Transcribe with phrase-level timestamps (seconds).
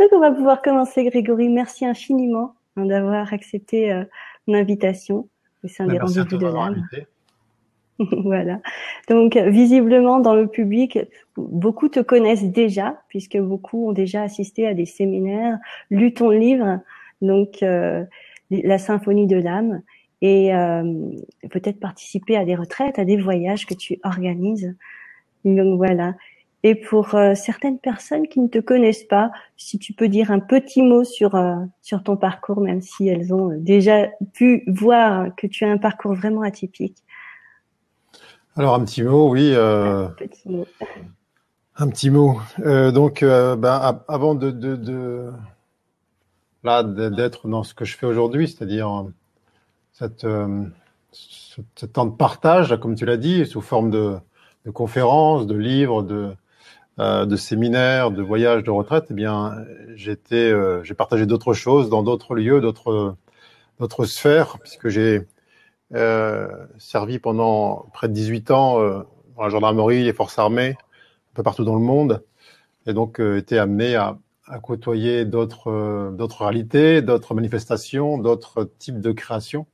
[0.00, 1.50] Donc on va pouvoir commencer, Grégory.
[1.50, 4.04] Merci infiniment hein, d'avoir accepté euh,
[4.46, 5.28] l'invitation
[5.62, 6.88] au sein des rendez-vous de l'âme.
[8.24, 8.60] voilà.
[9.08, 10.98] Donc, visiblement, dans le public,
[11.36, 15.58] beaucoup te connaissent déjà, puisque beaucoup ont déjà assisté à des séminaires,
[15.90, 16.80] lu ton livre,
[17.20, 18.02] donc euh,
[18.50, 19.82] la symphonie de l'âme,
[20.22, 20.94] et euh,
[21.50, 24.74] peut-être participer à des retraites, à des voyages que tu organises.
[25.44, 26.14] Donc voilà.
[26.62, 30.40] Et pour euh, certaines personnes qui ne te connaissent pas, si tu peux dire un
[30.40, 31.32] petit mot sur
[31.80, 36.14] sur ton parcours, même si elles ont déjà pu voir que tu as un parcours
[36.14, 36.98] vraiment atypique.
[38.56, 39.52] Alors un petit mot, oui.
[39.54, 40.66] Euh, un petit mot.
[41.76, 42.40] Un petit mot.
[42.58, 45.30] Euh, donc, euh, ben, avant de, de, de
[46.64, 49.06] là d'être dans ce que je fais aujourd'hui, c'est-à-dire
[49.92, 54.16] cette, ce, ce, temps de partage, comme tu l'as dit, sous forme de,
[54.66, 56.34] de conférences, de livres, de,
[56.98, 62.34] de séminaires, de voyages, de retraite, eh bien, j'étais, j'ai partagé d'autres choses dans d'autres
[62.34, 63.16] lieux, d'autres,
[63.78, 65.26] d'autres sphères, puisque j'ai
[65.94, 69.02] euh, servi pendant près de 18 ans euh,
[69.36, 72.22] dans la gendarmerie, les forces armées, un peu partout dans le monde,
[72.86, 74.16] et donc euh, été amené à,
[74.46, 79.66] à côtoyer d'autres d'autres réalités, d'autres manifestations, d'autres types de créations,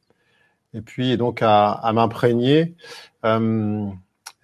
[0.73, 2.75] et puis donc à, à m'imprégner
[3.27, 3.87] euh,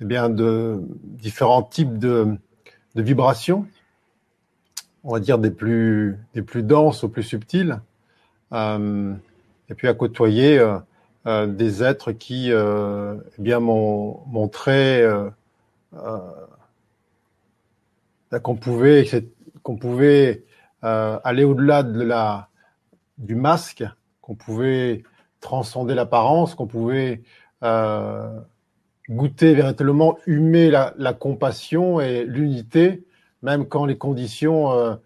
[0.01, 2.37] eh bien de différents types de,
[2.95, 3.67] de vibrations,
[5.05, 7.81] on va dire des plus des plus denses aux plus subtiles,
[8.53, 9.15] euh,
[9.69, 10.61] et puis à côtoyer
[11.25, 15.31] euh, des êtres qui euh, eh bien m'ont montré euh,
[18.43, 19.07] qu'on pouvait
[19.63, 20.43] qu'on pouvait
[20.83, 22.49] aller au-delà de la
[23.19, 23.85] du masque,
[24.21, 25.05] qu'on pouvait
[25.41, 27.23] transcender l'apparence, qu'on pouvait
[29.09, 33.05] goûter véritablement, humer la, la compassion et l'unité,
[33.43, 34.99] même quand les conditions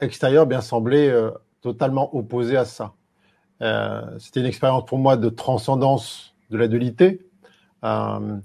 [0.00, 1.12] extérieures bien semblaient
[1.60, 2.94] totalement opposées à ça.
[3.62, 7.26] Euh, c'était une expérience pour moi de transcendance de la dualité,
[7.84, 8.36] euh,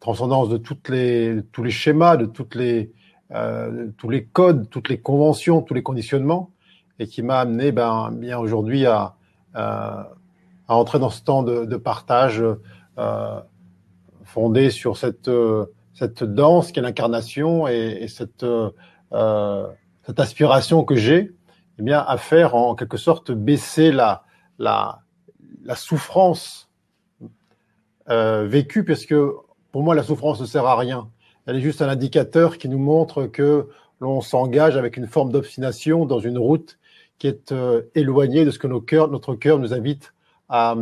[0.00, 2.92] transcendance de toutes les, tous les schémas, de toutes les,
[3.32, 6.50] euh, tous les codes, toutes les conventions, tous les conditionnements,
[6.98, 9.14] et qui m'a amené ben, bien aujourd'hui à,
[9.54, 10.10] à,
[10.68, 12.42] à, entrer dans ce temps de, de partage
[12.98, 13.40] euh,
[14.36, 15.30] fondé sur cette,
[15.94, 19.66] cette danse qui est l'incarnation et, cette, euh,
[20.04, 21.32] cette aspiration que j'ai
[21.78, 24.24] eh bien, à faire en quelque sorte baisser la,
[25.74, 26.70] souffrance
[28.10, 29.36] euh, vécue, parce que
[29.72, 31.08] pour moi, la souffrance ne sert à rien.
[31.46, 33.70] Elle est juste un indicateur qui nous montre que
[34.00, 36.78] l'on s'engage avec une forme d'obstination dans une route
[37.18, 40.12] qui est euh, éloignée de ce que notre cœur nous invite
[40.50, 40.76] à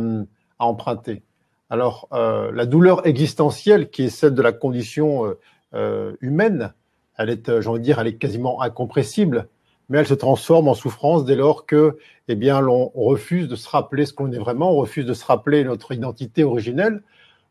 [0.59, 1.23] emprunter.
[1.69, 5.39] Alors, euh, la douleur existentielle, qui est celle de la condition euh,
[5.73, 6.73] euh humaine,
[7.17, 9.47] elle est, j'ai envie de dire, elle est quasiment incompressible
[9.89, 13.69] mais elle se transforme en souffrance dès lors que, eh bien, l'on refuse de se
[13.69, 17.03] rappeler ce qu'on est vraiment, on refuse de se rappeler notre identité originelle,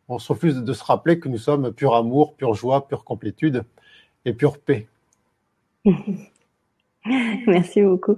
[0.08, 3.64] on se refuse de se rappeler que nous sommes pur amour, pure joie, pure complétude
[4.24, 4.86] et pure paix.
[7.46, 8.16] Merci beaucoup.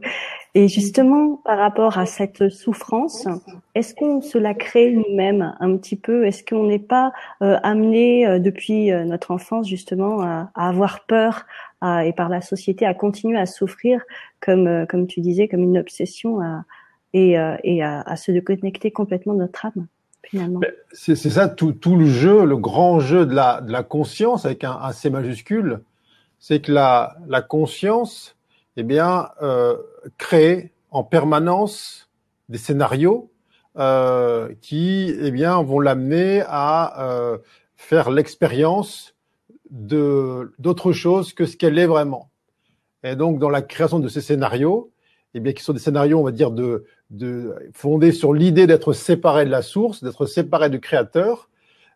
[0.57, 3.29] Et justement, par rapport à cette souffrance,
[3.75, 6.25] est-ce qu'on se la crée nous-mêmes un petit peu?
[6.25, 7.13] Est-ce qu'on n'est pas
[7.43, 11.45] euh, amené euh, depuis euh, notre enfance justement à, à avoir peur
[11.83, 14.01] à, et par la société à continuer à souffrir
[14.41, 16.65] comme, euh, comme tu disais, comme une obsession à,
[17.13, 19.87] et, euh, et à, se déconnecter complètement de notre âme
[20.23, 20.61] finalement?
[20.93, 24.65] C'est ça tout, tout, le jeu, le grand jeu de la, de la conscience avec
[24.65, 25.83] un, un C majuscule,
[26.39, 28.37] c'est que la, la conscience
[28.77, 29.77] eh bien, euh,
[30.19, 32.11] créer en permanence
[32.49, 33.31] des scénarios
[33.77, 37.39] euh, qui, eh bien, vont l'amener à euh,
[37.77, 39.15] faire l'expérience
[39.71, 42.31] de d'autre chose que ce qu'elle est vraiment.
[43.03, 44.93] Et donc, dans la création de ces scénarios,
[45.35, 48.93] eh bien, qui sont des scénarios, on va dire, de, de fondés sur l'idée d'être
[48.93, 51.51] séparé de la source, d'être séparé du créateur,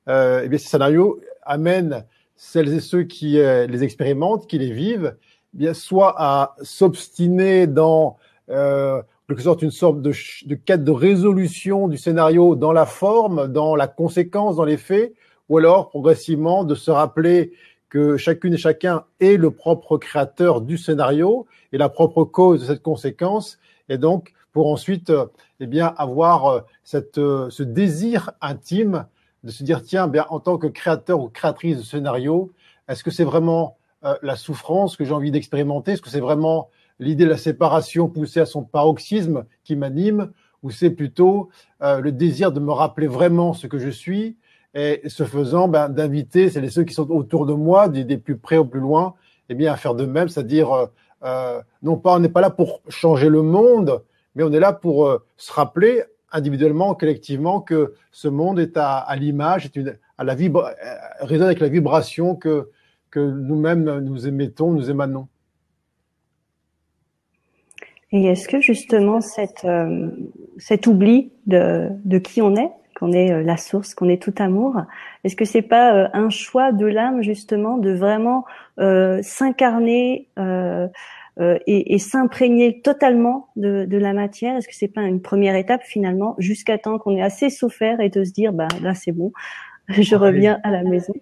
[0.08, 2.04] euh, eh bien, ces scénarios amènent
[2.36, 5.16] celles et ceux qui euh, les expérimentent, qui les vivent,
[5.52, 8.16] bien soit à s'obstiner dans
[8.50, 10.12] euh, quelque sorte une sorte de,
[10.46, 15.14] de quête de résolution du scénario dans la forme, dans la conséquence, dans les faits,
[15.48, 17.52] ou alors progressivement de se rappeler
[17.88, 22.66] que chacune et chacun est le propre créateur du scénario et la propre cause de
[22.66, 23.58] cette conséquence,
[23.88, 25.12] et donc pour ensuite
[25.60, 29.06] eh bien avoir euh, cette, euh, ce désir intime
[29.44, 32.52] de se dire tiens bien en tant que créateur ou créatrice de scénario,
[32.88, 35.92] est-ce que c'est vraiment euh, la souffrance que j'ai envie d'expérimenter.
[35.92, 40.30] Est-ce que c'est vraiment l'idée de la séparation poussée à son paroxysme qui m'anime
[40.62, 41.48] ou c'est plutôt
[41.82, 44.36] euh, le désir de me rappeler vraiment ce que je suis
[44.74, 48.36] et ce faisant ben, d'inviter c'est ceux qui sont autour de moi, des, des, plus
[48.36, 49.14] près au plus loin,
[49.48, 50.86] eh bien à faire de même, c'est-à-dire euh,
[51.24, 54.02] euh, non pas, on n'est pas là pour changer le monde,
[54.34, 58.98] mais on est là pour euh, se rappeler individuellement, collectivement, que ce monde est à,
[58.98, 59.70] à l'image,
[60.16, 60.70] à la vibre,
[61.20, 62.70] résonne avec la vibration que
[63.10, 65.28] que nous-mêmes nous émettons, nous émanons.
[68.12, 70.08] Et est-ce que justement cette, euh,
[70.58, 74.34] cet oubli de, de qui on est, qu'on est euh, la source, qu'on est tout
[74.38, 74.82] amour,
[75.22, 78.44] est-ce que c'est pas euh, un choix de l'âme justement de vraiment
[79.22, 84.56] s'incarner et, et s'imprégner totalement de, de, la matière?
[84.56, 88.08] Est-ce que c'est pas une première étape finalement jusqu'à temps qu'on ait assez souffert et
[88.08, 89.32] de se dire bah là c'est bon,
[89.88, 91.12] je reviens à la maison?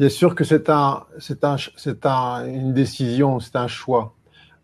[0.00, 4.14] Bien sûr que c'est un, c'est un, c'est un, une décision, c'est un choix.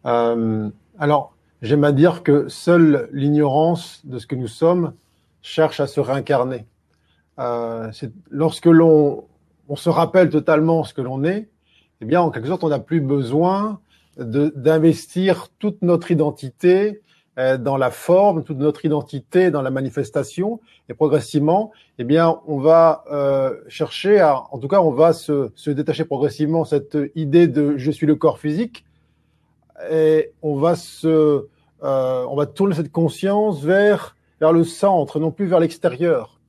[0.07, 4.95] Euh, alors, j'aime à dire que seule l'ignorance de ce que nous sommes
[5.43, 6.65] cherche à se réincarner.
[7.39, 7.93] Euh,
[8.31, 9.27] lorsque l'on
[9.69, 11.51] on se rappelle totalement ce que l'on est,
[12.01, 13.81] eh bien, en quelque sorte, on n'a plus besoin
[14.17, 17.03] d'investir toute notre identité
[17.37, 23.05] dans la forme, toute notre identité dans la manifestation, et progressivement, eh bien, on va
[23.13, 27.77] euh, chercher à, en tout cas, on va se, se détacher progressivement cette idée de
[27.77, 28.87] je suis le corps physique,
[29.91, 31.47] et on va se,
[31.83, 36.41] euh, on va tourner cette conscience vers vers le centre, non plus vers l'extérieur.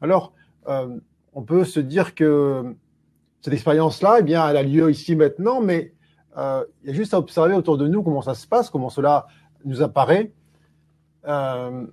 [0.00, 0.32] Alors,
[0.68, 0.88] euh,
[1.32, 2.74] on peut se dire que
[3.40, 5.92] cette expérience-là, eh bien, elle a lieu ici maintenant, mais
[6.36, 8.90] euh, il y a juste à observer autour de nous comment ça se passe, comment
[8.90, 9.26] cela
[9.64, 10.32] nous apparaît.
[11.26, 11.86] Euh,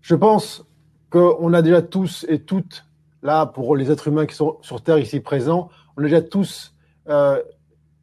[0.00, 0.64] je pense
[1.10, 2.86] qu'on a déjà tous et toutes,
[3.22, 6.74] là, pour les êtres humains qui sont sur Terre ici présents, on a déjà tous
[7.08, 7.40] euh,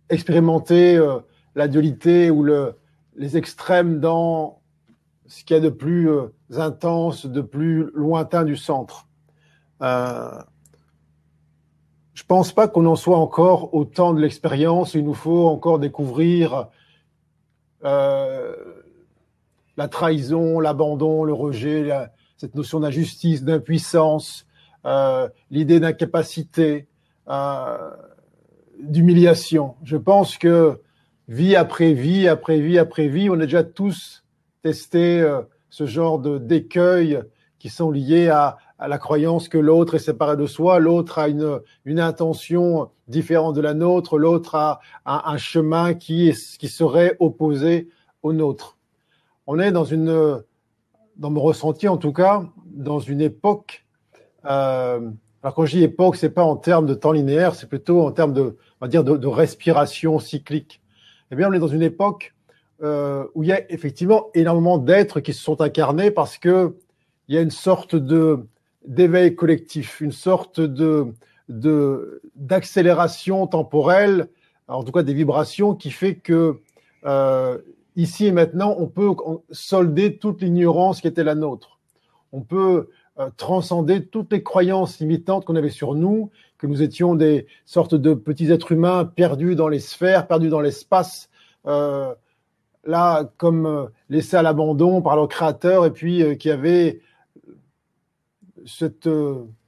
[0.09, 1.19] expérimenté euh,
[1.55, 2.75] la dualité ou le,
[3.15, 4.61] les extrêmes dans
[5.27, 6.09] ce qu'il y a de plus
[6.55, 9.07] intense, de plus lointain du centre.
[9.81, 10.41] Euh,
[12.13, 14.93] je pense pas qu'on en soit encore au temps de l'expérience.
[14.93, 16.67] Il nous faut encore découvrir
[17.83, 18.55] euh,
[19.77, 21.89] la trahison, l'abandon, le rejet,
[22.37, 24.45] cette notion d'injustice, d'impuissance,
[24.85, 26.87] euh, l'idée d'incapacité,
[27.29, 27.91] euh,
[28.81, 29.75] d'humiliation.
[29.83, 30.79] Je pense que
[31.27, 34.23] vie après vie, après vie, après vie, on a déjà tous
[34.63, 35.25] testé
[35.69, 37.21] ce genre de d'écueils
[37.59, 41.27] qui sont liés à, à la croyance que l'autre est séparé de soi, l'autre a
[41.27, 47.15] une, une intention différente de la nôtre, l'autre a, un chemin qui, est, qui serait
[47.19, 47.89] opposé
[48.23, 48.77] au nôtre
[49.51, 50.43] on est dans une,
[51.17, 53.83] dans mon ressenti en tout cas, dans une époque.
[54.45, 55.09] Euh,
[55.41, 58.11] alors quand je dis époque, c'est pas en termes de temps linéaire, c'est plutôt en
[58.11, 60.81] termes de, on va dire, de, respiration cyclique.
[61.31, 62.35] Eh bien, on est dans une époque
[62.83, 66.77] euh, où il y a effectivement énormément d'êtres qui se sont incarnés parce que
[67.27, 68.45] il y a une sorte de
[68.85, 71.13] d'éveil collectif, une sorte de
[72.35, 74.29] d'accélération temporelle,
[74.67, 76.59] en tout cas des vibrations, qui fait que
[77.05, 77.57] euh,
[77.95, 79.09] ici et maintenant, on peut
[79.51, 81.79] solder toute l'ignorance qui était la nôtre.
[82.31, 82.89] On peut
[83.19, 86.29] euh, transcender toutes les croyances limitantes qu'on avait sur nous,
[86.59, 90.61] que nous étions des sortes de petits êtres humains perdus dans les sphères, perdus dans
[90.61, 91.29] l'espace,
[91.65, 92.13] euh,
[92.85, 97.01] là comme laissés à l'abandon par leur créateur, et puis qui avaient
[98.65, 99.09] cette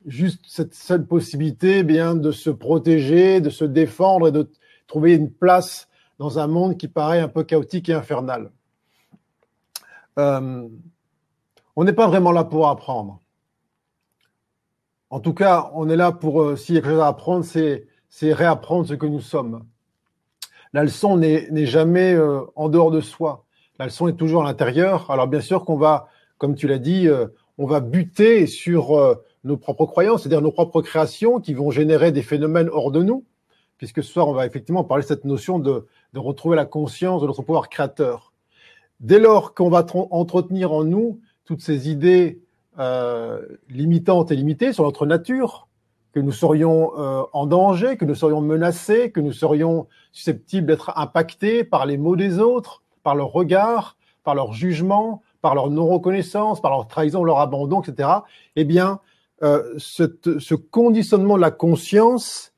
[0.06, 4.50] juste cette seule possibilité, eh bien de se protéger, de se défendre et de
[4.88, 8.52] trouver une place dans un monde qui paraît un peu chaotique et infernal.
[10.20, 10.68] Euh,
[11.76, 13.20] on n'est pas vraiment là pour apprendre.
[15.10, 17.46] En tout cas, on est là pour, euh, s'il y a quelque chose à apprendre,
[17.46, 17.88] c'est,
[18.34, 19.66] réapprendre ce que nous sommes.
[20.74, 23.46] La leçon n'est, jamais euh, en dehors de soi.
[23.80, 25.10] La leçon est toujours à l'intérieur.
[25.12, 26.08] Alors bien sûr qu'on va,
[26.38, 27.08] comme tu l'as dit,
[27.62, 32.24] on va buter sur nos propres croyances, c'est-à-dire nos propres créations qui vont générer des
[32.24, 33.24] phénomènes hors de nous,
[33.78, 37.22] puisque ce soir, on va effectivement parler de cette notion de, de retrouver la conscience
[37.22, 38.34] de notre pouvoir créateur.
[39.00, 42.42] Dès lors qu'on va entretenir en nous toutes ces idées
[42.80, 45.68] euh, limitantes et limitées sur notre nature,
[46.14, 50.92] que nous serions euh, en danger, que nous serions menacés, que nous serions susceptibles d'être
[50.98, 56.62] impactés par les mots des autres, par leur regard, par leur jugement, par leur non-reconnaissance,
[56.62, 58.10] par leur trahison, leur abandon, etc.
[58.56, 59.00] Eh bien,
[59.44, 62.54] euh, ce conditionnement de la conscience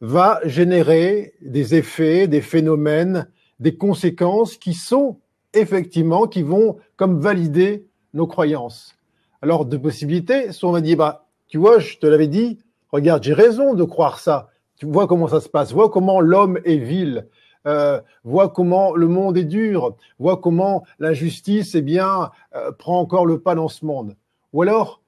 [0.00, 3.28] va générer des effets, des phénomènes,
[3.60, 5.18] des conséquences qui sont
[5.54, 8.94] effectivement, qui vont comme valider nos croyances.
[9.40, 12.58] Alors, deux possibilités, soit on va dire, bah, tu vois, je te l'avais dit,
[12.90, 14.48] regarde, j'ai raison de croire ça.
[14.76, 17.28] Tu vois comment ça se passe, vois comment l'homme est vil,
[17.66, 23.26] euh, vois comment le monde est dur, vois comment l'injustice, eh bien, euh, prend encore
[23.26, 24.16] le pas dans ce monde.
[24.52, 25.02] Ou alors,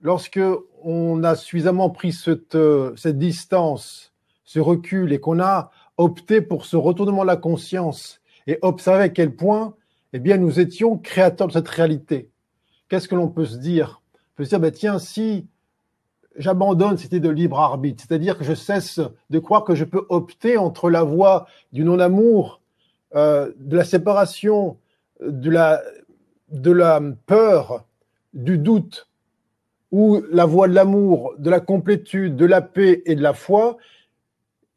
[0.00, 0.40] lorsque
[0.82, 4.12] on a suffisamment pris cette, euh, cette distance,
[4.44, 9.08] ce recul, et qu'on a opté pour ce retournement de la conscience, et observer à
[9.08, 9.74] quel point,
[10.12, 12.28] eh bien, nous étions créateurs de cette réalité.
[12.88, 14.02] Qu'est-ce que l'on peut se dire?
[14.14, 15.46] On peut se dire, ben, tiens, si
[16.36, 20.04] j'abandonne cette idée de libre arbitre, c'est-à-dire que je cesse de croire que je peux
[20.08, 22.60] opter entre la voie du non-amour,
[23.14, 24.78] euh, de la séparation,
[25.20, 27.84] de la, peur,
[28.32, 29.08] du doute,
[29.90, 33.76] ou la voie de l'amour, de la complétude, de la paix et de la foi.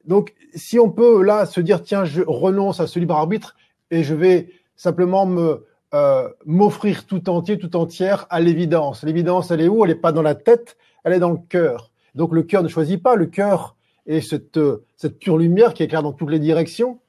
[0.05, 3.55] Donc, si on peut là se dire, tiens, je renonce à ce libre arbitre
[3.91, 9.03] et je vais simplement me euh, m'offrir tout entier, tout entière à l'évidence.
[9.03, 9.85] L'évidence, elle est où?
[9.85, 11.91] Elle n'est pas dans la tête, elle est dans le cœur.
[12.15, 14.59] Donc le cœur ne choisit pas, le cœur est cette,
[14.97, 16.99] cette pure lumière qui éclaire dans toutes les directions.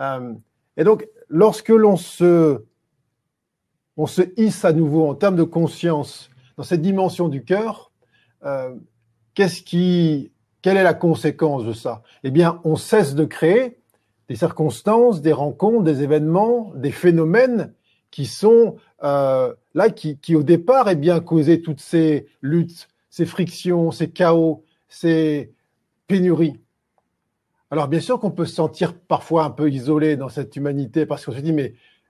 [0.00, 0.32] Euh,
[0.76, 2.62] et donc, lorsque l'on se,
[4.36, 7.92] hisse à nouveau en termes de conscience dans cette dimension du cœur,
[8.44, 8.74] euh,
[9.34, 12.02] qu'est-ce qui, quelle est la conséquence de ça?
[12.24, 13.78] Eh bien, on cesse de créer
[14.28, 17.72] des circonstances, des rencontres, des événements, des phénomènes
[18.10, 23.24] qui sont euh, là, qui, qui, au départ, eh bien causé toutes ces luttes, ces
[23.24, 25.50] frictions, ces chaos, ces
[26.06, 26.60] pénuries.
[27.70, 31.24] Alors bien sûr qu'on peut se sentir parfois un peu isolé dans cette humanité parce
[31.24, 31.54] qu'on se dit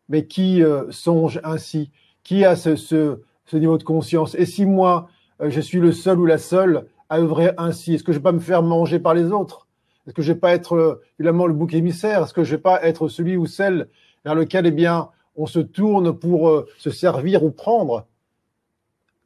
[0.09, 1.93] mais qui euh, songe ainsi?
[2.25, 3.21] Qui a ce,
[3.53, 4.35] niveau de conscience?
[4.35, 5.09] Et si moi
[5.41, 8.25] euh, je suis le seul ou la seule à œuvrer ainsi, est-ce que je vais
[8.25, 9.69] pas me faire manger par les autres?
[10.09, 12.25] Est-ce que je vais pas être euh, évidemment le bouc émissaire?
[12.25, 13.87] Est-ce que je vais pas être celui ou celle
[14.25, 18.09] vers lequel eh bien on se tourne pour euh, se servir ou prendre?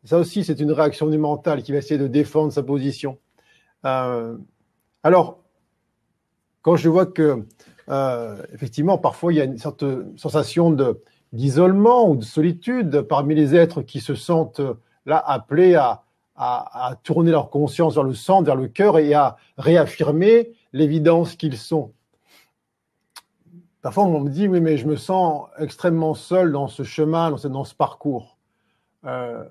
[0.04, 3.19] Ça aussi c'est une réaction du mental qui va essayer de défendre sa position.
[3.85, 4.37] Euh,
[5.02, 5.38] alors
[6.62, 7.45] quand je vois que
[7.90, 9.85] euh, effectivement, parfois il y a une sorte
[10.16, 10.76] sensation
[11.33, 14.62] d'isolement ou de solitude parmi les êtres qui se sentent
[15.07, 16.02] là appelés à,
[17.02, 21.92] tourner leur conscience vers le centre, vers le cœur et à réaffirmer l'évidence qu'ils sont.
[23.83, 27.64] Parfois, on me dit, oui, mais je me sens extrêmement seul dans ce chemin, dans
[27.64, 28.38] ce, parcours.
[29.04, 29.45] Euh,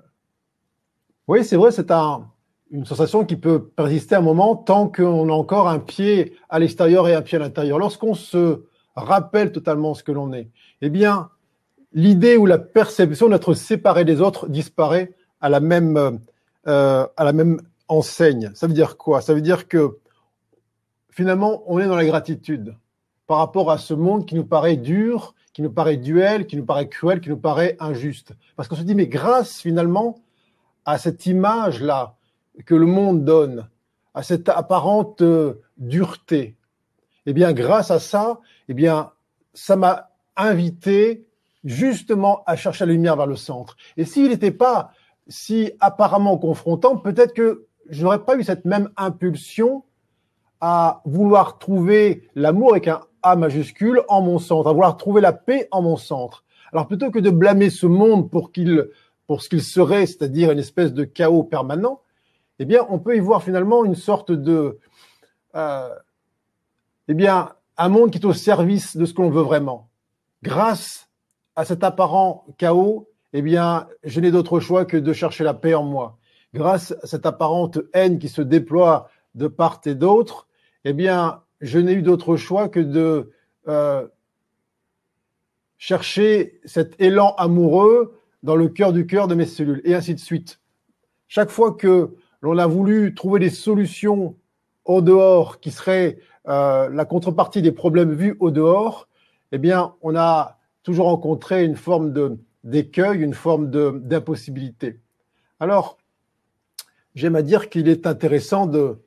[1.30, 2.28] oui, c'est vrai, c'est un,
[2.72, 7.08] une sensation qui peut persister un moment tant qu'on a encore un pied à l'extérieur
[7.08, 7.78] et un pied à l'intérieur.
[7.78, 8.64] Lorsqu'on se
[8.96, 10.50] rappelle totalement ce que l'on est,
[10.82, 11.30] eh bien,
[11.94, 16.20] l'idée ou la perception d'être séparé des autres disparaît à la même
[16.68, 18.50] euh, à la même enseigne.
[18.56, 19.22] Ça veut dire quoi?
[19.22, 20.00] Ça veut dire que
[21.12, 22.76] finalement, on est dans la gratitude
[23.28, 26.66] par rapport à ce monde qui nous paraît dur, qui nous paraît duel, qui nous
[26.66, 28.34] paraît cruel, qui nous paraît injuste.
[28.56, 30.18] Parce qu'on se dit, mais grâce finalement
[30.90, 32.16] à cette image-là,
[32.66, 33.70] que le monde donne,
[34.16, 36.58] à cette apparente euh, dureté,
[37.28, 39.12] eh bien, grâce à ça, eh bien,
[39.54, 41.28] ça m'a invité
[41.64, 43.78] justement à chercher la lumière vers le centre.
[43.98, 44.92] Et s'il n'était pas
[45.28, 49.84] si apparemment confrontant, peut-être que je n'aurais pas eu cette même impulsion
[50.60, 55.34] à vouloir trouver l'amour avec un A majuscule en mon centre, à vouloir trouver la
[55.34, 56.46] paix en mon centre.
[56.72, 58.90] Alors plutôt que de blâmer ce monde pour qu'il
[59.30, 62.02] pour ce qu'il serait, c'est-à-dire une espèce de chaos permanent,
[62.58, 64.80] eh bien, on peut y voir finalement une sorte de,
[65.54, 65.90] euh,
[67.08, 69.88] eh bien, un monde qui est au service de ce qu'on veut vraiment.
[70.42, 71.12] Grâce
[71.56, 75.76] à cet apparent chaos, eh bien, je n'ai d'autre choix que de chercher la paix
[75.76, 76.18] en moi.
[76.56, 80.48] Grâce à cette apparente haine qui se déploie de part et d'autre,
[80.86, 83.32] eh bien, je n'ai eu d'autre choix que de
[83.68, 84.08] euh,
[85.78, 90.20] chercher cet élan amoureux dans le cœur du cœur de mes cellules, et ainsi de
[90.20, 90.60] suite.
[91.28, 94.36] Chaque fois que l'on a voulu trouver des solutions
[94.86, 99.08] au dehors qui seraient euh, la contrepartie des problèmes vus au dehors,
[99.52, 105.00] eh bien, on a toujours rencontré une forme d'écueil, une forme d'impossibilité.
[105.60, 105.98] Alors,
[107.16, 108.98] j'aime à dire qu'il est intéressant de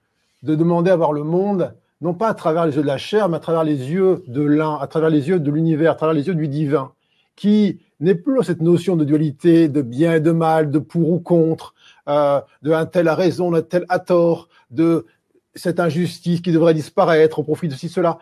[0.43, 3.37] demander à voir le monde, non pas à travers les yeux de la chair, mais
[3.37, 6.27] à travers les yeux de l'un, à travers les yeux de l'univers, à travers les
[6.27, 6.93] yeux du divin,
[7.37, 11.21] qui n'est plus cette notion de dualité, de bien et de mal, de pour ou
[11.21, 11.75] contre,
[12.09, 15.07] euh, de un tel a raison, un tel a tort, de
[15.55, 18.19] cette injustice qui devrait disparaître au profit de ci, cela.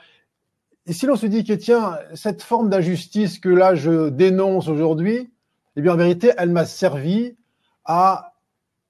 [0.86, 5.30] Et si l'on se dit que tiens, cette forme d'injustice que là je dénonce aujourd'hui,
[5.76, 7.36] eh bien en vérité, elle m'a servi
[7.84, 8.34] à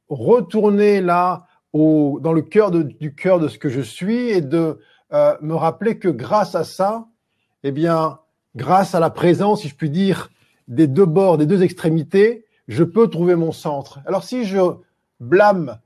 [0.09, 4.79] retourner là au, dans le cœur du cœur de ce que je suis et de
[5.13, 7.07] euh, me rappeler que grâce à ça,
[7.63, 8.19] eh bien,
[8.57, 10.31] grâce à la présence, si je puis dire,
[10.71, 14.01] des deux bords, des deux extrémités, je peux trouver mon centre.
[14.07, 14.61] Alors si je
[15.19, 15.79] blâme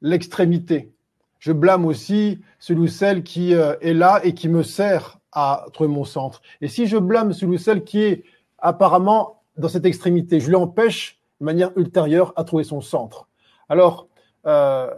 [0.00, 0.94] l'extrémité,
[1.40, 5.66] je blâme aussi celui ou celle qui euh, est là et qui me sert à
[5.72, 6.40] trouver mon centre.
[6.60, 8.24] Et si je blâme celui ou celle qui est
[8.58, 13.26] apparemment dans cette extrémité, je l'empêche de manière ultérieure à trouver son centre.
[13.68, 14.06] Alors
[14.46, 14.88] euh,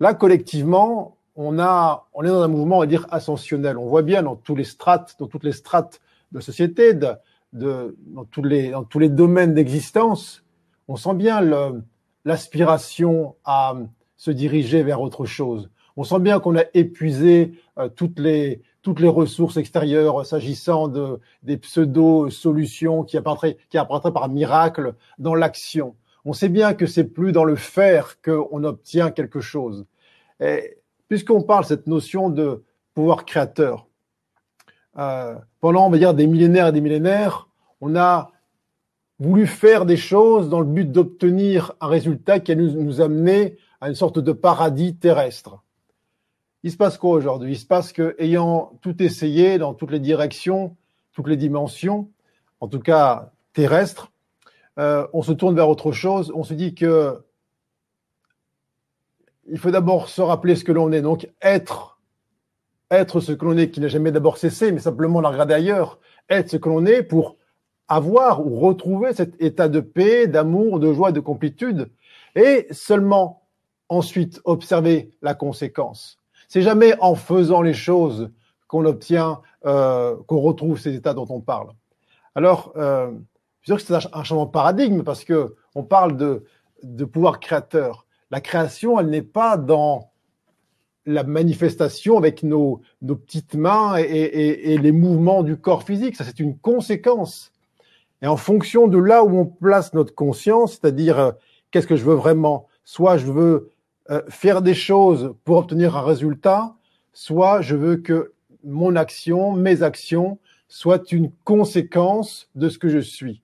[0.00, 3.78] là, collectivement, on a, on est dans un mouvement, on va dire, ascensionnel.
[3.78, 6.00] On voit bien dans tous les strates, dans toutes les strates
[6.32, 7.12] de société, de,
[7.52, 10.44] de, dans tous les, dans tous les domaines d'existence,
[10.88, 11.40] on sent bien
[12.24, 13.74] l'aspiration à
[14.16, 15.70] se diriger vers autre chose.
[15.96, 21.20] On sent bien qu'on a épuisé euh, toutes les toutes les ressources extérieures s'agissant de
[21.44, 25.94] des pseudo solutions qui apparaîtraient qui apparaîtraient par miracle dans l'action.
[26.24, 29.86] On sait bien que c'est plus dans le faire qu'on obtient quelque chose.
[31.08, 33.86] Puisqu'on parle cette notion de pouvoir créateur,
[34.98, 37.48] euh, pendant on va dire des millénaires et des millénaires,
[37.80, 38.30] on a
[39.18, 43.56] voulu faire des choses dans le but d'obtenir un résultat qui a nous, nous amener
[43.80, 45.62] à une sorte de paradis terrestre.
[46.64, 47.52] Il se passe quoi aujourd'hui?
[47.52, 50.76] Il se passe que, ayant tout essayé dans toutes les directions,
[51.12, 52.08] toutes les dimensions,
[52.60, 54.12] en tout cas terrestres,
[54.78, 56.32] euh, on se tourne vers autre chose.
[56.34, 57.20] On se dit que
[59.48, 61.02] il faut d'abord se rappeler ce que l'on est.
[61.02, 61.91] Donc être,
[62.92, 65.98] être ce que l'on est, qui n'a jamais d'abord cessé, mais simplement la ailleurs.
[66.28, 67.36] Être ce que l'on est pour
[67.88, 71.90] avoir ou retrouver cet état de paix, d'amour, de joie, de complétude,
[72.34, 73.42] et seulement
[73.88, 76.18] ensuite observer la conséquence.
[76.48, 78.30] C'est jamais en faisant les choses
[78.68, 81.68] qu'on obtient, euh, qu'on retrouve ces états dont on parle.
[82.34, 83.10] Alors, euh,
[83.62, 86.44] je que c'est un changement de paradigme parce que on parle de,
[86.82, 88.06] de pouvoir créateur.
[88.30, 90.11] La création, elle n'est pas dans
[91.06, 96.16] la manifestation avec nos, nos petites mains et, et, et, les mouvements du corps physique.
[96.16, 97.52] Ça, c'est une conséquence.
[98.22, 101.32] Et en fonction de là où on place notre conscience, c'est-à-dire euh,
[101.70, 103.70] qu'est-ce que je veux vraiment, soit je veux
[104.10, 106.74] euh, faire des choses pour obtenir un résultat,
[107.12, 108.32] soit je veux que
[108.64, 113.42] mon action, mes actions, soient une conséquence de ce que je suis.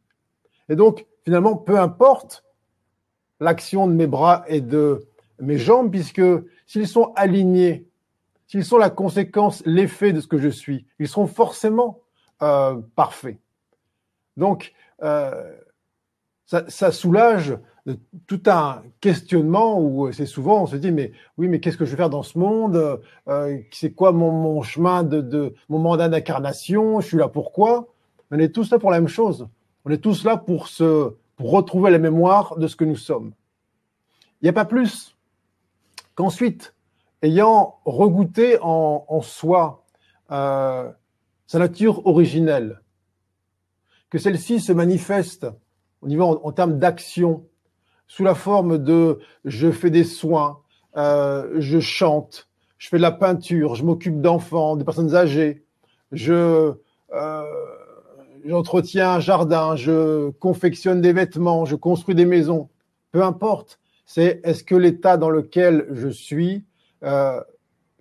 [0.68, 2.44] Et donc, finalement, peu importe
[3.40, 5.07] l'action de mes bras et de
[5.40, 6.22] mes jambes, puisque
[6.66, 7.86] s'ils sont alignés,
[8.46, 12.00] s'ils sont la conséquence, l'effet de ce que je suis, ils seront forcément
[12.42, 13.38] euh, parfaits.
[14.36, 15.56] Donc, euh,
[16.46, 17.58] ça, ça, soulage
[18.26, 21.90] tout un questionnement où c'est souvent on se dit mais oui mais qu'est-ce que je
[21.90, 23.00] vais faire dans ce monde?
[23.28, 27.00] Euh, c'est quoi mon, mon chemin de, de mon mandat d'incarnation?
[27.00, 27.88] Je suis là pourquoi?
[28.30, 29.48] On est tous là pour la même chose.
[29.84, 33.32] On est tous là pour se, pour retrouver la mémoire de ce que nous sommes.
[34.40, 35.16] Il n'y a pas plus
[36.18, 36.74] qu'ensuite,
[37.22, 39.84] ayant regoûté en, soi
[40.32, 40.90] euh,
[41.46, 42.82] sa nature originelle,
[44.10, 45.46] que celle-ci se manifeste
[46.02, 47.46] en, termes d'action,
[48.08, 50.58] sous la forme de je fais des soins,
[50.96, 55.62] euh, je chante, je fais de la peinture, je m'occupe d'enfants, de personnes âgées,
[56.10, 56.74] je
[57.12, 57.44] euh,
[58.44, 62.70] j'entretiens un jardin, je confectionne des vêtements, je construis des maisons,
[63.12, 63.78] peu importe.
[64.08, 66.64] C'est est-ce que l'état dans lequel je suis
[67.04, 67.42] euh,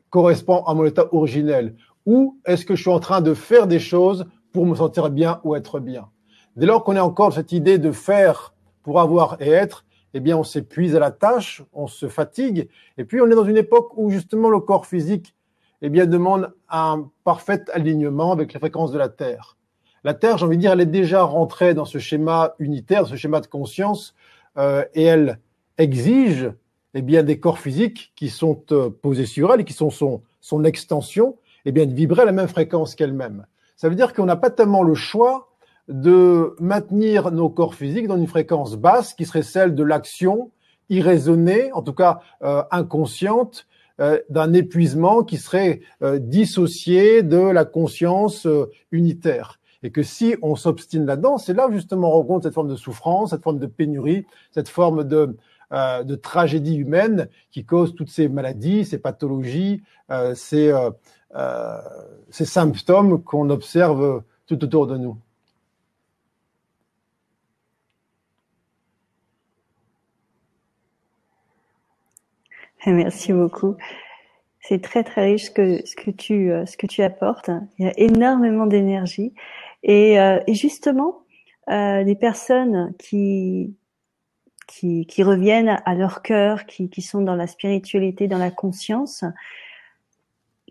[0.09, 1.75] correspond à mon état originel?
[2.05, 5.41] Ou est-ce que je suis en train de faire des choses pour me sentir bien
[5.43, 6.07] ou être bien?
[6.55, 10.37] Dès lors qu'on est encore cette idée de faire pour avoir et être, eh bien
[10.37, 13.91] on s'épuise à la tâche, on se fatigue et puis on est dans une époque
[13.97, 15.35] où justement le corps physique
[15.81, 19.57] eh bien demande un parfait alignement avec les fréquences de la Terre.
[20.05, 23.17] La Terre, j'ai envie de dire, elle est déjà rentrée dans ce schéma unitaire, ce
[23.17, 24.15] schéma de conscience,
[24.57, 25.39] euh, et elle
[25.77, 26.51] exige
[26.93, 30.21] eh bien, des corps physiques qui sont euh, posés sur elle et qui sont son,
[30.41, 33.45] son extension, eh bien, de vibrer à la même fréquence qu'elle-même.
[33.75, 35.51] Ça veut dire qu'on n'a pas tellement le choix
[35.87, 40.51] de maintenir nos corps physiques dans une fréquence basse qui serait celle de l'action
[40.89, 43.67] irraisonnée, en tout cas euh, inconsciente,
[43.99, 45.81] euh, d'un épuisement qui serait
[46.19, 48.47] dissocié de la conscience
[48.91, 49.59] unitaire.
[49.83, 53.29] Et que si on s'obstine là-dedans, c'est là justement on rencontre cette forme de souffrance,
[53.29, 55.35] cette forme de pénurie, cette forme de,
[55.73, 60.71] euh, de tragédie humaine qui cause toutes ces maladies, ces pathologies, euh, ces,
[61.35, 61.81] euh,
[62.29, 65.17] ces symptômes qu'on observe tout autour de nous.
[72.87, 73.75] Merci beaucoup.
[74.61, 77.49] C'est très très riche ce que, tu apportes.
[77.77, 79.33] Il y a énormément d'énergie.
[79.83, 81.23] Et, et justement,
[81.67, 83.75] les personnes qui,
[84.67, 89.23] qui, qui, reviennent à leur cœur, qui, qui sont dans la spiritualité, dans la conscience,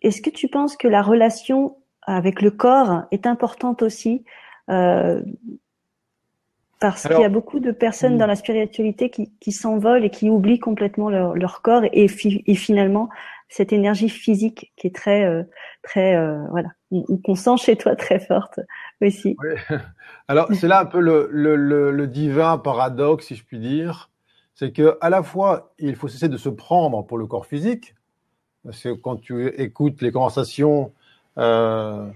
[0.03, 4.25] est-ce que tu penses que la relation avec le corps est importante aussi
[4.71, 5.23] euh,
[6.79, 10.29] parce qu'il y a beaucoup de personnes dans la spiritualité qui, qui s'envolent et qui
[10.29, 13.09] oublient complètement leur, leur corps et, et, finalement
[13.49, 15.43] cette énergie physique qui est très euh,
[15.83, 16.69] très euh, voilà
[17.25, 18.61] qu'on sent chez toi très forte
[19.01, 19.37] Oui.
[20.29, 24.11] Alors c'est là un peu le, divin paradoxe si je puis dire,
[24.55, 27.95] c'est que à la fois il faut cesser de se prendre pour le corps physique,
[28.65, 30.93] Parce que quand tu écoutes les conversations
[31.39, 32.09] euh,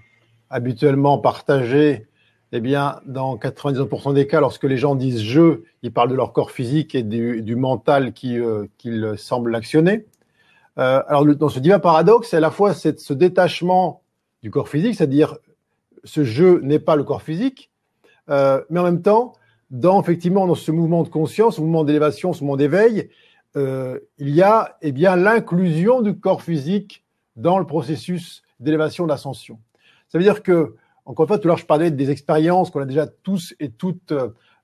[0.49, 2.07] habituellement partagées,
[2.53, 6.33] eh bien, dans 99% des cas, lorsque les gens disent je, ils parlent de leur
[6.33, 10.05] corps physique et du, mental qu'ils qui semblent l'actionner.
[10.77, 14.01] Euh, alors, dans ce divin paradoxe, c'est à la fois ce détachement
[14.41, 15.37] du corps physique, c'est-à-dire
[16.03, 17.71] ce jeu n'est pas le corps physique,
[18.29, 19.33] euh, mais en même temps,
[19.69, 23.09] dans effectivement dans ce mouvement de conscience, ce mouvement d'élévation, ce mouvement d'éveil,
[23.55, 27.03] euh, il y a eh bien l'inclusion du corps physique
[27.35, 29.59] dans le processus d'élévation d'ascension.
[30.07, 32.81] Ça veut dire que, encore une fois, tout à l'heure je parlais des expériences qu'on
[32.81, 34.13] a déjà tous et toutes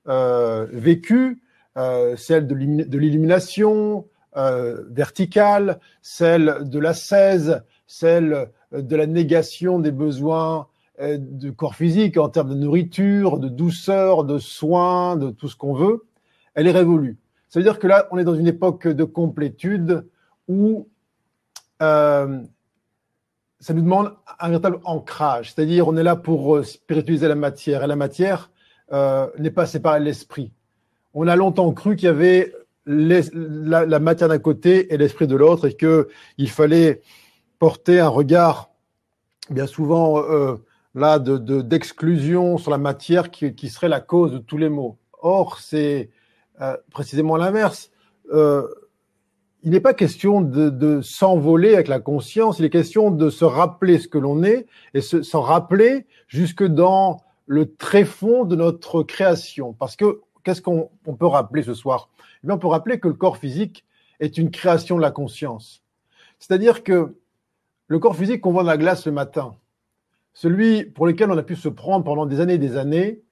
[0.08, 1.42] euh, vécues,
[1.76, 9.90] euh, celle de l'illumination euh, verticale, celle de la 16, celle de la négation des
[9.90, 10.66] besoins
[11.00, 15.56] euh, du corps physique en termes de nourriture, de douceur, de soins, de tout ce
[15.56, 16.06] qu'on veut,
[16.54, 17.18] elle est révolue.
[17.48, 20.06] Ça veut dire que là, on est dans une époque de complétude
[20.48, 20.88] où
[21.82, 22.42] euh,
[23.60, 25.52] ça nous demande un véritable ancrage.
[25.52, 28.50] C'est-à-dire, on est là pour euh, spiritualiser la matière, et la matière
[28.92, 30.52] euh, n'est pas séparée de l'esprit.
[31.14, 32.52] On a longtemps cru qu'il y avait
[32.86, 37.02] la, la, matière d'un côté et l'esprit de l'autre, et qu'il fallait
[37.58, 38.70] porter un regard
[39.50, 40.56] bien souvent euh,
[40.98, 44.98] là de d'exclusion sur la matière qui, qui, serait la cause de tous les maux.
[45.20, 46.10] Or, c'est
[46.60, 47.90] euh, précisément l'inverse.
[48.32, 48.66] Euh,
[49.62, 53.44] il n'est pas question de, de s'envoler avec la conscience, il est question de se
[53.44, 59.72] rappeler ce que l'on est et s'en rappeler jusque dans le tréfonds de notre création.
[59.72, 62.10] Parce que qu'est-ce qu'on on peut rappeler ce soir?
[62.42, 63.84] Eh bien, On peut rappeler que le corps physique
[64.20, 65.82] est une création de la conscience.
[66.38, 67.16] C'est-à-dire que
[67.88, 69.56] le corps physique qu'on voit dans la glace le matin,
[70.38, 73.22] celui pour lequel on a pu se prendre pendant des années et des années,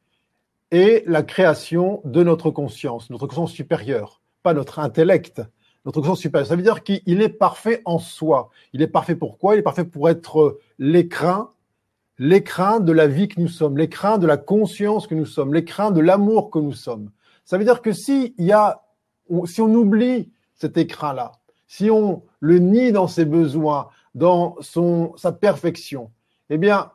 [0.72, 5.40] est la création de notre conscience, notre conscience supérieure, pas notre intellect,
[5.84, 6.48] notre conscience supérieure.
[6.48, 8.50] Ça veut dire qu'il est parfait en soi.
[8.72, 11.52] Il est parfait pourquoi Il est parfait pour être l'écrin,
[12.18, 15.92] l'écrin de la vie que nous sommes, l'écrin de la conscience que nous sommes, l'écrin
[15.92, 17.12] de l'amour que nous sommes.
[17.44, 18.82] Ça veut dire que si y a,
[19.44, 21.30] si on oublie cet écrin-là,
[21.68, 24.56] si on le nie dans ses besoins, dans
[25.16, 26.10] sa perfection,
[26.50, 26.90] eh bien,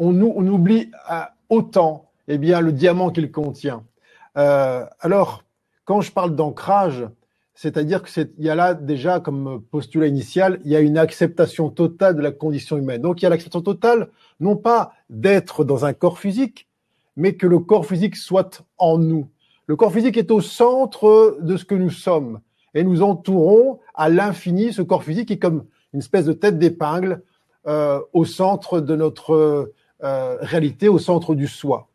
[0.00, 3.84] on, oublie euh, autant eh bien, le diamant qu'il contient.
[4.38, 5.44] Euh, alors,
[5.84, 7.06] quand je parle d'ancrage,
[7.54, 12.16] c'est-à-dire qu'il y a là déjà, comme postulat initial, il y a une acceptation totale
[12.16, 13.02] de la condition humaine.
[13.02, 14.08] Donc il y a l'acceptation totale,
[14.38, 16.68] non pas d'être dans un corps physique,
[17.16, 19.28] mais que le corps physique soit en nous.
[19.66, 22.40] Le corps physique est au centre de ce que nous sommes.
[22.72, 26.58] Et nous entourons à l'infini ce corps physique qui est comme une espèce de tête
[26.58, 27.22] d'épingle
[27.66, 31.88] euh, au centre de notre euh, réalité au centre du soi.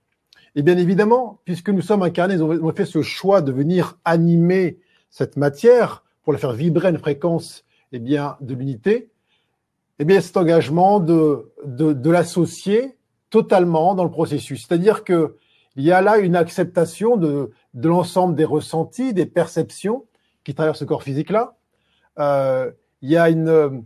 [0.56, 4.80] Et bien évidemment, puisque nous sommes incarnés, on a fait ce choix de venir animer
[5.10, 9.10] cette matière pour la faire vibrer à une fréquence eh bien, de l'unité,
[10.00, 12.98] eh bien cet engagement de, de, de l'associer
[13.30, 14.65] totalement dans le processus.
[14.65, 15.36] C'est-à-dire que
[15.76, 20.06] il y a là une acceptation de, de l'ensemble des ressentis, des perceptions
[20.46, 21.58] qui traversent ce corps physique-là.
[22.18, 23.84] Euh, il y a une,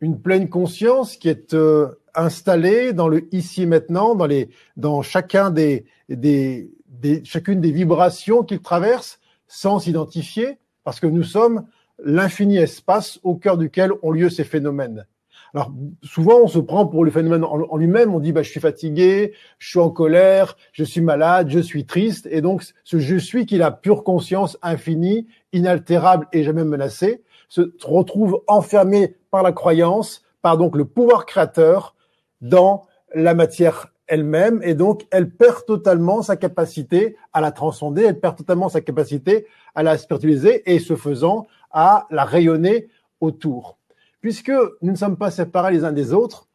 [0.00, 5.02] une pleine conscience qui est euh, installé dans le ici et maintenant, dans les, dans
[5.02, 11.66] chacun des, des, des chacune des vibrations qu'il traverse, sans s'identifier, parce que nous sommes
[12.04, 15.06] l'infini espace au cœur duquel ont lieu ces phénomènes.
[15.54, 18.60] Alors souvent on se prend pour le phénomène en, lui-même, on dit bah je suis
[18.60, 23.16] fatigué, je suis en colère, je suis malade, je suis triste, et donc ce je
[23.16, 29.42] suis qui est la pure conscience infinie, inaltérable et jamais menacée, se retrouve enfermé par
[29.42, 31.94] la croyance, par donc le pouvoir créateur
[32.40, 38.20] dans la matière elle-même et donc elle perd totalement sa capacité à la transcender, elle
[38.20, 42.88] perd totalement sa capacité à la spiritualiser et ce faisant à la rayonner
[43.20, 43.78] autour.
[44.20, 46.48] Puisque nous ne sommes pas séparés les uns des autres,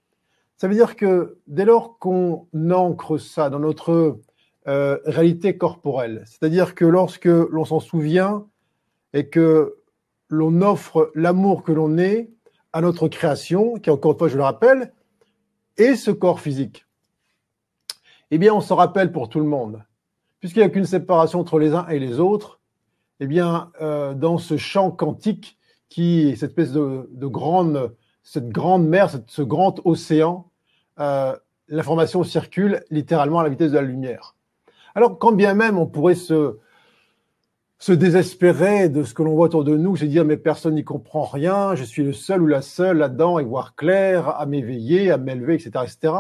[0.58, 4.20] ça veut dire que dès lors qu'on ancre ça dans notre
[4.68, 8.46] euh, réalité corporelle, c'est-à-dire que lorsque l'on s'en souvient
[9.14, 9.76] et que
[10.34, 12.32] l'on offre l'amour que l'on est
[12.74, 14.92] à notre création, qui encore une fois, je le rappelle,
[15.78, 16.88] et ce corps physique.
[18.32, 19.84] Eh bien, on se rappelle pour tout le monde,
[20.40, 22.60] puisqu'il n'y a qu'une séparation entre les uns et les autres.
[23.20, 27.92] Eh bien, euh, dans ce champ quantique, qui est cette espèce de, grande
[28.88, 30.50] mer, ce grand océan,
[31.00, 31.36] euh,
[31.68, 34.36] l'information circule littéralement à la vitesse de la lumière.
[34.96, 36.58] Alors, quand bien même on pourrait se,
[37.84, 40.86] se désespérer de ce que l'on voit autour de nous, se dire mais personne n'y
[40.86, 45.12] comprend rien, je suis le seul ou la seule là-dedans et voir clair, à m'éveiller,
[45.12, 46.14] à m'élever, etc., etc.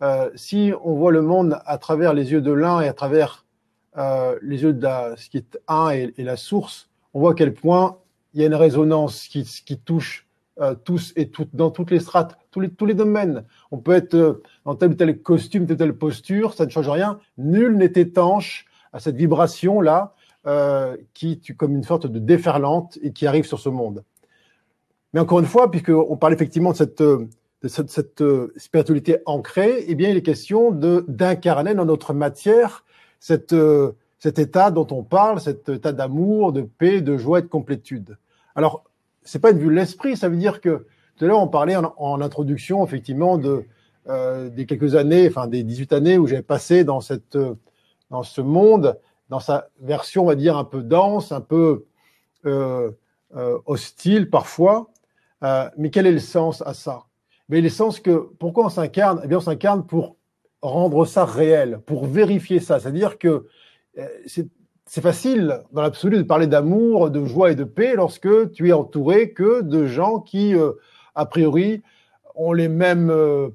[0.00, 3.44] Euh, si on voit le monde à travers les yeux de l'un et à travers
[3.98, 4.88] euh, les yeux de
[5.18, 7.98] ce qui est un et, la source, on voit à quel point
[8.32, 10.26] il y a une résonance qui, qui touche
[10.58, 13.44] euh, tous et toutes, dans toutes les strates, tous les, tous les domaines.
[13.70, 16.70] On peut être euh, dans tel ou tel costume, telle ou telle posture, ça ne
[16.70, 17.18] change rien.
[17.36, 18.64] Nul n'est étanche
[18.94, 20.14] à cette vibration-là
[20.46, 24.04] euh, qui comme une sorte de déferlante et qui arrive sur ce monde.
[25.12, 27.28] Mais encore une fois, puisqu'on parle effectivement de cette, de
[27.68, 28.24] cette, cette
[28.56, 32.84] spiritualité ancrée, eh bien, il est question d'incarner dans notre matière
[33.20, 33.54] cette,
[34.18, 38.16] cet état dont on parle, cet état d'amour, de paix, de joie et de complétude.
[38.54, 38.84] Alors,
[39.22, 41.76] c'est pas une vue de l'esprit, ça veut dire que tout à l'heure on parlait
[41.76, 43.64] en, introduction effectivement de
[44.08, 47.38] euh, des quelques années, enfin des 18 années où j'avais passé dans cette
[48.10, 48.98] dans ce monde,
[49.34, 51.86] dans sa version on va dire un peu dense, un peu
[52.46, 52.92] euh,
[53.34, 54.92] euh, hostile parfois.
[55.42, 57.06] Euh, mais quel est le sens à ça?
[57.48, 59.20] Mais le sens que pourquoi on s'incarne?
[59.24, 60.14] Eh bien on s'incarne pour
[60.62, 62.78] rendre ça réel, pour vérifier ça.
[62.78, 63.48] C'est-à-dire que
[64.22, 68.72] c'est facile dans l'absolu de parler d'amour, de joie et de paix lorsque tu es
[68.72, 70.54] entouré que de gens qui,
[71.16, 71.82] a priori,
[72.36, 73.12] ont les mêmes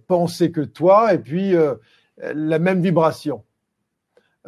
[0.07, 1.55] pensées que toi et puis
[2.17, 3.43] la même vibration.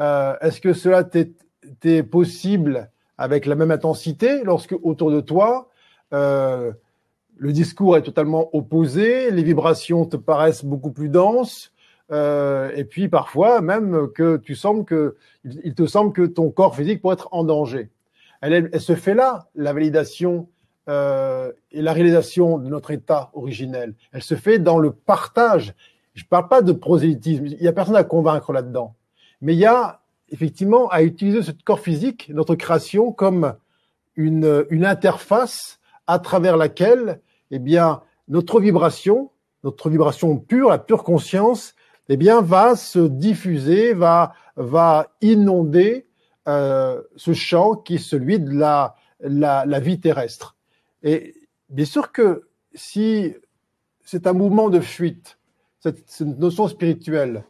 [0.01, 5.69] Est-ce que cela t'est possible avec la même intensité lorsque autour de toi,
[6.11, 11.71] le discours est totalement opposé, les vibrations te paraissent beaucoup plus denses,
[12.11, 16.75] euh, et puis parfois même que tu sembles que il te semble que ton corps
[16.75, 17.89] physique pourrait être en danger.
[18.41, 20.49] Elle, se fait là la validation
[20.89, 23.95] euh, et la réalisation de notre état originel.
[24.11, 25.73] Elle se fait dans le partage.
[26.13, 27.45] Je parle pas de prosélytisme.
[27.45, 28.95] Il y a personne à convaincre là-dedans,
[29.41, 33.55] mais il y a effectivement à utiliser ce corps physique, notre création, comme
[34.15, 39.31] une, une interface à travers laquelle, eh bien, notre vibration,
[39.63, 41.75] notre vibration pure, la pure conscience,
[42.09, 46.07] eh bien, va se diffuser, va, va inonder
[46.47, 50.55] euh, ce champ qui est celui de la, la, la, vie terrestre.
[51.03, 51.35] Et
[51.69, 53.33] bien sûr que si
[54.03, 55.37] c'est un mouvement de fuite,
[55.79, 57.43] cette, cette notion spirituelle,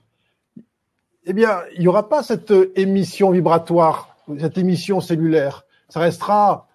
[1.26, 5.66] eh bien, il n'y aura pas cette émission vibratoire, cette émission cellulaire.
[5.90, 6.68] Ça restera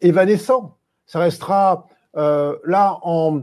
[0.00, 0.76] évanescent.
[1.06, 3.42] Ça restera euh, là en,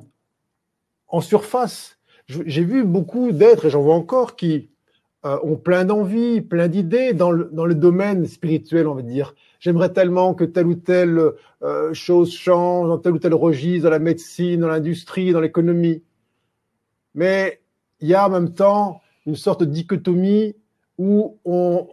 [1.07, 4.69] en surface j'ai vu beaucoup d'êtres, et j'en vois encore, qui
[5.25, 9.33] euh, ont plein d'envies, plein d'idées dans le, dans le domaine spirituel, on va dire.
[9.59, 11.19] J'aimerais tellement que telle ou telle
[11.63, 16.03] euh, chose change dans tel ou tel registre, dans la médecine, dans l'industrie, dans l'économie.
[17.15, 17.59] Mais
[17.99, 20.55] il y a en même temps une sorte de dichotomie
[20.97, 21.87] où on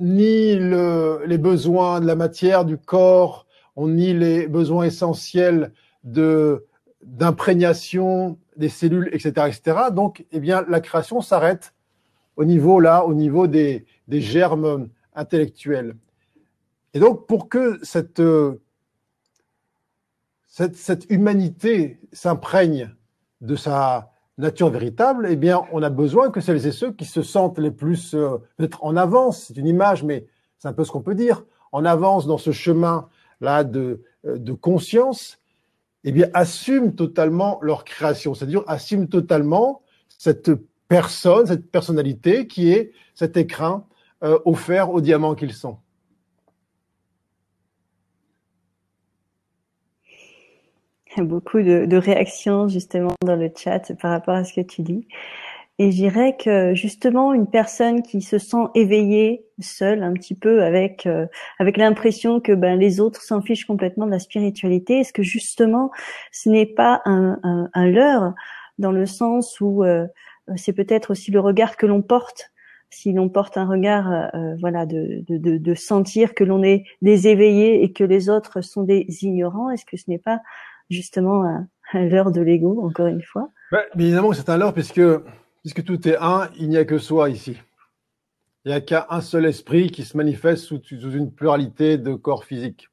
[0.00, 5.72] nie le, les besoins de la matière, du corps, on nie les besoins essentiels
[6.04, 6.66] de
[7.02, 9.88] d'imprégnation des cellules, etc., etc.
[9.92, 11.74] Donc, eh bien, la création s'arrête
[12.36, 15.96] au niveau là, au niveau des, des germes intellectuels.
[16.94, 18.22] Et donc, pour que cette,
[20.46, 22.90] cette, cette humanité s'imprègne
[23.42, 27.22] de sa nature véritable, eh bien, on a besoin que celles et ceux qui se
[27.22, 30.26] sentent les plus euh, peut-être en avance, c'est une image, mais
[30.58, 33.08] c'est un peu ce qu'on peut dire, en avance dans ce chemin
[33.40, 35.38] là de, euh, de conscience,
[36.04, 40.50] eh bien, assument totalement leur création, c'est-à-dire assument totalement cette
[40.88, 43.86] personne, cette personnalité qui est cet écrin
[44.22, 45.78] euh, offert aux diamants qu'ils sont.
[50.06, 54.54] Il y a beaucoup de, de, réactions justement dans le chat par rapport à ce
[54.54, 55.06] que tu dis.
[55.78, 60.62] Et je dirais que justement une personne qui se sent éveillée seule un petit peu
[60.62, 61.26] avec euh,
[61.58, 65.90] avec l'impression que ben les autres s'en fichent complètement de la spiritualité, est-ce que justement
[66.32, 68.34] ce n'est pas un, un, un, leurre
[68.78, 70.06] dans le sens où euh,
[70.56, 72.50] c'est peut-être aussi le regard que l'on porte
[72.90, 77.28] si l'on porte un regard euh, voilà de, de, de, sentir que l'on est des
[77.28, 80.40] éveillés et que les autres sont des ignorants, est-ce que ce n'est pas
[80.90, 84.74] justement un, un leurre de l'ego encore une fois ouais, mais évidemment c'est un leurre
[84.74, 85.00] puisque
[85.62, 87.56] Puisque tout est un, il n'y a que soi ici.
[88.64, 92.88] Il n'y a qu'un seul esprit qui se manifeste sous, une pluralité de corps physiques.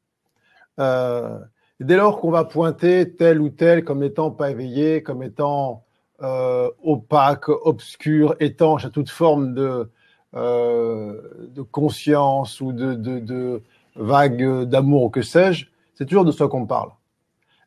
[0.80, 1.40] Euh,
[1.80, 5.86] dès lors qu'on va pointer tel ou tel comme étant pas éveillé, comme étant
[6.22, 9.90] euh, opaque, obscur, étanche à toute forme de,
[10.36, 13.64] euh, de conscience ou de, de, de
[13.96, 16.92] vague d'amour ou que sais-je, c'est toujours de ça qu'on parle.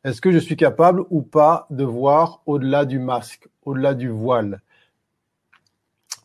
[0.04, 4.62] Est-ce que je suis capable ou pas de voir au-delà du masque, au-delà du voile?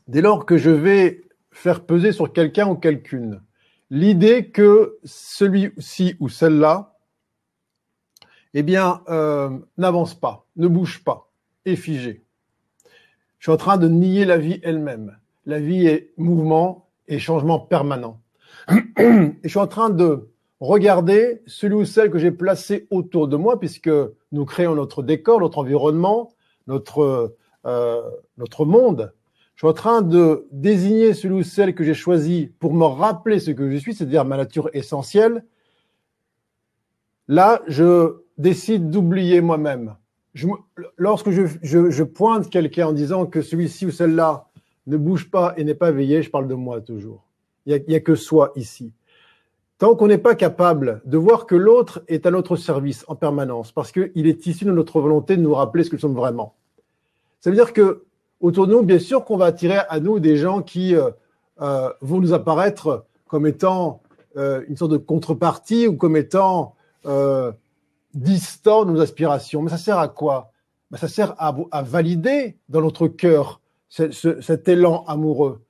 [0.08, 3.42] Dès lors que je vais faire peser sur quelqu'un ou quelqu'une
[3.90, 6.98] l'idée que celui-ci ou celle-là,
[8.54, 11.30] eh bien, euh, n'avance pas, ne bouge pas,
[11.66, 12.24] est figé.
[13.40, 15.18] Je suis en train de nier la vie elle-même.
[15.46, 18.22] La vie est mouvement et changement permanent.
[18.98, 23.38] Et je suis en train de regardez celui ou celle que j'ai placé autour de
[23.38, 23.90] moi, puisque
[24.32, 26.32] nous créons notre décor, notre environnement,
[26.68, 28.02] notre, euh,
[28.38, 29.14] notre monde.
[29.56, 33.40] Je suis en train de désigner celui ou celle que j'ai choisi pour me rappeler
[33.40, 35.46] ce que je suis, c'est-à-dire ma nature essentielle.
[37.28, 39.96] Là, je décide d'oublier moi-même.
[40.98, 44.48] lorsque je, je, je pointe quelqu'un en disant que celui-ci ou celle-là
[44.88, 47.26] ne bouge pas et n'est pas veillé, je parle de moi toujours.
[47.66, 48.94] Il n'y a, a, que soi ici.
[49.78, 53.72] Tant qu'on n'est pas capable de voir que l'autre est à notre service en permanence,
[53.72, 56.56] parce qu'il est issu de notre volonté de nous rappeler ce que nous sommes vraiment.
[57.42, 58.06] Ça veut dire que
[58.40, 61.12] autour de nous, bien sûr qu'on va attirer à nous des gens qui euh,
[61.62, 64.02] euh, vont nous apparaître comme étant
[64.38, 67.54] euh, une sorte de contrepartie ou comme étant euh,
[68.14, 69.62] distants de nos aspirations.
[69.62, 70.52] Mais ça sert à quoi?
[70.92, 75.62] Ben, Ça sert à, valider dans notre cœur ce, ce, cet élan amoureux.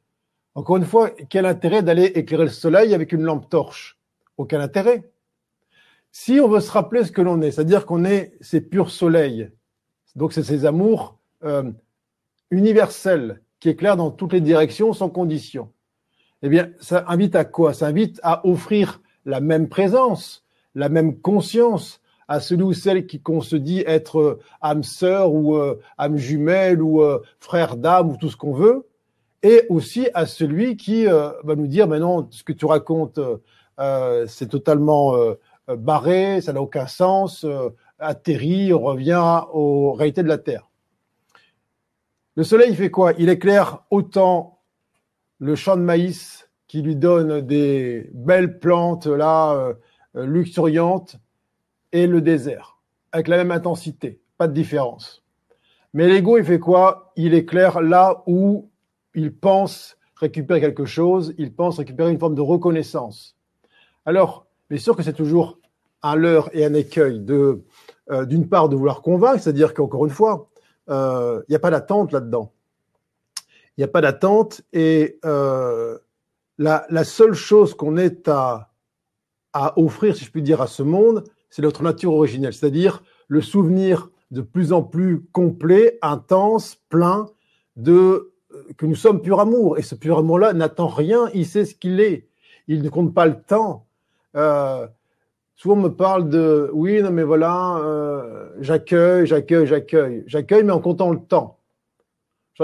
[0.55, 3.94] Encore une fois, quel intérêt d'aller éclairer le soleil avec une lampe torche?
[4.37, 5.09] Aucun intérêt.
[6.11, 9.51] Si on veut se rappeler ce que l'on est, c'est-à-dire qu'on est ces purs soleils,
[10.15, 11.71] donc c'est ces amours euh,
[12.51, 15.71] universels qui éclairent dans toutes les directions sans condition,
[16.41, 17.73] eh bien, ça invite à quoi?
[17.73, 20.45] Ça invite à offrir la même présence,
[20.75, 25.33] la même conscience à celui ou celle qui qu'on se dit être euh, âme sœur
[25.33, 28.87] ou euh, âme jumelle ou euh, frère d'âme ou tout ce qu'on veut,
[29.43, 33.19] et aussi à celui qui va nous dire, mais non, ce que tu racontes,
[33.77, 35.35] c'est totalement euh,
[35.67, 37.45] barré, ça n'a aucun sens,
[37.99, 40.69] atterri, on revient aux réalités de la Terre.
[42.35, 43.13] Le soleil il fait quoi?
[43.17, 44.59] Il éclaire autant
[45.39, 49.73] le champ de maïs qui lui donne des belles plantes là
[50.13, 51.17] luxuriantes
[51.91, 52.75] et le désert
[53.15, 55.23] avec la même intensité, pas de différence.
[55.93, 57.13] Mais l'ego, il fait quoi?
[57.15, 58.69] Il éclaire là où
[59.13, 63.34] il pense récupérer quelque chose, il pense récupérer une forme de reconnaissance.
[64.05, 65.59] Alors, bien sûr que c'est toujours
[66.03, 67.63] un leurre et un écueil de,
[68.11, 70.49] euh, d'une part, de vouloir convaincre, c'est-à-dire qu'encore une fois,
[70.87, 72.53] il euh, n'y a pas d'attente là-dedans.
[73.77, 75.97] Il n'y a pas d'attente et euh,
[76.59, 78.69] la, seule chose qu'on est à,
[79.75, 84.09] offrir, si je puis dire, à ce monde, c'est notre nature originelle, c'est-à-dire le souvenir
[84.29, 87.25] de plus en plus complet, intense, plein
[88.77, 89.77] que nous sommes pur amour.
[89.77, 92.27] Et ce pur amour-là n'attend rien, il sait ce qu'il est.
[92.67, 93.85] Il ne compte pas le temps.
[94.35, 94.87] Euh,
[95.55, 100.23] souvent on me parle de oui, non mais voilà, euh, j'accueille, j'accueille, j'accueille.
[100.27, 101.59] J'accueille, mais en comptant le temps.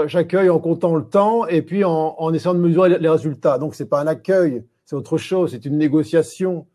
[0.06, 3.58] J'accueille en comptant le temps et puis en, en essayant de mesurer les résultats.
[3.58, 6.66] Donc c'est pas un accueil, c'est autre chose, c'est une négociation.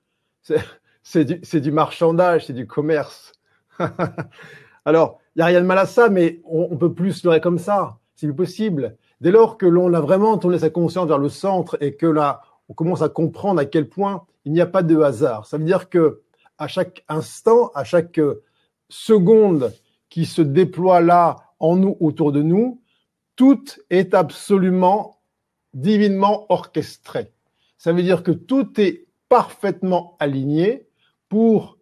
[1.03, 3.33] C'est du, du marchandage, c'est du commerce.
[4.85, 7.59] Alors, il n'y a rien de mal à ça, mais on, peut plus le comme
[7.59, 7.97] ça.
[8.17, 8.95] Plus possible.
[9.21, 12.41] Dès lors que l'on a vraiment tourné sa conscience vers le centre et que là,
[12.69, 15.45] on commence à comprendre à quel point il n'y a pas de hasard.
[15.45, 16.21] Ça veut dire que
[16.57, 18.19] à chaque instant, à chaque
[18.89, 19.73] seconde
[20.09, 22.81] qui se déploie là en nous, autour de nous,
[23.35, 25.19] tout est absolument
[25.73, 27.31] divinement orchestré.
[27.77, 30.87] Ça veut dire que tout est parfaitement aligné
[31.29, 31.77] pour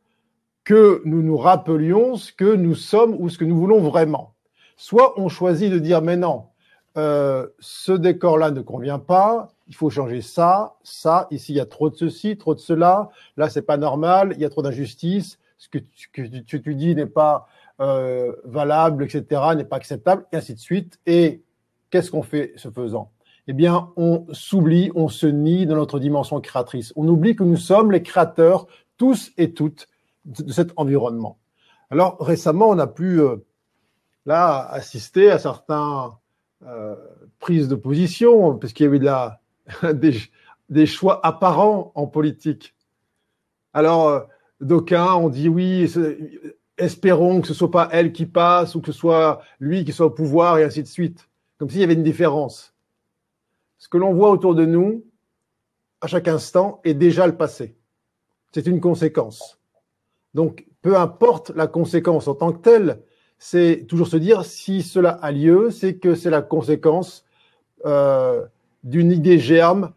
[0.63, 4.33] que nous nous rappelions ce que nous sommes ou ce que nous voulons vraiment.
[4.75, 6.47] Soit on choisit de dire mais non,
[6.97, 11.65] euh, ce décor-là ne convient pas, il faut changer ça, ça, ici il y a
[11.65, 15.39] trop de ceci, trop de cela, là c'est pas normal, il y a trop d'injustice,
[15.57, 17.47] ce que tu, dis n'est pas
[17.81, 20.99] euh, valable, etc., n'est pas acceptable, et ainsi de suite.
[21.05, 21.43] Et
[21.89, 23.11] qu'est-ce qu'on fait ce faisant?
[23.47, 26.93] Eh bien, on s'oublie, on se nie dans notre dimension créatrice.
[26.95, 29.87] On oublie que nous sommes les créateurs, tous et toutes,
[30.25, 31.37] de, cet environnement.
[31.91, 33.37] Alors récemment, on a pu euh,
[34.25, 36.17] là assister à certains
[36.65, 36.95] euh,
[37.39, 39.41] prise de position, parce qu'il y avait de la,
[39.93, 40.17] des,
[40.69, 42.75] des, choix apparents en politique.
[43.73, 44.19] Alors, euh,
[44.61, 45.91] d'aucuns ont dit oui,
[46.77, 50.07] espérons que ce soit pas elle qui passe ou que ce soit lui qui soit
[50.07, 52.73] au pouvoir et ainsi de suite, comme s'il y avait une différence.
[53.77, 55.05] Ce que l'on voit autour de nous,
[56.01, 57.75] à chaque instant, est déjà le passé.
[58.51, 59.59] C'est une conséquence.
[60.33, 63.01] Donc, peu importe la conséquence en tant que telle,
[63.37, 67.25] c'est toujours se dire si cela a lieu, c'est que c'est la conséquence
[67.85, 68.45] euh,
[68.85, 69.91] d'une idée germe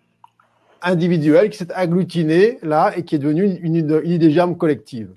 [0.82, 5.12] individuelle qui s'est agglutinée là et qui est devenue une, idée germe collective.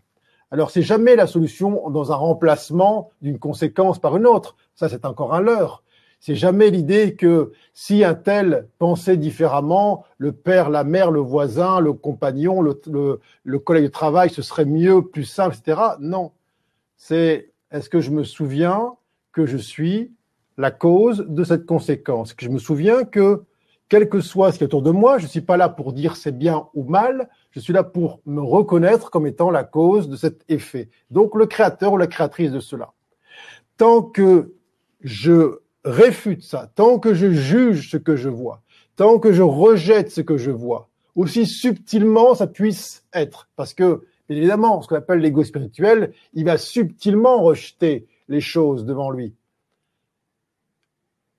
[0.52, 4.56] Alors c'est jamais la solution dans un remplacement d'une conséquence par une autre.
[4.76, 5.84] Ça c'est encore un leurre.
[6.20, 11.80] C'est jamais l'idée que si un tel pensait différemment, le père, la mère, le voisin,
[11.80, 15.82] le compagnon, le, le, le collègue de travail, ce serait mieux, plus simple, etc.
[16.00, 16.32] Non.
[16.96, 18.94] C'est est-ce que je me souviens
[19.32, 20.12] que je suis
[20.58, 22.36] la cause de cette conséquence?
[22.36, 23.42] Que je me souviens que
[23.92, 25.92] quel que soit ce qui est autour de moi, je ne suis pas là pour
[25.92, 30.08] dire c'est bien ou mal, je suis là pour me reconnaître comme étant la cause
[30.08, 30.90] de cet effet.
[31.10, 32.94] Donc le créateur ou la créatrice de cela.
[33.76, 34.54] Tant que
[35.02, 38.62] je réfute ça, tant que je juge ce que je vois,
[38.96, 44.06] tant que je rejette ce que je vois, aussi subtilement ça puisse être, parce que
[44.30, 49.34] évidemment, ce qu'on appelle l'ego spirituel, il va subtilement rejeter les choses devant lui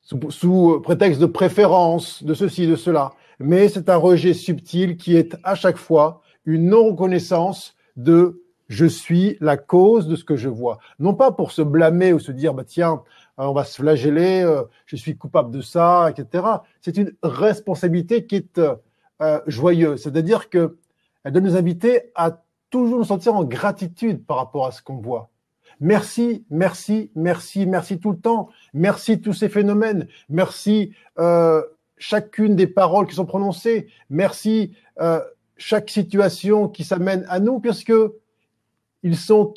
[0.03, 3.13] sous, prétexte de préférence, de ceci, de cela.
[3.39, 9.37] Mais c'est un rejet subtil qui est à chaque fois une non-reconnaissance de je suis
[9.41, 10.79] la cause de ce que je vois.
[10.99, 13.03] Non pas pour se blâmer ou se dire, bah tiens,
[13.39, 16.45] euh, on va se flageller, euh, je suis coupable de ça, etc.
[16.81, 20.03] C'est une responsabilité qui est euh, joyeuse.
[20.03, 20.79] C'est-à-dire que
[21.25, 24.97] elle doit nous inviter à toujours nous sentir en gratitude par rapport à ce qu'on
[24.97, 25.32] voit.
[25.83, 28.51] Merci, merci, merci, merci tout le temps.
[28.73, 30.07] Merci tous ces phénomènes.
[30.29, 31.61] Merci euh,
[31.99, 33.89] chacune des paroles qui sont prononcées.
[34.09, 35.21] Merci euh,
[35.57, 37.93] chaque situation qui s'amène à nous, puisque
[39.03, 39.55] ils sont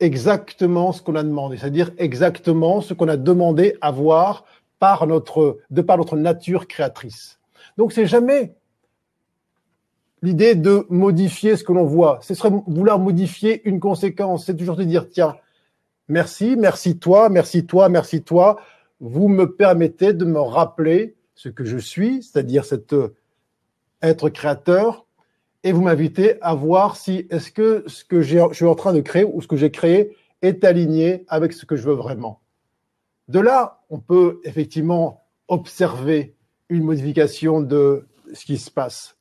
[0.00, 4.44] exactement ce qu'on a demandé, c'est-à-dire exactement ce qu'on a demandé à voir
[4.80, 7.40] par notre, de par notre nature créatrice.
[7.78, 8.54] Donc c'est jamais
[10.22, 12.20] l'idée de modifier ce que l'on voit.
[12.22, 14.46] Ce serait vouloir modifier une conséquence.
[14.46, 15.36] C'est toujours de dire, tiens,
[16.08, 18.60] merci, merci toi, merci toi, merci toi.
[19.00, 23.14] Vous me permettez de me rappeler ce que je suis, c'est-à-dire cet euh,
[24.00, 25.06] être créateur,
[25.64, 29.00] et vous m'invitez à voir si est-ce que ce que je suis en train de
[29.00, 32.40] créer ou ce que j'ai créé est aligné avec ce que je veux vraiment.
[33.28, 36.34] De là, on peut effectivement observer
[36.68, 39.16] une modification de ce qui se passe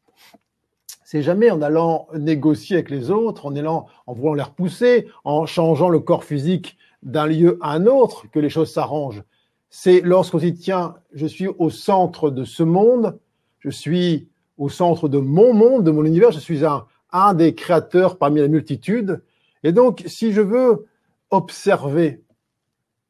[1.11, 5.45] c'est jamais en allant négocier avec les autres, en allant, en voulant les repousser, en
[5.45, 9.21] changeant le corps physique d'un lieu à un autre que les choses s'arrangent.
[9.69, 13.19] C'est lorsqu'on dit, tiens, je suis au centre de ce monde,
[13.59, 17.55] je suis au centre de mon monde, de mon univers, je suis un, un des
[17.55, 19.21] créateurs parmi la multitude.
[19.63, 20.87] Et donc, si je veux
[21.29, 22.23] observer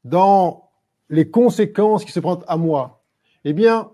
[0.06, 0.72] dans
[1.12, 3.04] les conséquences qui se présentent à moi,
[3.46, 3.92] eh bien,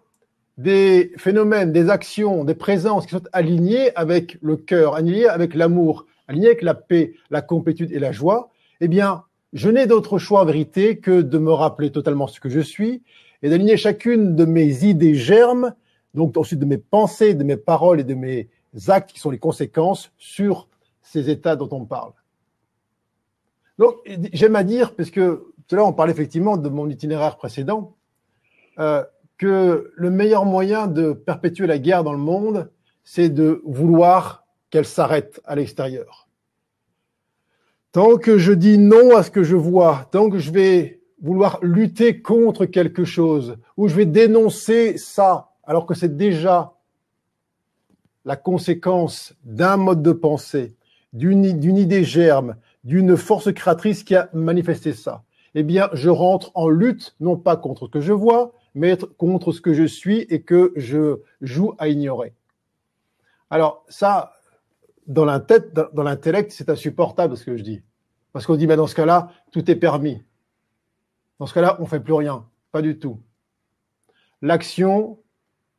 [0.57, 6.05] des phénomènes, des actions, des présences qui sont alignées avec le cœur, alignées avec l'amour,
[6.27, 8.49] alignées avec la paix, la compétude et la joie,
[8.81, 12.49] eh bien, je n'ai d'autre choix en vérité que de me rappeler totalement ce que
[12.49, 13.03] je suis
[13.43, 15.73] et d'aligner chacune de mes idées germes,
[16.13, 18.49] donc ensuite de mes pensées, de mes paroles et de mes
[18.87, 20.67] actes qui sont les conséquences sur
[21.01, 22.11] ces états dont on parle.
[23.77, 23.95] Donc,
[24.33, 27.95] j'aime à dire, puisque tout à l'heure on parlait effectivement de mon itinéraire précédent,
[28.79, 29.03] euh,
[29.37, 32.69] que le meilleur moyen de perpétuer la guerre dans le monde,
[33.03, 36.27] c'est de vouloir qu'elle s'arrête à l'extérieur.
[37.91, 41.59] Tant que je dis non à ce que je vois, tant que je vais vouloir
[41.61, 46.73] lutter contre quelque chose, ou je vais dénoncer ça, alors que c'est déjà
[48.25, 50.75] la conséquence d'un mode de pensée,
[51.13, 55.23] d'une idée germe, d'une force créatrice qui a manifesté ça,
[55.55, 59.51] eh bien, je rentre en lutte, non pas contre ce que je vois, mais contre
[59.51, 62.33] ce que je suis et que je joue à ignorer.
[63.49, 64.33] Alors ça,
[65.07, 67.81] dans l'intellect, c'est insupportable ce que je dis.
[68.33, 70.21] Parce qu'on dit, mais dans ce cas-là, tout est permis.
[71.39, 72.45] Dans ce cas-là, on ne fait plus rien.
[72.71, 73.19] Pas du tout.
[74.43, 75.17] L'action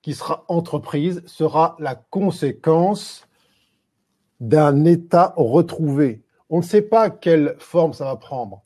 [0.02, 3.28] qui sera entreprise sera la conséquence
[4.40, 6.24] d'un état retrouvé.
[6.50, 8.64] On ne sait pas quelle forme ça va prendre.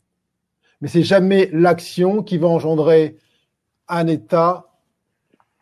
[0.81, 3.17] Mais c'est jamais l'action qui va engendrer
[3.97, 4.69] un état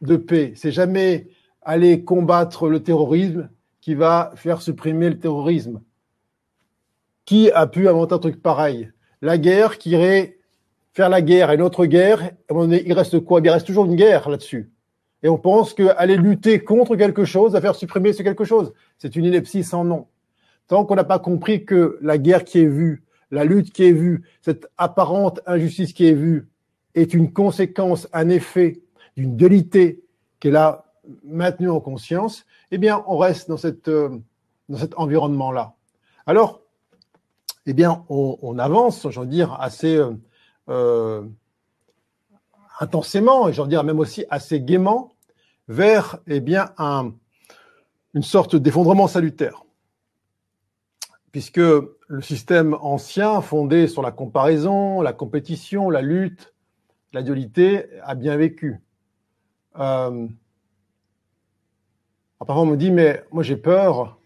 [0.01, 0.53] de paix.
[0.55, 1.27] C'est jamais
[1.61, 3.49] aller combattre le terrorisme
[3.81, 5.81] qui va faire supprimer le terrorisme.
[7.25, 8.91] Qui a pu inventer un truc pareil?
[9.21, 10.37] La guerre qui irait
[10.93, 13.39] faire la guerre une autre guerre, il reste quoi?
[13.43, 14.71] Il reste toujours une guerre là-dessus.
[15.23, 18.73] Et on pense qu'aller lutter contre quelque chose va faire supprimer ce quelque chose.
[18.97, 20.07] C'est une ineptie sans nom.
[20.67, 23.91] Tant qu'on n'a pas compris que la guerre qui est vue, la lutte qui est
[23.91, 26.47] vue, cette apparente injustice qui est vue,
[26.95, 28.81] est une conséquence, un effet
[29.15, 30.03] d'une dualité
[30.39, 30.85] qu'elle a
[31.23, 34.09] maintenue en conscience, eh bien, on reste dans, cette, euh,
[34.69, 35.75] dans cet environnement-là.
[36.25, 36.61] Alors,
[37.65, 40.11] eh bien, on, avance, j'en dire, assez euh,
[40.69, 41.23] euh,
[42.79, 45.13] intensément, et j'en dire même aussi assez gaiement,
[45.67, 47.13] vers, eh bien, un,
[48.13, 49.63] une sorte d'effondrement salutaire.
[51.31, 56.53] Puisque le système ancien, fondé sur la comparaison, la compétition, la lutte,
[57.13, 58.79] la dualité a bien vécu.
[59.79, 60.27] Euh,
[62.39, 64.17] parfois, on me dit, mais moi j'ai peur,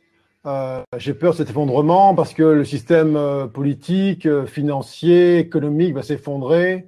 [0.46, 6.04] euh, j'ai peur de cet effondrement parce que le système euh, politique, financier, économique va
[6.04, 6.88] s'effondrer,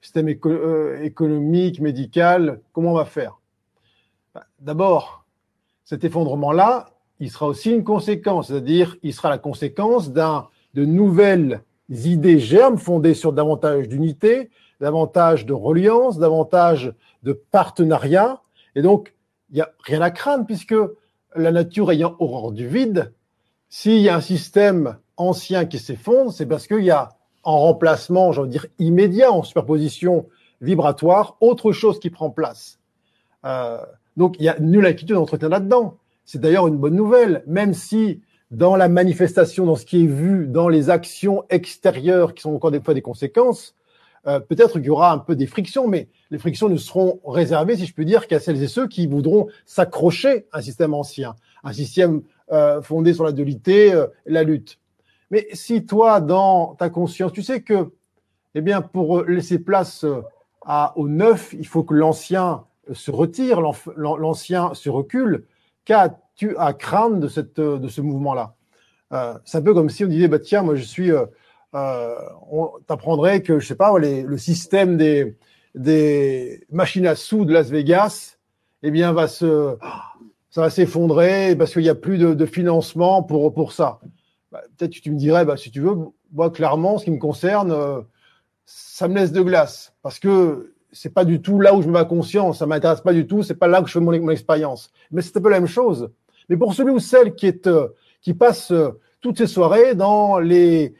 [0.00, 3.40] système économique, médical, comment on va faire?
[4.34, 5.24] Bah, D'abord,
[5.84, 11.62] cet effondrement-là, il sera aussi une conséquence, c'est-à-dire il sera la conséquence d'un de nouvelles
[11.90, 18.40] idées germes fondées sur davantage d'unité, davantage de reliance, davantage de partenariat.
[18.74, 19.14] Et donc,
[19.50, 20.74] il n'y a rien à craindre puisque
[21.36, 23.12] la nature ayant horreur du vide,
[23.68, 27.10] s'il y a un système ancien qui s'effondre, c'est parce qu'il y a
[27.42, 30.26] en remplacement, j'ai envie de dire immédiat, en superposition
[30.60, 32.78] vibratoire, autre chose qui prend place.
[33.44, 33.78] Euh,
[34.16, 35.96] donc il y a nulle inquiétude d'entretien là-dedans.
[36.24, 38.20] C'est d'ailleurs une bonne nouvelle, même si
[38.50, 42.70] dans la manifestation, dans ce qui est vu, dans les actions extérieures qui sont encore
[42.70, 43.74] des fois des conséquences,
[44.26, 47.76] euh, peut-être qu'il y aura un peu des frictions, mais les frictions ne seront réservées,
[47.76, 51.36] si je peux dire, qu'à celles et ceux qui voudront s'accrocher à un système ancien,
[51.64, 54.78] un système euh, fondé sur la dualité, euh, la lutte.
[55.30, 57.92] Mais si toi, dans ta conscience, tu sais que,
[58.54, 60.04] eh bien, pour laisser place
[60.66, 63.62] à, au neuf, il faut que l'ancien se retire,
[63.96, 65.46] l'ancien se recule.
[65.84, 68.56] Qu'as-tu à craindre de, cette, de ce mouvement-là?
[69.44, 71.12] C'est un peu comme si on disait, bah, tiens, moi je suis,
[71.74, 72.14] euh,
[72.50, 75.36] on t'apprendrait que, je sais pas, le système des,
[75.74, 78.36] des machines à sous de Las Vegas,
[78.82, 79.76] eh bien, va se,
[80.50, 84.00] ça va s'effondrer parce qu'il n'y a plus de, de, financement pour, pour ça.
[84.50, 85.96] Bah, Peut-être que tu me dirais, bah, si tu veux,
[86.32, 88.00] moi, clairement, ce qui me concerne, euh,
[88.66, 91.92] ça me laisse de glace parce que c'est pas du tout là où je me
[91.92, 94.90] mets conscience, ça m'intéresse pas du tout, c'est pas là que je fais mon, expérience.
[95.12, 96.10] Mais c'est un peu la même chose.
[96.48, 97.88] Mais pour celui ou celle qui est euh,
[98.22, 98.90] qui passe euh,
[99.20, 100.94] toutes ses soirées dans les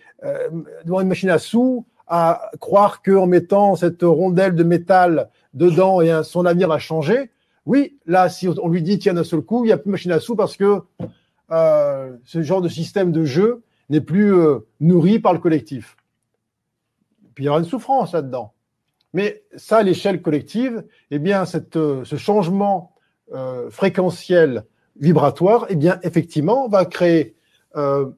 [0.84, 6.22] devant une machine à sous à croire qu'en mettant cette rondelle de métal dedans et
[6.24, 7.30] son avenir va changer.
[7.66, 9.92] Oui, là, si on lui dit tiens d'un seul coup, il n'y a plus de
[9.92, 10.80] machine à sous parce que
[11.52, 15.96] euh, ce genre de système de jeu n'est plus euh, nourri par le collectif.
[17.34, 18.52] Puis il y aura une souffrance là-dedans.
[19.12, 22.94] Mais ça, à l'échelle collective, eh bien, cette, euh, ce changement
[23.32, 24.64] euh, fréquentiel
[24.96, 27.34] vibratoire, eh bien, effectivement, va créer
[27.76, 28.10] euh,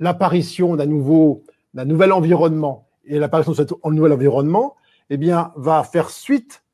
[0.00, 1.44] l'apparition d'un nouveau,
[1.74, 2.88] d'un nouvel environnement.
[3.04, 4.76] Et l'apparition de ce nouvel environnement,
[5.10, 6.64] eh bien, va faire suite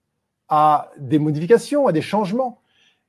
[0.49, 2.61] à des modifications, à des changements.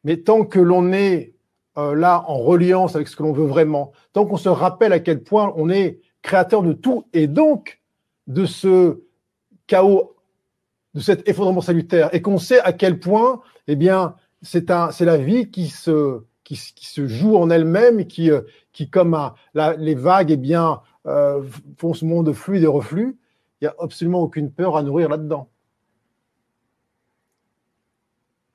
[0.04, 1.34] Mais tant que l'on est
[1.78, 5.00] euh, là en reliance avec ce que l'on veut vraiment, tant qu'on se rappelle à
[5.00, 7.80] quel point on est créateur de tout et donc
[8.26, 9.04] de ce
[9.68, 10.16] chaos
[10.94, 15.52] de cet effondrement salutaire et qu'on sait à quel point, eh bien, c'est la vie
[15.52, 16.24] qui se,
[16.56, 18.42] qui, se joue en elle-même qui, euh,
[18.72, 19.18] qui comme
[19.56, 21.44] les vagues, eh bien, euh,
[21.78, 23.18] font ce monde de flux et de reflux.
[23.60, 25.50] Il n'y a absolument aucune peur à nourrir là-dedans.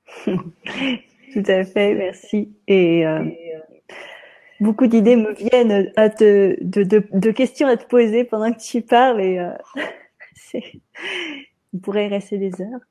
[0.25, 2.55] Tout à fait, merci.
[2.67, 3.25] Et euh,
[4.59, 9.21] beaucoup d'idées me viennent à te, de, questions à te poser pendant que tu parles
[9.21, 9.51] et euh,
[11.73, 12.81] on pourrait rester des heures.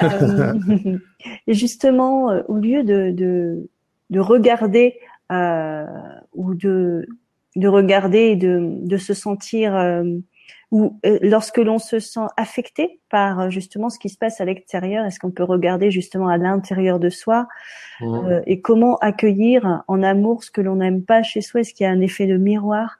[1.46, 3.68] Et justement, au lieu de,
[4.12, 4.98] de regarder
[5.32, 5.86] euh,
[6.34, 7.06] ou de,
[7.56, 10.04] de regarder et de, de se sentir euh,
[10.70, 14.44] ou euh, lorsque l'on se sent affecté par euh, justement ce qui se passe à
[14.44, 17.48] l'extérieur, est-ce qu'on peut regarder justement à l'intérieur de soi
[18.00, 18.42] mmh.
[18.46, 21.60] et comment accueillir en amour ce que l'on n'aime pas chez soi?
[21.60, 22.98] Est-ce qu'il y a un effet de miroir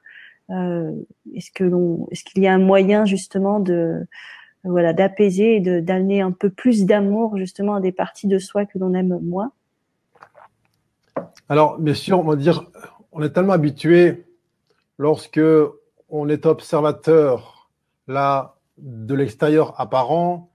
[0.49, 4.05] Est-ce que l'on, est-ce qu'il y a un moyen justement de
[4.63, 8.65] voilà, d'apaiser et de d'amener un peu plus d'amour justement à des parties de soi
[8.65, 9.51] que l'on aime moins?
[11.53, 12.63] Alors, bien sûr, on va dire,
[13.11, 14.25] on est tellement habitué
[14.97, 15.39] lorsque
[16.09, 17.69] on est observateur
[18.07, 20.49] là de l'extérieur apparent,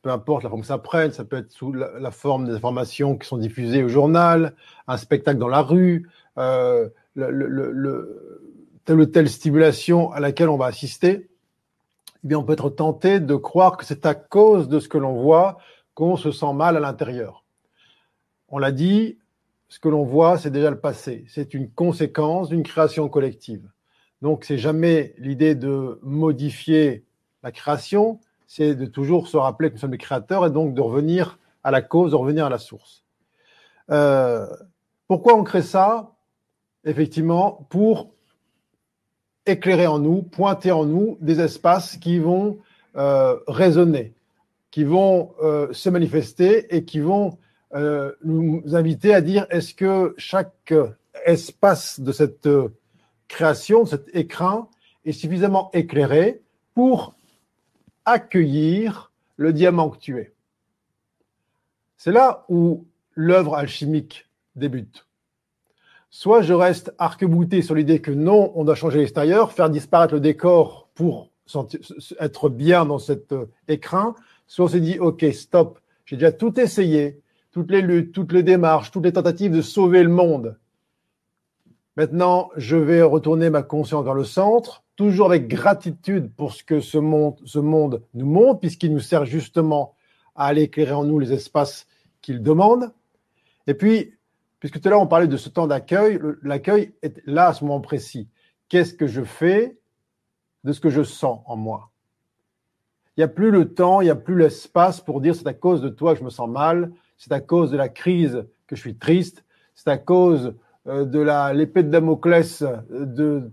[0.00, 3.18] peu importe la forme que ça prenne, ça peut être sous la, forme des informations
[3.18, 4.54] qui sont diffusées au journal,
[4.88, 6.08] un spectacle dans la rue,
[6.38, 8.40] euh, le, le, le,
[8.86, 11.28] telle ou telle stimulation à laquelle on va assister
[12.24, 14.96] eh bien, on peut être tenté de croire que c'est à cause de ce que
[14.96, 15.58] l'on voit
[15.92, 17.44] qu'on se sent mal à l'intérieur.
[18.48, 19.18] On l'a dit,
[19.74, 21.24] ce que l'on voit, c'est déjà le passé.
[21.26, 23.68] C'est une conséquence d'une création collective.
[24.22, 27.02] Donc, c'est jamais l'idée de modifier
[27.42, 30.80] la création, c'est de toujours se rappeler que nous sommes les créateurs et donc de
[30.80, 33.02] revenir à la cause, de revenir à la source.
[33.90, 34.46] Euh,
[35.08, 36.12] pourquoi on crée ça?
[36.84, 38.12] Effectivement, pour
[39.44, 42.58] éclairer en nous, pointer en nous des espaces qui vont
[42.94, 44.14] euh, résonner,
[44.70, 47.38] qui vont euh, se manifester et qui vont
[47.74, 50.72] euh, nous inviter à dire est-ce que chaque
[51.26, 52.48] espace de cette
[53.28, 54.70] création, de cet écran,
[55.04, 56.42] est suffisamment éclairé
[56.74, 57.14] pour
[58.04, 60.32] accueillir le diamant que tu es?
[61.96, 65.06] C'est là où l'œuvre alchimique débute.
[66.10, 70.20] Soit je reste arc-bouté sur l'idée que non, on doit changer l'extérieur, faire disparaître le
[70.20, 71.30] décor pour
[72.20, 74.14] être bien dans cet euh, écran,
[74.46, 77.20] soit on s'est dit, OK, stop, j'ai déjà tout essayé,
[77.54, 80.58] toutes les luttes, toutes les démarches, toutes les tentatives de sauver le monde.
[81.96, 86.80] Maintenant, je vais retourner ma conscience vers le centre, toujours avec gratitude pour ce que
[86.80, 89.94] ce monde, nous montre, puisqu'il nous sert justement
[90.34, 91.86] à aller éclairer en nous les espaces
[92.22, 92.92] qu'il demande.
[93.68, 94.14] Et puis,
[94.58, 97.64] puisque tout à l'heure on parlait de ce temps d'accueil, l'accueil est là à ce
[97.64, 98.28] moment précis.
[98.68, 99.78] Qu'est-ce que je fais
[100.64, 101.92] de ce que je sens en moi?
[103.16, 105.54] Il n'y a plus le temps, il n'y a plus l'espace pour dire c'est à
[105.54, 106.90] cause de toi que je me sens mal,
[107.24, 109.44] c'est à cause de la crise que je suis triste,
[109.74, 110.54] c'est à cause
[110.86, 111.20] euh, de
[111.54, 113.50] l'épée de Damoclès de,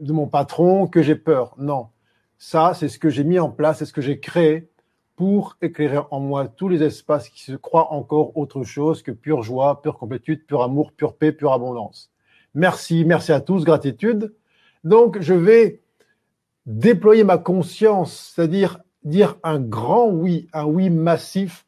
[0.00, 1.54] de mon patron que j'ai peur.
[1.58, 1.88] Non,
[2.38, 4.70] ça c'est ce que j'ai mis en place, c'est ce que j'ai créé
[5.14, 9.42] pour éclairer en moi tous les espaces qui se croient encore autre chose que pure
[9.42, 12.10] joie, pure complétude, pur amour, pure paix, pure abondance.
[12.54, 14.34] Merci, merci à tous, gratitude.
[14.84, 15.82] Donc, je vais
[16.64, 21.65] déployer ma conscience, c'est-à-dire dire un grand oui, un oui massif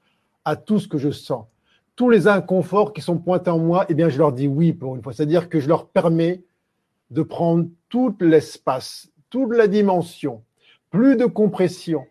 [0.48, 1.46] à tout ce que je sens.
[1.96, 4.94] Tous les inconforts qui sont pointés en moi, eh bien, je leur dis oui pour
[4.96, 5.12] une fois.
[5.12, 6.42] C'est-à-dire que je leur permets
[7.10, 10.42] de prendre tout l'espace, toute la dimension,
[10.90, 12.04] plus de compression,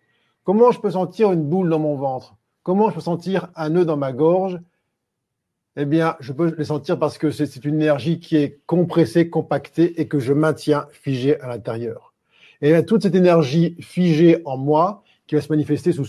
[0.47, 2.37] Comment je peux sentir une boule dans mon ventre?
[2.63, 4.61] Comment je peux sentir un nœud dans ma gorge?
[5.75, 9.99] Eh bien, je peux les sentir parce que c'est une énergie qui est compressée, compactée
[9.99, 12.13] et que je maintiens figée à l'intérieur.
[12.61, 16.05] Et toute cette énergie figée en moi, qui va se manifester sous,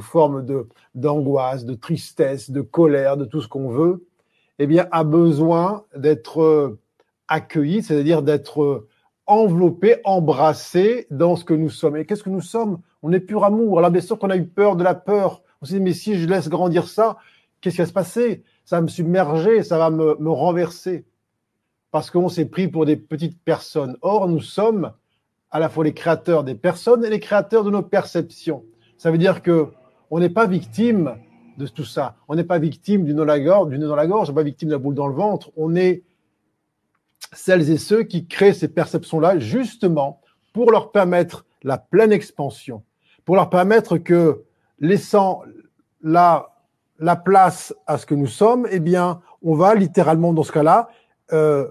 [0.00, 4.06] forme de d'angoisse, de tristesse, de colère, de tout ce qu'on veut,
[4.58, 6.78] eh bien, a besoin d'être
[7.28, 8.86] accueillie, c'est-à-dire d'être
[9.26, 11.96] enveloppé, embrassé dans ce que nous sommes.
[11.96, 12.80] Et qu'est-ce que nous sommes?
[13.02, 13.78] On est pur amour.
[13.78, 15.42] Alors bien sûr qu'on a eu peur de la peur.
[15.62, 17.16] On s'est dit, mais si je laisse grandir ça,
[17.60, 18.42] qu'est-ce qui va se passer?
[18.64, 21.04] Ça va me submerger, ça va me renverser.
[21.90, 23.96] Parce qu'on s'est pris pour des petites personnes.
[24.02, 24.92] Or, nous sommes
[25.50, 28.64] à la fois les créateurs des personnes et les créateurs de nos perceptions.
[28.96, 29.68] Ça veut dire que
[30.10, 31.16] on n'est pas victime
[31.56, 32.16] de tout ça.
[32.28, 34.78] On n'est pas victime du nœud dans la gorge, on n'est pas victime de la
[34.78, 35.50] boule dans le ventre.
[35.56, 36.02] On est
[37.32, 40.20] celles et ceux qui créent ces perceptions-là justement
[40.52, 42.82] pour leur permettre la pleine expansion,
[43.24, 44.44] pour leur permettre que,
[44.80, 45.42] laissant
[46.02, 46.50] la,
[46.98, 50.88] la place à ce que nous sommes, eh bien, on va littéralement, dans ce cas-là,
[51.32, 51.70] euh,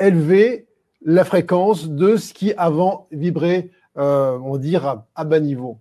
[0.00, 0.65] élever
[1.06, 5.78] la fréquence de ce qui avant vibrait, euh, on va à, bas niveau.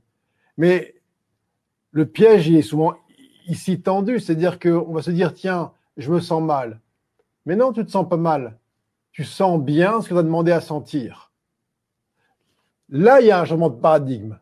[0.58, 0.96] Mais
[1.92, 2.94] le piège, il est souvent
[3.48, 6.80] ici tendu, c'est-à-dire qu'on va se dire, tiens, je me sens mal.
[7.46, 8.58] Mais non, tu te sens pas mal
[9.16, 11.32] tu sens bien ce que tu as demandé à sentir.
[12.90, 14.38] Là, il y a un changement de paradigme.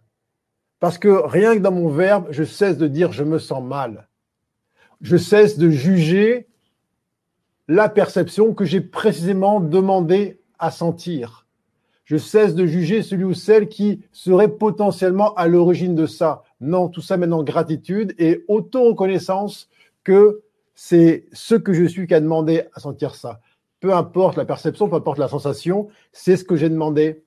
[0.80, 4.08] Parce que rien que dans mon verbe, je cesse de dire je me sens mal.
[5.00, 6.48] Je cesse de juger
[7.68, 11.47] la perception que j'ai précisément demandé à sentir.
[12.05, 16.43] Je cesse de juger celui ou celle qui serait potentiellement à l'origine de ça.
[16.59, 19.70] Non, tout ça maintenant gratitude et auto-reconnaissance
[20.03, 20.41] que
[20.76, 23.39] c'est ce que je suis qui a demandé à sentir ça
[23.84, 27.22] peu importe la perception, peu importe la sensation, c'est ce que j'ai demandé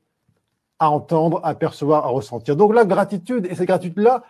[0.79, 2.57] à entendre, à percevoir, à ressentir.
[2.57, 4.25] Donc la gratitude, et cette gratitude-là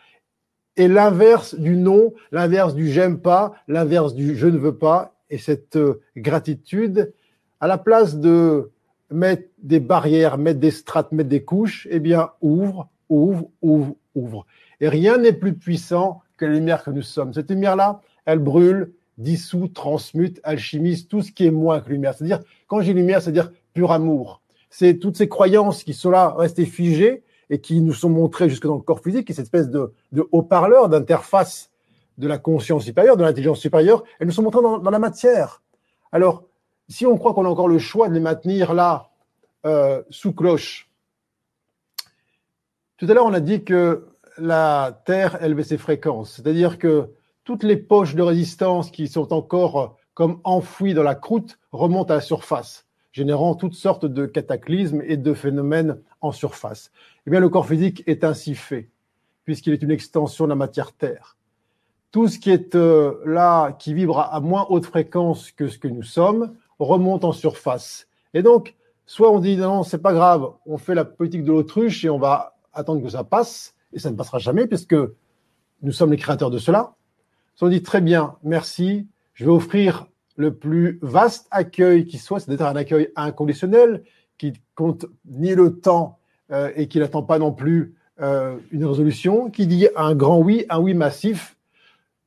[0.77, 5.15] est l'inverse du non, l'inverse du j'aime pas, l'inverse du je ne veux pas.
[5.31, 7.15] Et cette euh, gratitude,
[7.61, 8.73] à la place de
[9.11, 14.47] mettre des barrières, mettre des strates, mettre des couches, eh bien, ouvre, ouvre, ouvre, ouvre.
[14.81, 17.33] Et rien n'est plus puissant que la lumière que nous sommes.
[17.33, 22.15] Cette lumière-là, elle brûle, dissout, transmute, alchimise tout ce qui est moins que lumière.
[22.15, 24.43] C'est-à-dire, quand j'ai lumière, c'est-à-dire pur amour.
[24.71, 28.67] C'est toutes ces croyances qui sont là, restées figées et qui nous sont montrées jusque
[28.67, 31.71] dans le corps physique, et cette espèce de, de haut-parleur, d'interface
[32.19, 35.63] de la conscience supérieure, de l'intelligence supérieure, elles nous sont montrées dans, la matière.
[36.13, 36.45] Alors,
[36.89, 39.11] si on croit qu'on a encore le choix de les maintenir là,
[39.65, 40.91] euh, sous cloche,
[42.99, 44.09] tout à l'heure, on a dit que
[44.39, 47.11] la Terre élevait ses fréquences, c'est-à-dire que
[47.45, 52.13] toutes les poches de résistance qui sont encore euh, comme enfouies dans la croûte remontent
[52.13, 56.91] à la surface, générant toutes sortes de cataclysmes et de phénomènes en surface.
[57.27, 58.89] Eh bien, le corps physique est ainsi fait,
[59.45, 61.37] puisqu'il est une extension de la matière terre.
[62.13, 65.89] Tout ce qui est euh, là, qui vibre à, moins haute fréquence que ce que
[65.89, 68.09] nous sommes, remonte en surface.
[68.35, 68.75] Et donc,
[69.07, 72.19] soit on dit non, c'est pas grave, on fait la politique de l'autruche et on
[72.19, 74.97] va attendre que ça passe, et ça ne passera jamais puisque
[75.83, 76.95] nous sommes les créateurs de cela,
[77.61, 80.07] on dit très bien, merci, je vais offrir
[80.37, 84.03] le plus vaste accueil qui soit, c'est-à-dire un accueil inconditionnel
[84.37, 86.19] qui compte ni le temps
[86.53, 90.67] euh, et qui n'attend pas non plus euh, une résolution, qui dit un grand oui,
[90.69, 91.57] un oui massif,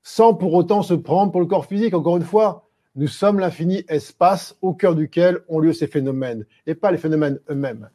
[0.02, 1.94] sans pour autant se prendre pour le corps physique.
[1.94, 6.76] Encore une fois, nous sommes l'infini espace au cœur duquel ont lieu ces phénomènes, et
[6.76, 7.90] pas les phénomènes eux-mêmes.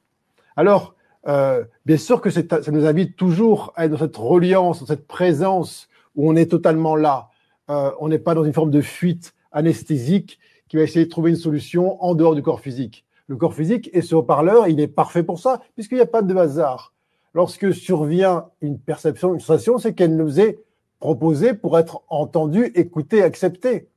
[0.56, 0.94] Alors,
[1.26, 5.06] euh, bien sûr que ça nous invite toujours à être dans cette reliance, dans cette
[5.06, 7.30] présence où on est totalement là.
[7.70, 10.38] euh, on n'est pas dans une forme de fuite anesthésique
[10.68, 13.04] qui va essayer de trouver une solution en dehors du corps physique.
[13.26, 16.22] Le corps physique et ce haut-parleur, il est parfait pour ça, puisqu'il n'y a pas
[16.22, 16.92] de hasard.
[17.32, 20.58] Lorsque survient une perception, une sensation, c'est qu'elle nous est
[21.00, 23.88] proposée pour être entendue, écoutée, acceptée.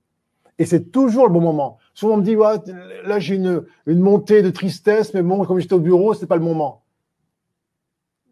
[0.59, 1.77] Et c'est toujours le bon moment.
[1.93, 5.79] Souvent on me dit, là j'ai une, montée de tristesse, mais bon, comme j'étais au
[5.79, 6.83] bureau, c'est pas le moment.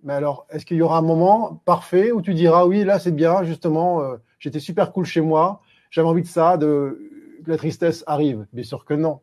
[0.04, 3.12] Mais alors, est-ce qu'il y aura un moment parfait où tu diras, oui, là c'est
[3.12, 7.00] bien, justement, euh, j'étais super cool chez moi, j'avais envie de ça, de,
[7.44, 8.46] que la tristesse arrive?
[8.54, 9.22] Bien sûr que non.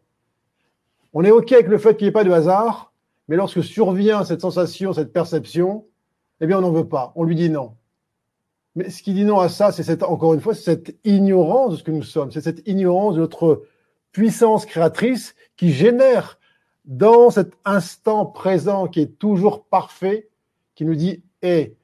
[1.13, 2.93] On est OK avec le fait qu'il n'y ait pas de hasard,
[3.29, 5.85] mais lorsque survient cette sensation, cette perception,
[6.41, 7.13] eh bien, on n'en veut pas.
[7.15, 7.75] On lui dit non.
[8.75, 11.83] Mais ce qui dit non à ça, c'est encore une fois, cette ignorance de ce
[11.83, 12.31] que nous sommes.
[12.31, 13.65] C'est cette ignorance de notre
[14.13, 16.39] puissance créatrice qui génère
[16.85, 20.29] dans cet instant présent qui est toujours parfait,
[20.75, 21.77] qui nous dit, hé,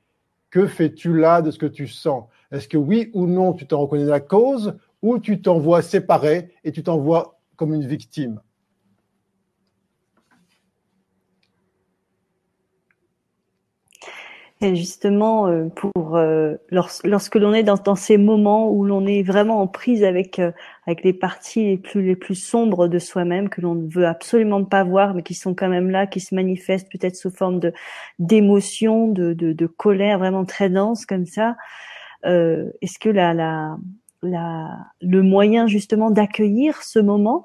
[0.51, 2.25] que fais-tu là de ce que tu sens?
[2.51, 6.73] Est-ce que oui ou non, tu t'en reconnais la cause ou tu t'envoies séparé et
[6.73, 8.41] tu t'envoies comme une victime?
[14.61, 19.61] Et justement, euh, pour euh, lorsque l'on est dans, ces moments où l'on est vraiment
[19.61, 20.51] en prise avec euh,
[20.85, 24.65] avec les parties les plus les plus sombres de soi-même que l'on ne veut absolument
[24.65, 27.73] pas voir, mais qui sont quand même là, qui se manifestent peut-être sous forme de
[28.19, 31.57] d'émotions, de, de, de colère vraiment très dense comme ça.
[32.25, 33.77] Est-ce que la, la
[34.23, 37.45] la le moyen justement d'accueillir ce moment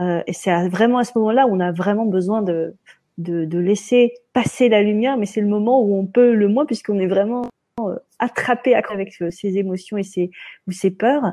[0.00, 2.74] et c'est vraiment à ce moment-là où on a vraiment besoin de
[3.18, 6.66] de, de laisser passer la lumière, mais c'est le moment où on peut le moins
[6.66, 7.48] puisqu'on est vraiment
[7.80, 10.30] euh, attrapé avec ses émotions et ses
[10.66, 11.32] ou ses peurs.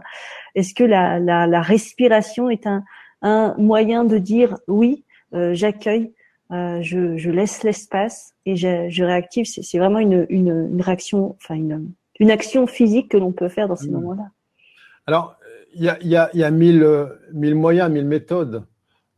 [0.56, 2.84] Est-ce que la, la, la, respiration est un,
[3.22, 5.04] un moyen de dire oui,
[5.34, 6.12] euh, j'accueille,
[6.52, 9.46] euh, je, je, laisse l'espace et je, je réactive?
[9.46, 13.68] C'est vraiment une, une, une, réaction, enfin une, une action physique que l'on peut faire
[13.68, 13.94] dans ces mmh.
[13.94, 14.30] moments-là.
[15.08, 15.36] Alors,
[15.76, 18.64] il y a, y, a, y a mille, mille moyens, mille méthodes.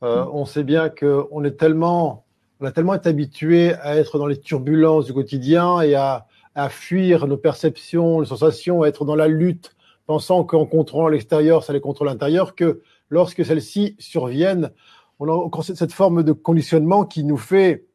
[0.04, 0.30] Euh, mmh.
[0.34, 2.23] On sait bien qu'on est tellement
[2.64, 6.26] on a tellement été habitué à être dans les turbulences du quotidien et à,
[6.70, 11.74] fuir nos perceptions, nos sensations, à être dans la lutte, pensant qu'en contrôlant l'extérieur, ça
[11.74, 14.72] les contrôle l'intérieur, que lorsque celles-ci surviennent,
[15.20, 17.86] on a encore cette forme de conditionnement qui nous fait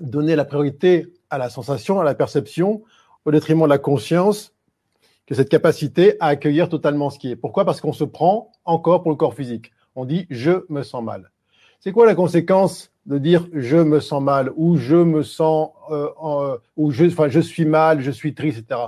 [0.00, 2.82] donner la priorité à la sensation, à la perception,
[3.24, 4.54] au détriment de la conscience,
[5.24, 7.36] que cette capacité à accueillir totalement ce qui est.
[7.36, 7.64] Pourquoi?
[7.64, 9.70] Parce qu'on se prend encore pour le corps physique.
[9.94, 11.30] On dit je me sens mal.
[11.84, 16.08] C'est quoi la conséquence de dire je me sens mal ou je me sens euh,
[16.24, 18.80] euh, ou je enfin je suis mal, je suis triste, etc.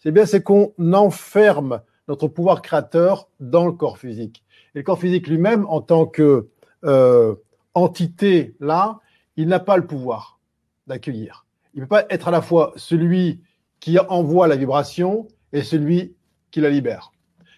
[0.00, 4.44] C'est bien c'est qu'on enferme notre pouvoir créateur dans le corps physique.
[4.74, 6.50] Et le corps physique lui-même, en tant que
[6.84, 7.36] euh,
[7.72, 9.00] entité là,
[9.38, 10.38] il n'a pas le pouvoir
[10.86, 11.46] d'accueillir.
[11.72, 13.40] Il ne peut pas être à la fois celui
[13.80, 16.14] qui envoie la vibration et celui
[16.50, 17.12] qui la libère.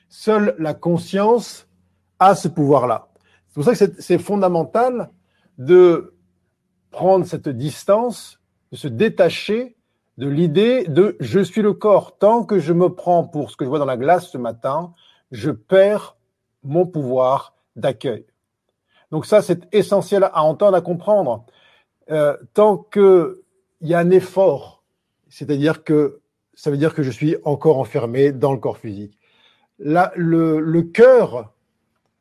[0.08, 1.66] Seule la conscience
[2.20, 3.08] a ce pouvoir-là.
[3.54, 5.10] C'est pour ça que c'est fondamental
[5.58, 6.16] de
[6.90, 8.40] prendre cette distance,
[8.72, 9.76] de se détacher
[10.18, 12.18] de l'idée de je suis le corps.
[12.18, 14.92] Tant que je me prends pour ce que je vois dans la glace ce matin,
[15.30, 16.16] je perds
[16.64, 18.26] mon pouvoir d'accueil.
[19.12, 21.46] Donc ça, c'est essentiel à entendre, à comprendre.
[22.10, 23.36] Euh, tant qu'il
[23.82, 24.82] y a un effort,
[25.28, 26.22] c'est-à-dire que
[26.54, 29.16] ça veut dire que je suis encore enfermé dans le corps physique.
[29.78, 31.53] Là, le, le cœur,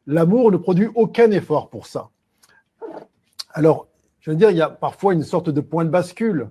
[0.08, 2.10] l'amour ne produit aucun effort pour ça.
[3.54, 3.88] Alors,
[4.20, 6.50] je veux dire, il y a parfois une sorte de point de bascule.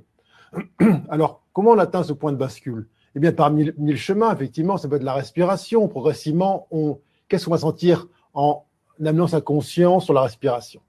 [1.08, 2.88] Alors, comment on atteint ce point de bascule?
[3.14, 5.88] Eh bien, par mille, chemins, effectivement, ça peut être la respiration.
[5.88, 6.98] Progressivement, on,
[7.28, 8.64] qu'est-ce qu'on va sentir en
[9.04, 10.80] amenant sa conscience sur la respiration?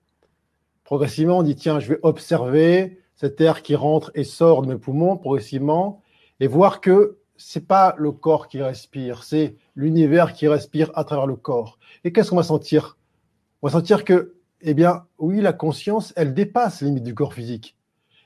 [0.83, 4.77] Progressivement, on dit, tiens, je vais observer cet air qui rentre et sort de mes
[4.77, 6.01] poumons progressivement
[6.39, 11.27] et voir que c'est pas le corps qui respire, c'est l'univers qui respire à travers
[11.27, 11.77] le corps.
[12.03, 12.97] Et qu'est-ce qu'on va sentir?
[13.61, 17.33] On va sentir que eh bien, oui, la conscience, elle dépasse les limites du corps
[17.33, 17.75] physique.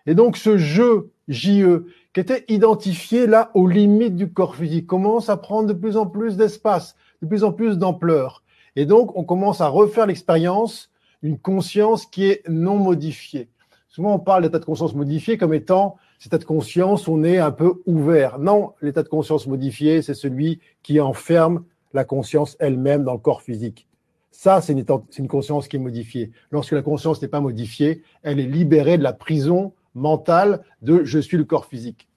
[0.05, 5.29] Et donc, ce jeu JE, qui était identifié là aux limites du corps physique, commence
[5.29, 8.43] à prendre de plus en plus d'espace, de plus en plus d'ampleur.
[8.75, 10.91] Et donc, on commence à refaire l'expérience
[11.23, 13.49] d'une conscience qui est non modifiée.
[13.89, 17.37] Souvent, on parle d'état de conscience modifié comme étant cet état de conscience, on est
[17.37, 18.39] un peu ouvert.
[18.39, 21.63] Non, l'état de conscience modifié, c'est celui qui enferme
[21.93, 23.87] la conscience elle-même dans le corps physique.
[24.31, 26.31] Ça, c'est une, conscience qui est modifiée.
[26.51, 31.19] Lorsque la conscience n'est pas modifiée, elle est libérée de la prison mentale de je
[31.19, 32.07] suis le corps physique.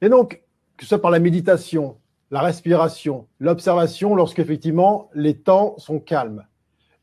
[0.00, 0.42] Et donc,
[0.76, 1.98] que ce soit par la méditation,
[2.30, 6.46] la respiration, l'observation, lorsque effectivement les temps sont calmes,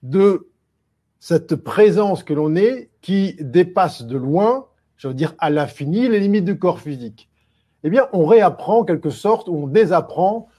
[0.02, 0.48] de
[1.20, 4.68] cette présence que l'on est qui dépasse de loin,
[4.98, 7.30] je veux dire à l'infini, les limites du corps physique.
[7.84, 10.50] Eh bien, on réapprend en quelque sorte, ou on désapprend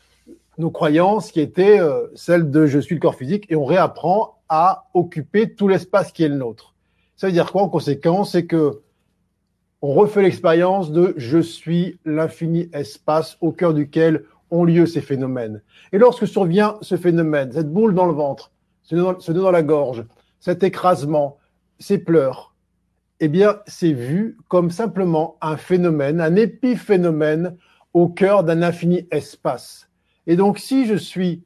[0.56, 4.40] nos croyances qui étaient euh, celles de je suis le corps physique et on réapprend
[4.48, 6.74] à occuper tout l'espace qui est le nôtre.
[7.16, 8.32] Ça veut dire quoi en conséquence?
[8.32, 8.80] C'est que
[9.80, 15.62] on refait l'expérience de je suis l'infini espace au cœur duquel ont lieu ces phénomènes.
[15.92, 18.50] Et lorsque survient ce phénomène, cette boule dans le ventre,
[18.82, 20.04] ce nœud dans, la gorge,
[20.40, 21.38] cet écrasement,
[21.78, 22.47] ces pleurs,
[23.20, 27.56] eh bien, c'est vu comme simplement un phénomène, un épiphénomène
[27.92, 29.88] au cœur d'un infini espace.
[30.26, 31.42] Et donc, si je suis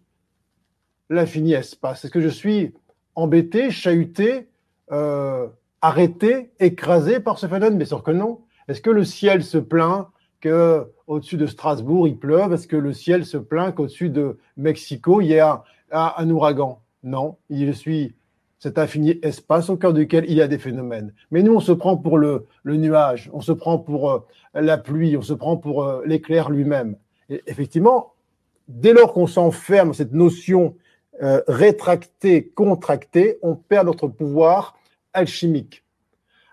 [1.08, 2.74] l'infini espace, est-ce que je suis
[3.14, 4.48] embêté, chahuté,
[4.90, 5.46] euh,
[5.80, 7.78] arrêté, écrasé par ce phénomène?
[7.78, 8.40] Bien sûr que non.
[8.68, 10.08] Est-ce que le ciel se plaint
[10.40, 12.52] que au-dessus de Strasbourg il pleuve?
[12.52, 16.82] Est-ce que le ciel se plaint qu'au-dessus de Mexico il y a un, ouragan?
[17.02, 18.14] Non, je suis
[18.62, 21.12] cet infini espace au cœur duquel il y a des phénomènes.
[21.32, 24.20] Mais nous, on se prend pour le, nuage, on se prend pour euh,
[24.54, 26.94] la pluie, on se prend pour euh, l'éclair lui-même.
[27.28, 28.12] Et effectivement,
[28.68, 30.76] dès lors qu'on s'enferme cette notion
[31.24, 34.78] euh, rétractée, contractée, on perd notre pouvoir
[35.12, 35.82] alchimique.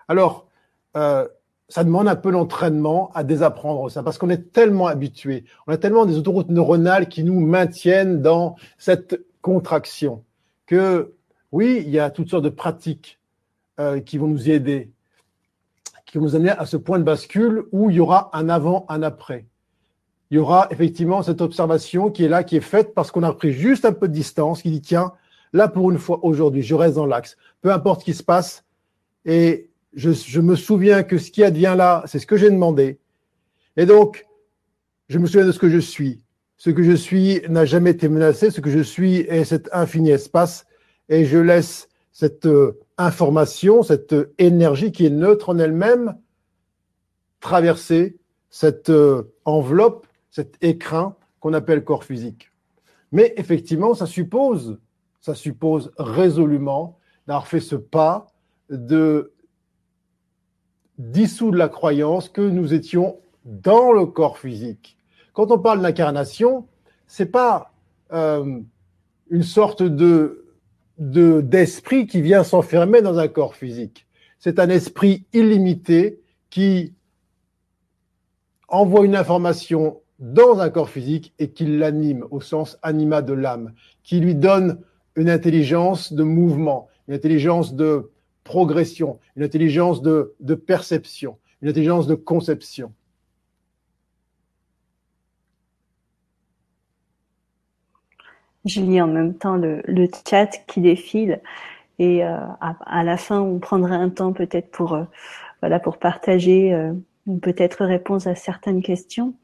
[0.08, 0.48] Alors,
[0.92, 5.76] ça demande un peu l'entraînement à désapprendre ça, parce qu'on est tellement habitué, on a
[5.76, 10.24] tellement des autoroutes neuronales qui nous maintiennent dans cette contraction
[10.66, 11.14] que,
[11.52, 13.18] oui, il y a toutes sortes de pratiques
[13.78, 14.90] euh, qui vont nous y aider,
[16.06, 18.86] qui vont nous amener à ce point de bascule où il y aura un avant,
[18.88, 19.46] un après.
[20.30, 23.32] Il y aura effectivement cette observation qui est là, qui est faite parce qu'on a
[23.32, 25.12] pris juste un peu de distance, qui dit, tiens,
[25.52, 28.64] là pour une fois aujourd'hui, je reste dans l'axe peu importe ce qui se passe.
[29.24, 32.98] Et je, me souviens que ce qui advient là, c'est ce que j'ai demandé.
[33.76, 34.26] Et donc,
[35.08, 36.22] je me souviens de ce que je suis.
[36.56, 38.50] Ce que je suis n'a jamais été menacé.
[38.50, 40.66] Ce que je suis est cet infini espace.
[41.10, 46.16] Et je laisse cette euh, information, cette énergie qui est neutre en elle-même,
[47.40, 48.16] traverser
[48.48, 52.50] cette euh, enveloppe, cet écrin qu'on appelle corps physique.
[53.12, 54.78] Mais effectivement, ça suppose,
[55.20, 58.28] ça suppose résolument d'avoir fait ce pas
[58.68, 59.32] de
[60.98, 64.98] dissoudre la croyance que nous étions dans le corps physique.
[65.32, 66.66] Quand on parle d'incarnation,
[67.06, 67.72] c'est pas
[68.12, 68.60] euh,
[69.30, 70.39] une sorte de
[71.00, 74.06] d'esprit qui vient s'enfermer dans un corps physique.
[74.38, 76.20] C'est un esprit illimité
[76.50, 76.92] qui
[78.68, 83.72] envoie une information dans un corps physique et qui l'anime au sens anima de l'âme,
[84.04, 84.78] qui lui donne
[85.16, 88.10] une intelligence de mouvement, une intelligence de
[88.44, 90.34] progression, une intelligence de,
[90.66, 92.92] perception, une intelligence de conception.
[98.64, 99.82] Je lis en même temps le,
[100.28, 101.40] chat qui défile
[101.98, 105.04] et euh, à, la fin on prendra un temps peut-être pour euh,
[105.60, 106.92] voilà pour partager euh,
[107.26, 109.34] ou peut-être réponse à certaines questions.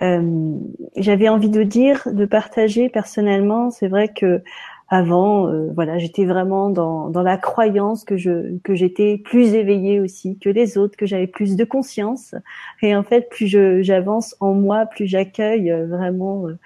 [0.00, 3.70] J'avais envie de dire, de partager personnellement.
[3.70, 4.42] C'est vrai que
[4.88, 10.00] avant, euh, voilà, j'étais vraiment dans, dans la croyance que je que j'étais plus éveillée
[10.00, 12.36] aussi que les autres, que j'avais plus de conscience.
[12.82, 13.48] Et en fait, plus
[13.82, 16.56] j'avance en moi, plus j'accueille euh, vraiment euh,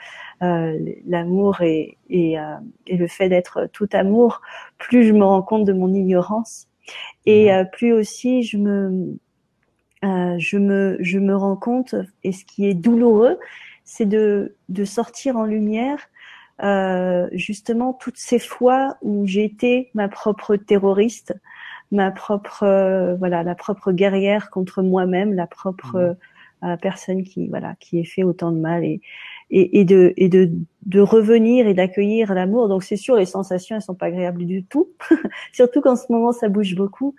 [0.41, 2.37] l'amour et et,
[2.87, 4.41] et, le fait d'être tout amour,
[4.79, 6.67] plus je me rends compte de mon ignorance
[7.27, 7.69] et mmh.
[7.73, 9.19] plus aussi je me
[10.03, 13.39] je me je me rends compte et ce qui est douloureux,
[13.85, 16.09] c'est de de sortir en lumière
[16.63, 21.35] euh, justement toutes ces fois où j'ai été ma propre terroriste,
[21.91, 26.17] ma propre euh, voilà la propre guerrière contre moi-même, la propre
[26.63, 26.67] mmh.
[26.67, 29.01] euh, personne qui voilà qui ait fait autant de mal et
[29.51, 32.69] et, de revenir et d'accueillir l'amour.
[32.69, 34.89] Donc c'est sûr les sensations elles sont pas agréables du tout,
[35.53, 37.15] surtout qu'en ce moment ça bouge beaucoup.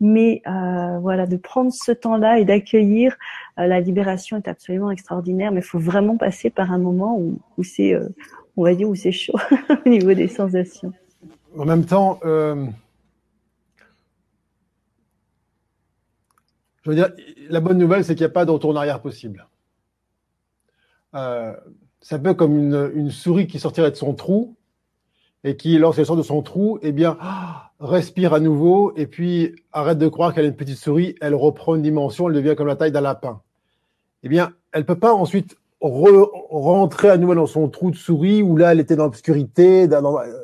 [0.00, 3.16] Mais euh, voilà de prendre ce temps-là et d'accueillir
[3.56, 5.52] la libération est absolument extraordinaire.
[5.52, 7.94] Mais il faut vraiment passer par un moment où, c'est
[8.56, 9.38] on va dire où c'est chaud
[9.86, 10.92] au niveau des sensations.
[11.56, 12.66] En même temps, euh,
[16.82, 17.10] je veux dire,
[17.48, 19.46] la bonne nouvelle, c'est qu'il n'y a pas de retour en arrière possible.
[21.14, 21.54] Euh,
[22.00, 22.56] c'est un peu comme
[22.94, 24.56] une, souris qui sortirait de son trou
[25.42, 27.16] et qui, lorsqu'elle sort de son trou, eh bien,
[27.80, 31.76] respire à nouveau et puis arrête de croire qu'elle est une petite souris, elle reprend
[31.76, 33.40] une dimension, elle devient comme la taille d'un lapin.
[34.22, 38.42] Eh bien, elle ne peut pas ensuite rentrer à nouveau dans son trou de souris
[38.42, 39.86] où là, elle était dans l'obscurité,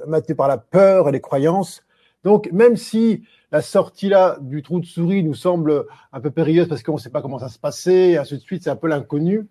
[0.06, 1.82] maintenue par la peur et les croyances.
[2.24, 6.68] Donc, même si la sortie là du trou de souris nous semble un peu périlleuse
[6.68, 8.76] parce qu'on ne sait pas comment ça se passait, et ainsi de suite, c'est un
[8.76, 9.48] peu l'inconnu.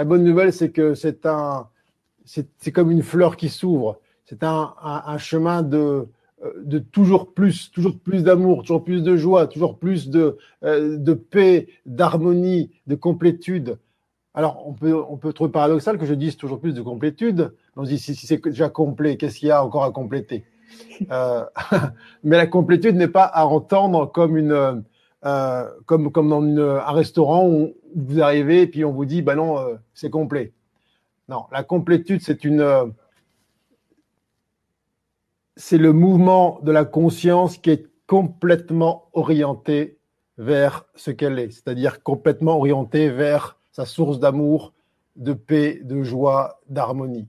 [0.00, 1.68] La bonne nouvelle, c'est que c'est un,
[2.24, 4.00] c'est comme une fleur qui s'ouvre.
[4.24, 6.08] C'est un, chemin de,
[6.90, 11.68] toujours plus, toujours plus d'amour, toujours plus de joie, toujours plus de, euh, de paix,
[11.84, 13.76] d'harmonie, de complétude
[14.32, 17.52] alors on peut, on peut trouver paradoxal que je dise toujours plus de complétude.
[17.76, 20.44] On se dit si, c'est déjà complet, qu'est-ce qu'il y a encore à compléter?
[21.10, 21.44] Euh,
[22.24, 24.84] Mais la complétude n'est pas à entendre comme une,
[25.24, 29.34] euh, comme, comme dans un restaurant où vous arrivez et puis on vous dit, bah
[29.34, 30.52] non, euh, c'est complet.
[31.28, 32.92] Non, la complétude, c'est une,
[35.56, 39.98] c'est le mouvement de la conscience qui est complètement orienté
[40.38, 44.72] vers ce qu'elle est, c'est-à-dire complètement orienté vers sa source d'amour,
[45.16, 47.28] de paix, de joie, d'harmonie.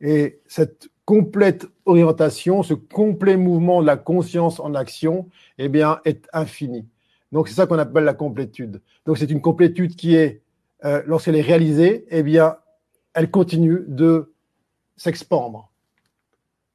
[0.00, 6.28] Et cette complète orientation, ce complet mouvement de la conscience en action, eh bien, est
[6.32, 6.86] infini.
[7.32, 8.80] Donc, c'est ça qu'on appelle la complétude.
[9.06, 10.42] Donc, c'est une complétude qui est,
[10.84, 12.56] euh, lorsqu'elle est réalisée, eh bien,
[13.14, 14.32] elle continue de
[14.96, 15.70] s'expandre.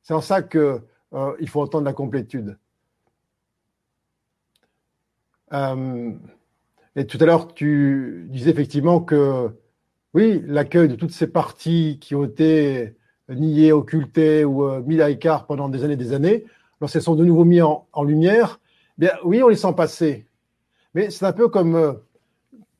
[0.03, 0.81] C'est en ça que
[1.13, 2.57] euh, il faut entendre la complétude.
[5.53, 6.11] Euh,
[6.95, 9.49] et tout à l'heure, tu disais effectivement que,
[10.13, 12.95] oui, l'accueil de toutes ces parties qui ont été
[13.29, 16.45] niées, occultées ou euh, mises à l'écart pendant des années et des années,
[16.79, 18.59] lorsqu'elles sont de nouveau mises en, lumière,
[18.97, 20.27] eh bien oui, on les sent passer.
[20.95, 21.93] Mais c'est un peu comme, euh,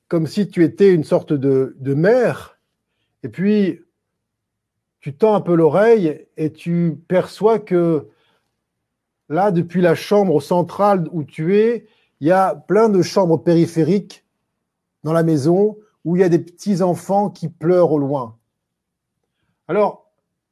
[0.08, 2.58] comme si tu étais une sorte de, de mère,
[3.24, 3.82] et puis
[5.02, 8.08] tu tends un peu l'oreille et tu perçois que
[9.30, 11.86] là, depuis la chambre centrale où tu es,
[12.22, 14.26] il y a plein de chambres périphériques
[15.04, 18.38] dans la maison où il y a des petits enfants qui pleurent au loin.
[19.68, 20.10] Alors,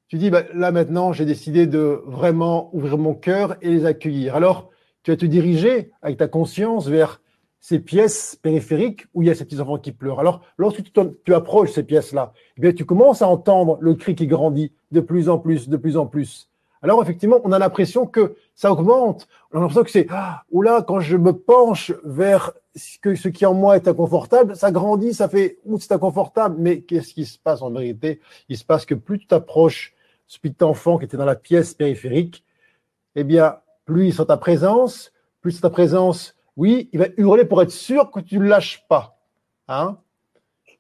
[0.08, 4.36] tu dis, bah, là maintenant, j'ai décidé de vraiment ouvrir mon cœur et les accueillir.
[4.36, 4.70] Alors,
[5.02, 7.23] tu vas te diriger avec ta conscience vers
[7.64, 10.20] ces pièces périphériques où il y a ces petits enfants qui pleurent.
[10.20, 10.92] Alors, lorsque tu,
[11.24, 15.00] tu approches ces pièces-là, eh bien, tu commences à entendre le cri qui grandit de
[15.00, 16.50] plus en plus, de plus en plus
[16.84, 19.30] alors effectivement, on a l'impression que ça augmente.
[19.52, 23.54] On a l'impression que c'est, ah, oula, quand je me penche vers ce, qui en
[23.54, 26.58] moi est inconfortable, ça grandit, ça fait, ouh, c'est inconfortable.
[26.60, 28.20] Mais qu'est-ce qui se passe en vérité?
[28.50, 29.94] Il se passe que plus tu t'approches
[30.28, 32.44] ce petit enfant qui était dans la pièce périphérique,
[33.16, 37.62] eh bien, plus il sent ta présence, plus ta présence, oui, il va hurler pour
[37.62, 39.20] être sûr que tu ne lâches pas.
[39.68, 39.98] Hein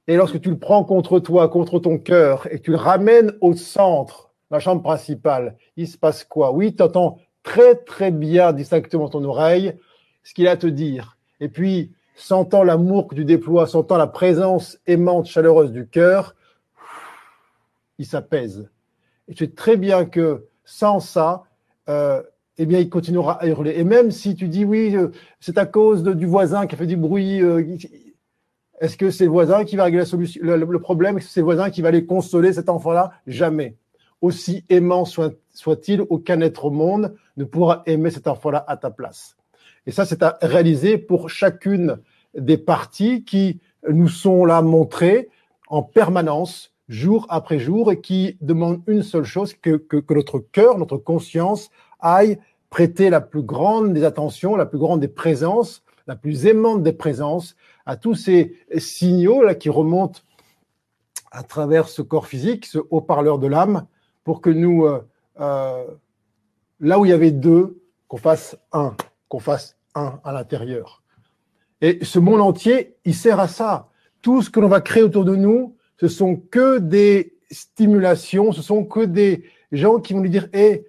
[0.08, 3.54] et lorsque tu le prends contre toi, contre ton cœur, et tu le ramènes au
[3.54, 6.52] centre, la chambre principale, il se passe quoi?
[6.52, 9.78] Oui, tu entends très très bien distinctement ton oreille
[10.24, 11.18] ce qu'il a à te dire.
[11.40, 16.36] Et puis, sentant l'amour que tu déploies, sentant la présence aimante, chaleureuse du cœur,
[17.98, 18.70] il s'apaise.
[19.28, 21.44] Et tu sais très bien que sans ça,
[21.90, 22.22] euh,
[22.58, 23.74] eh bien, il continuera à hurler.
[23.78, 26.86] Et même si tu dis oui, euh, c'est à cause du voisin qui a fait
[26.86, 27.78] du bruit, euh,
[28.80, 31.18] est-ce que c'est le voisin qui va régler la solution, le, problème?
[31.18, 33.12] Est-ce que c'est le voisin qui va aller consoler cet enfant-là?
[33.28, 33.76] Jamais
[34.22, 39.36] aussi aimant soit-il, aucun être au monde ne pourra aimer cet enfant-là à ta place.
[39.86, 41.98] Et ça, c'est à réaliser pour chacune
[42.34, 45.28] des parties qui nous sont là montrées
[45.68, 50.40] en permanence, jour après jour, et qui demandent une seule chose, que, que, que notre
[50.40, 51.70] cœur, notre conscience
[52.04, 52.40] aille
[52.70, 56.94] prêter la plus grande des attentions, la plus grande des présences, la plus aimante des
[56.94, 60.22] présences à tous ces signaux là qui remontent
[61.32, 63.88] à travers ce corps physique, ce haut-parleur de l'âme,
[64.24, 65.02] pour que nous, euh,
[65.40, 65.86] euh,
[66.80, 68.96] là où il y avait deux, qu'on fasse un,
[69.28, 71.02] qu'on fasse un à l'intérieur.
[71.82, 73.90] Et ce monde entier, il sert à ça.
[74.22, 78.62] Tout ce que l'on va créer autour de nous, ce sont que des stimulations, ce
[78.62, 80.86] sont que des gens qui vont lui dire, hé,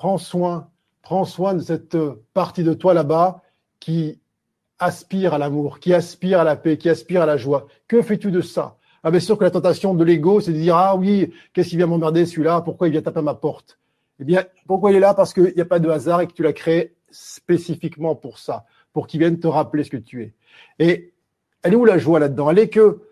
[0.00, 0.70] prends soin,
[1.02, 1.94] prends soin de cette
[2.32, 3.42] partie de toi là-bas
[3.80, 4.18] qui
[4.78, 7.66] aspire à l'amour, qui aspire à la paix, qui aspire à la joie.
[7.86, 8.78] Que fais-tu de ça?
[9.02, 11.76] Ah bien sûr que la tentation de l'ego, c'est de dire ah oui, qu'est-ce qui
[11.76, 12.62] vient m'emmerder celui-là?
[12.62, 13.78] Pourquoi il vient taper à ma porte?
[14.20, 15.12] Eh bien, pourquoi il est là?
[15.12, 18.64] Parce qu'il n'y a pas de hasard et que tu l'as créé spécifiquement pour ça,
[18.94, 20.34] pour qu'il vienne te rappeler ce que tu es.
[20.78, 21.12] Et
[21.62, 22.48] elle est où la joie là-dedans?
[22.48, 23.02] Elle est que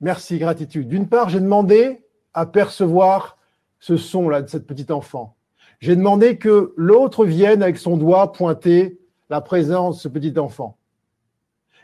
[0.00, 0.86] merci, gratitude.
[0.86, 3.38] D'une part, j'ai demandé à percevoir
[3.80, 5.34] ce son-là de cette petite enfant.
[5.80, 8.98] J'ai demandé que l'autre vienne avec son doigt pointer
[9.30, 10.76] la présence de ce petit enfant.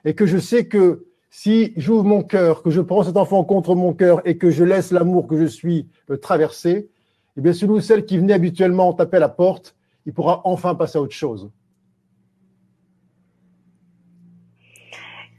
[0.05, 3.75] Et que je sais que si j'ouvre mon cœur, que je prends cet enfant contre
[3.75, 6.89] mon cœur et que je laisse l'amour que je suis le traverser,
[7.37, 9.75] eh bien celui ou celle qui venait habituellement taper à la porte,
[10.07, 11.51] il pourra enfin passer à autre chose.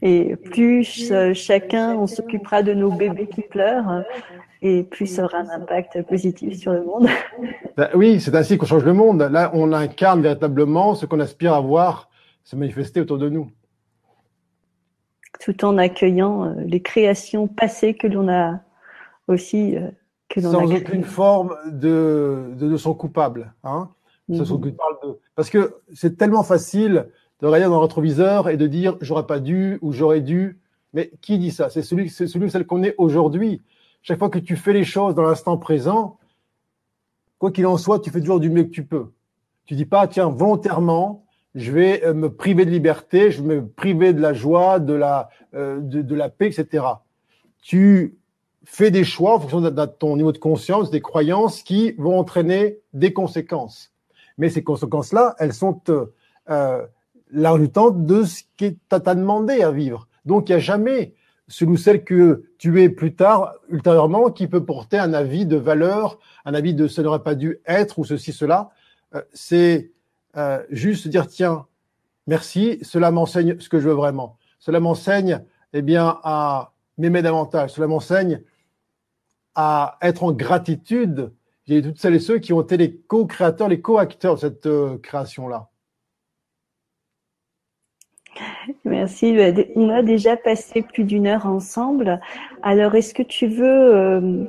[0.02, 4.04] Et plus euh, chacun, on s'occupera de nos bébés qui pleurent,
[4.62, 7.08] et plus ça aura un impact positif sur le monde.
[7.76, 9.20] Ben oui, c'est ainsi qu'on change le monde.
[9.20, 12.08] Là, on incarne véritablement ce qu'on aspire à voir
[12.42, 13.50] se manifester autour de nous
[15.40, 18.60] tout en accueillant euh, les créations passées que l'on a
[19.28, 19.88] aussi euh,
[20.28, 23.90] que l'on sans aucune forme de, de leçon coupable hein
[24.28, 24.38] mhm.
[24.38, 24.74] de...
[25.34, 27.08] parce que c'est tellement facile
[27.40, 30.58] de regarder dans le rétroviseur et de dire j'aurais pas dû ou j'aurais dû
[30.94, 31.68] Mais qui dit ça?
[31.68, 33.62] C'est celui, c'est celui celle qu'on est aujourd'hui.
[34.06, 36.16] Chaque fois que tu fais les choses dans l'instant présent,
[37.40, 39.10] quoi qu'il en soit, tu fais toujours du mieux que tu peux.
[39.64, 41.24] Tu dis pas, tiens, volontairement,
[41.56, 44.92] je vais euh, me priver de liberté, je vais me priver de la joie, de
[44.92, 46.84] la, euh, de, la paix, etc.
[47.60, 48.16] Tu
[48.62, 52.78] fais des choix en fonction de, ton niveau de conscience, des croyances qui vont entraîner
[52.92, 53.92] des conséquences.
[54.38, 56.86] Mais ces conséquences-là, elles sont euh,
[57.32, 60.06] la résultante de ce qui t'a demandé à vivre.
[60.26, 61.15] Donc, il n'y a jamais
[61.48, 65.56] celui ou celle que tu es plus tard, ultérieurement, qui peut porter un avis de
[65.56, 68.70] valeur, un avis de ce n'aurait pas dû être ou ceci, cela.
[69.14, 69.92] Euh, c'est
[70.36, 71.66] euh, juste dire, tiens,
[72.26, 74.38] merci, cela m'enseigne ce que je veux vraiment.
[74.58, 75.42] Cela m'enseigne,
[75.72, 77.70] eh bien, à m'aimer davantage.
[77.70, 78.42] Cela m'enseigne
[79.54, 81.32] à être en gratitude.
[81.66, 84.98] J'ai toutes celles et ceux qui ont été les co-créateurs, les co-acteurs de cette euh,
[84.98, 85.68] création-là.
[88.84, 89.32] Merci.
[89.32, 92.20] Bah, on a déjà passé plus d'une heure ensemble.
[92.62, 94.44] Alors, est-ce que tu veux euh,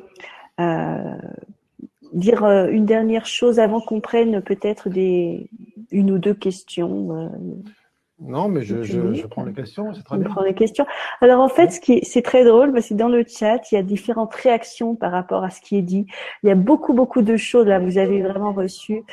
[0.60, 1.18] euh,
[2.14, 4.90] dire euh, une dernière chose avant qu'on prenne peut-être
[5.92, 7.32] une ou deux questions
[8.20, 10.30] non, mais je, je, je, prends les questions, c'est très bien.
[10.30, 10.86] Prends les questions.
[11.22, 13.78] Alors en fait, ce qui c'est très drôle, parce que dans le chat, il y
[13.78, 16.08] a différentes réactions par rapport à ce qui est dit.
[16.44, 17.80] Il y a beaucoup, beaucoup de choses là.
[17.80, 19.04] Vous avez vraiment reçu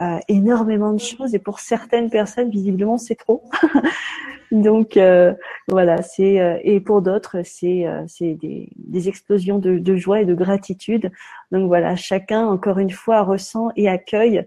[0.00, 3.44] euh, énormément de choses, et pour certaines personnes, visiblement, c'est trop.
[4.54, 5.34] Donc euh,
[5.68, 10.20] voilà, c'est euh, et pour d'autres, c'est euh, c'est des, des explosions de, de, joie
[10.20, 11.10] et de gratitude.
[11.50, 14.44] Donc voilà, chacun encore une fois ressent et accueille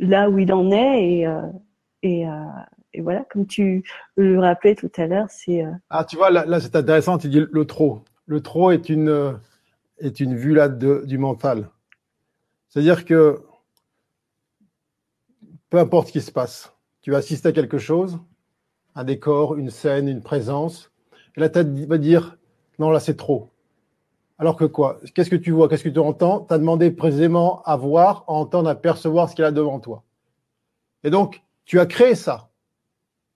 [0.00, 1.28] là où il en est et
[2.02, 2.26] et
[2.94, 3.82] et voilà, comme tu
[4.16, 5.64] le rappelais tout à l'heure, c'est.
[5.64, 8.02] Euh, ah, tu vois, là, c'est intéressant, tu dis le trop.
[8.26, 9.32] Le trop est une, euh,
[9.98, 11.68] est une vue là de, du mental.
[12.68, 13.42] C'est-à-dire que
[15.70, 16.72] peu importe ce qui se passe,
[17.02, 18.20] tu vas assister à quelque chose,
[18.94, 20.92] un décor, une scène, une présence,
[21.36, 22.38] et la tête va dire
[22.78, 23.50] non, là c'est trop.
[24.38, 25.00] Alors que quoi?
[25.14, 25.68] Qu'est-ce que tu vois?
[25.68, 26.40] Qu'est-ce que tu entends?
[26.40, 29.78] Tu as demandé précisément à voir, à entendre, à percevoir ce qu'il y a devant
[29.80, 30.02] toi.
[31.04, 32.50] Et donc, tu as créé ça.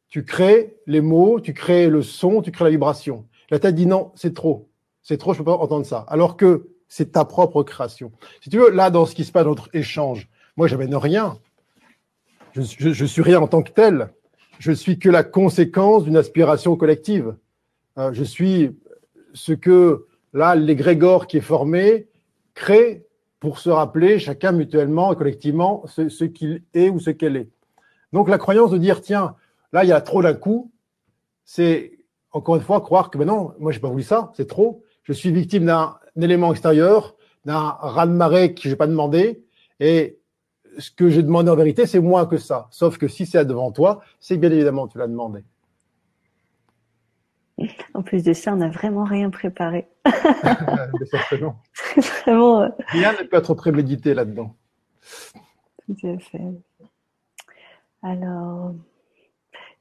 [0.09, 3.27] Tu crées les mots, tu crées le son, tu crées la vibration.
[3.51, 4.69] La tête dit non, c'est trop.
[5.03, 6.05] C'est trop, je peux pas entendre ça.
[6.09, 8.13] Alors que c'est ta propre création.
[8.43, 11.39] Si tu veux, là, dans ce qui se passe dans notre échange, moi, j'amène rien.
[12.53, 14.09] Je, je, suis rien en tant que tel.
[14.59, 17.37] Je suis que la conséquence d'une aspiration collective.
[17.99, 18.77] Euh, je suis
[19.35, 22.09] ce que, là, l'égrégore qui est formé
[22.55, 23.07] crée
[23.39, 27.49] pour se rappeler chacun mutuellement et collectivement ce, ce qu'il est ou ce qu'elle est.
[28.13, 29.37] Donc la croyance de dire, tiens,
[29.73, 30.73] Là, il y a trop d'un coup.
[31.45, 31.99] C'est
[32.33, 34.83] encore une fois croire que ben non, moi j'ai pas voulu ça, c'est trop.
[35.03, 39.45] Je suis victime d'un élément extérieur, d'un raz-de-marée que j'ai pas demandé,
[39.81, 40.19] et
[40.79, 42.69] ce que j'ai demandé en vérité, c'est moins que ça.
[42.71, 45.43] Sauf que si c'est devant toi, c'est bien évidemment que tu l'as demandé.
[47.95, 49.89] En plus de ça, on n'a vraiment rien préparé.
[52.23, 52.63] vraiment...
[52.63, 54.55] Euh, rien ne peut être prémédité là-dedans.
[55.87, 56.41] Tout à fait.
[58.03, 58.75] Alors,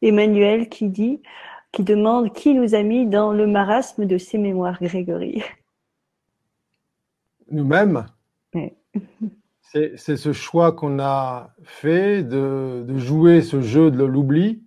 [0.02, 1.22] Emmanuel qui dit,
[1.72, 5.44] qui demande qui nous a mis dans le marasme de ces mémoires, Grégory.
[7.52, 8.06] Nous-mêmes.
[9.62, 14.64] C'est ce choix qu'on a fait de, jouer ce jeu de l'oubli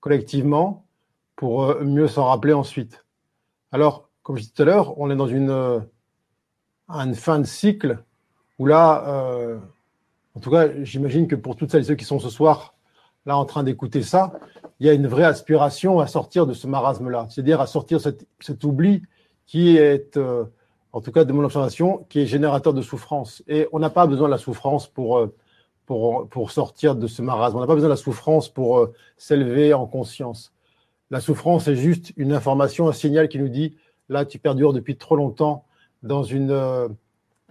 [0.00, 0.84] collectivement
[1.36, 3.04] pour euh, mieux s'en rappeler ensuite.
[3.70, 5.80] Alors, comme je disais tout à l'heure, on est dans une, euh,
[6.88, 8.02] une fin de cycle
[8.58, 9.58] où là, euh,
[10.34, 12.74] en tout cas, j'imagine que pour toutes celles et ceux qui sont ce soir
[13.26, 14.32] là en train d'écouter ça,
[14.82, 18.26] il y a une vraie aspiration à sortir de ce marasme-là, c'est-à-dire à sortir cet,
[18.40, 19.02] cet oubli
[19.46, 20.42] qui est, euh,
[20.90, 23.44] en tout cas de mon observation, qui est générateur de souffrance.
[23.46, 25.32] Et on n'a pas besoin de la souffrance pour, euh,
[25.86, 27.58] pour, pour sortir de ce marasme.
[27.58, 30.52] On n'a pas besoin de la souffrance pour euh, s'élever en conscience.
[31.12, 33.76] La souffrance est juste une information, un signal qui nous dit,
[34.08, 35.64] là, tu perdures depuis trop longtemps
[36.02, 36.50] dans une,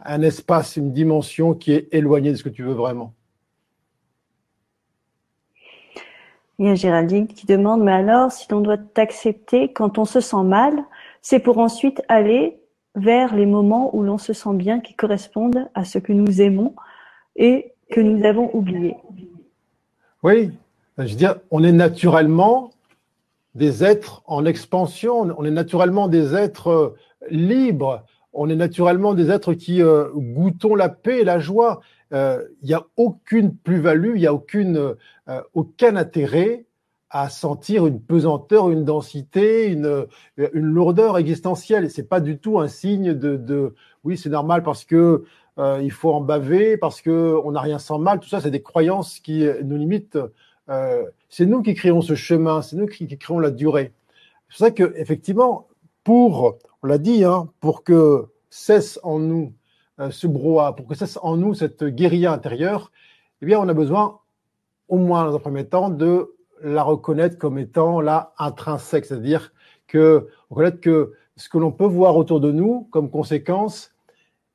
[0.03, 3.13] un espace, une dimension qui est éloignée de ce que tu veux vraiment.
[6.61, 10.19] Il y a Géraldine qui demande, mais alors, si l'on doit t'accepter quand on se
[10.19, 10.75] sent mal,
[11.23, 12.59] c'est pour ensuite aller
[12.93, 16.75] vers les moments où l'on se sent bien, qui correspondent à ce que nous aimons
[17.35, 18.95] et que nous avons oublié.
[20.21, 20.51] Oui,
[20.99, 22.69] je veux dire, on est naturellement
[23.55, 26.95] des êtres en expansion, on est naturellement des êtres euh,
[27.31, 31.81] libres, on est naturellement des êtres qui euh, goûtons la paix et la joie
[32.11, 34.95] il euh, n'y a aucune plus-value, il n'y a aucune,
[35.29, 36.65] euh, aucun intérêt
[37.09, 40.07] à sentir une pesanteur, une densité, une,
[40.37, 41.89] une lourdeur existentielle.
[41.89, 45.23] C'est pas du tout un signe de, de oui, c'est normal parce que
[45.57, 48.19] euh, il faut en baver, parce que on n'a rien sans mal.
[48.19, 50.17] Tout ça, c'est des croyances qui nous limitent.
[50.69, 53.93] Euh, c'est nous qui créons ce chemin, c'est nous qui, qui, créons la durée.
[54.49, 55.67] C'est pour ça que, effectivement,
[56.03, 59.53] pour, on l'a dit, hein, pour que cesse en nous
[59.97, 62.91] brouhaha, pour que cesse en nous cette guérilla intérieure,
[63.41, 64.19] eh bien, on a besoin,
[64.87, 69.51] au moins dans un premier temps, de la reconnaître comme étant là intrinsèque, c'est-à-dire
[69.87, 73.91] que reconnaître que ce que l'on peut voir autour de nous comme conséquence,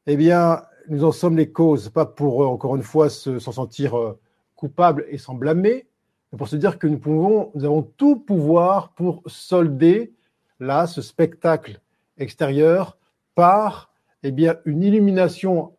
[0.06, 3.98] eh bien, nous en sommes les causes, pas pour euh, encore une fois s'en sentir
[3.98, 4.18] euh,
[4.54, 5.86] coupable et s'en blâmer,
[6.30, 10.12] mais pour se dire que nous pouvons, nous avons tout pouvoir pour solder
[10.60, 11.80] là ce spectacle
[12.18, 12.96] extérieur
[13.34, 13.90] par
[14.22, 15.72] eh bien une illumination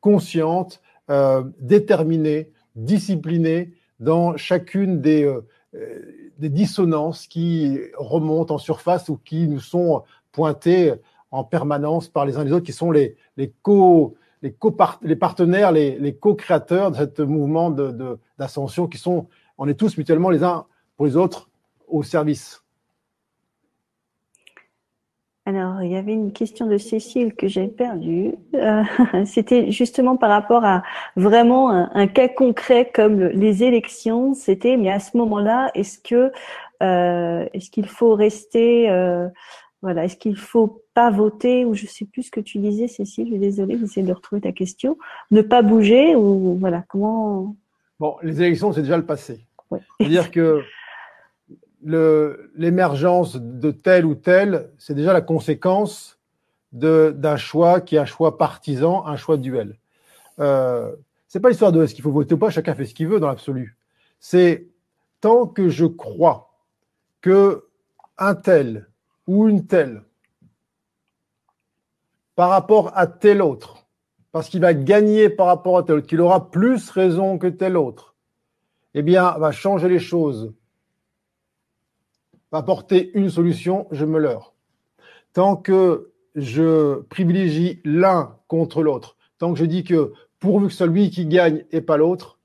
[0.00, 5.32] consciente, euh, déterminée, disciplinée dans chacune des,
[6.38, 10.02] des dissonances qui remontent en surface ou qui nous sont
[10.32, 10.94] pointées
[11.30, 14.56] en permanence par les uns les autres, qui sont les, les co les,
[15.02, 17.70] les partenaires, les, les co-créateurs de ce mouvement
[18.38, 20.66] d'ascension, de, qui sont, on est tous mutuellement les uns
[20.96, 21.48] pour les autres
[21.86, 22.61] au service.
[25.44, 28.34] Alors, il y avait une question de Cécile que j'ai perdue.
[28.54, 28.84] Euh,
[29.26, 30.84] c'était justement par rapport à
[31.16, 34.34] vraiment un, cas concret comme les élections.
[34.34, 36.30] C'était, mais à ce moment-là, est-ce que
[36.82, 39.28] euh, est-ce qu'il faut rester euh,
[39.82, 43.26] voilà, est-ce qu'il faut pas voter ou je sais plus ce que tu disais, Cécile.
[43.26, 44.96] Je suis désolée, j'essaie de retrouver ta question.
[45.32, 47.56] Ne pas bouger ou voilà comment
[47.98, 49.40] Bon, les élections, c'est déjà le passé.
[49.98, 50.62] C'est-à-dire que
[51.84, 56.18] l'émergence de tel ou tel, c'est déjà la conséquence
[56.72, 59.78] d'un choix qui est un choix partisan, un choix duel.
[60.38, 60.94] Euh,
[61.28, 63.20] c'est pas l'histoire de est-ce qu'il faut voter ou pas, chacun fait ce qu'il veut
[63.20, 63.76] dans l'absolu.
[64.20, 64.68] C'est
[65.20, 66.52] tant que je crois
[67.20, 67.64] que
[68.18, 68.88] un tel
[69.26, 70.02] ou une telle
[72.34, 73.86] par rapport à tel autre,
[74.30, 77.76] parce qu'il va gagner par rapport à tel autre, qu'il aura plus raison que tel
[77.76, 78.14] autre,
[78.94, 80.52] eh bien, va changer les choses,
[82.52, 84.54] apporter une solution, je me leurre.
[85.32, 91.10] Tant que je privilégie l'un contre l'autre, tant que je dis que pourvu que celui
[91.10, 92.38] qui gagne et pas l'autre,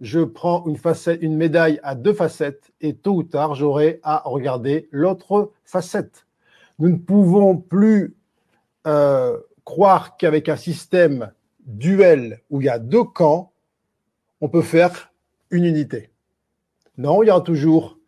[0.00, 4.22] je prends une, facette, une médaille à deux facettes et tôt ou tard, j'aurai à
[4.24, 6.26] regarder l'autre facette.
[6.78, 8.16] Nous ne pouvons plus
[8.86, 11.32] euh, croire qu'avec un système
[11.64, 13.52] duel où il y a deux camps,
[14.40, 15.12] on peut faire
[15.50, 16.10] une unité.
[16.98, 17.98] Non, il y aura toujours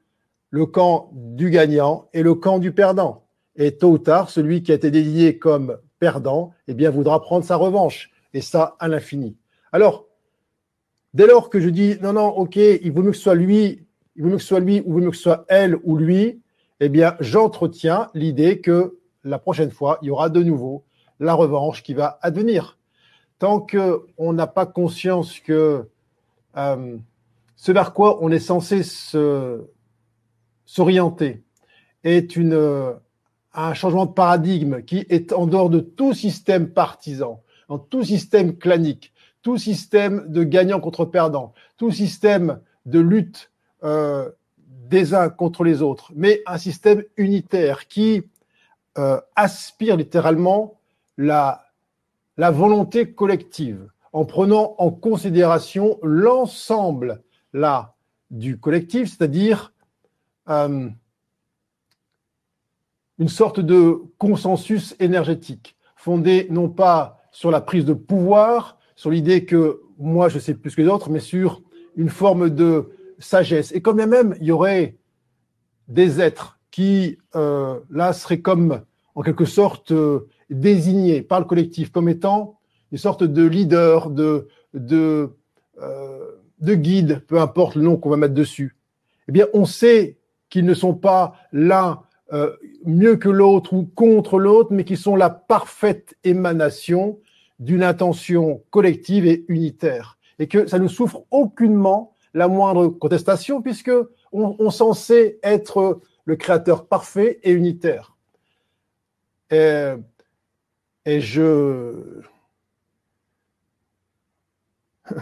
[0.50, 3.26] le camp du gagnant et le camp du perdant.
[3.56, 7.44] Et tôt ou tard, celui qui a été désigné comme perdant, eh bien, voudra prendre
[7.44, 8.10] sa revanche.
[8.34, 9.36] Et ça, à l'infini.
[9.72, 10.06] Alors,
[11.14, 13.86] dès lors que je dis, non, non, ok, il vaut mieux que ce soit lui,
[14.14, 15.78] il vaut mieux que ce soit lui, ou il vaut mieux que ce soit elle
[15.84, 16.42] ou lui,
[16.80, 20.84] eh bien, j'entretiens l'idée que la prochaine fois, il y aura de nouveau
[21.18, 22.78] la revanche qui va advenir.
[23.38, 25.88] Tant qu'on n'a pas conscience que
[26.56, 26.96] euh,
[27.56, 28.82] ce vers quoi on est censé
[30.66, 31.42] s'orienter
[32.04, 32.94] est une,
[33.54, 38.56] un changement de paradigme qui est en dehors de tout système partisan, en tout système
[38.56, 39.12] clanique,
[39.42, 43.50] tout système de gagnant contre perdant, tout système de lutte
[43.84, 44.30] euh,
[44.88, 48.22] des uns contre les autres, mais un système unitaire qui
[48.98, 50.78] euh, aspire littéralement
[51.16, 51.64] la,
[52.36, 57.22] la volonté collective en prenant en considération l'ensemble
[57.52, 57.94] là
[58.30, 59.72] du collectif, c'est-à-dire
[60.48, 60.88] euh,
[63.18, 69.44] une sorte de consensus énergétique fondé non pas sur la prise de pouvoir, sur l'idée
[69.44, 71.62] que moi je sais plus que les autres, mais sur
[71.96, 73.72] une forme de sagesse.
[73.72, 74.96] Et comme même il y aurait
[75.88, 78.82] des êtres qui, euh, là, seraient comme,
[79.14, 82.58] en quelque sorte, euh, désignés par le collectif comme étant
[82.92, 85.30] une sorte de leader, de, de
[86.60, 88.76] guide, peu importe le nom qu'on va mettre dessus.
[89.28, 90.18] Eh bien, on sait
[90.48, 92.02] qu'ils ne sont pas l'un
[92.32, 97.18] euh, mieux que l'autre ou contre l'autre, mais qui sont la parfaite émanation
[97.58, 100.18] d'une intention collective et unitaire.
[100.38, 103.92] Et que ça ne souffre aucunement la moindre contestation, puisque
[104.32, 108.14] on, sait être le créateur parfait et unitaire.
[111.06, 112.20] Et je.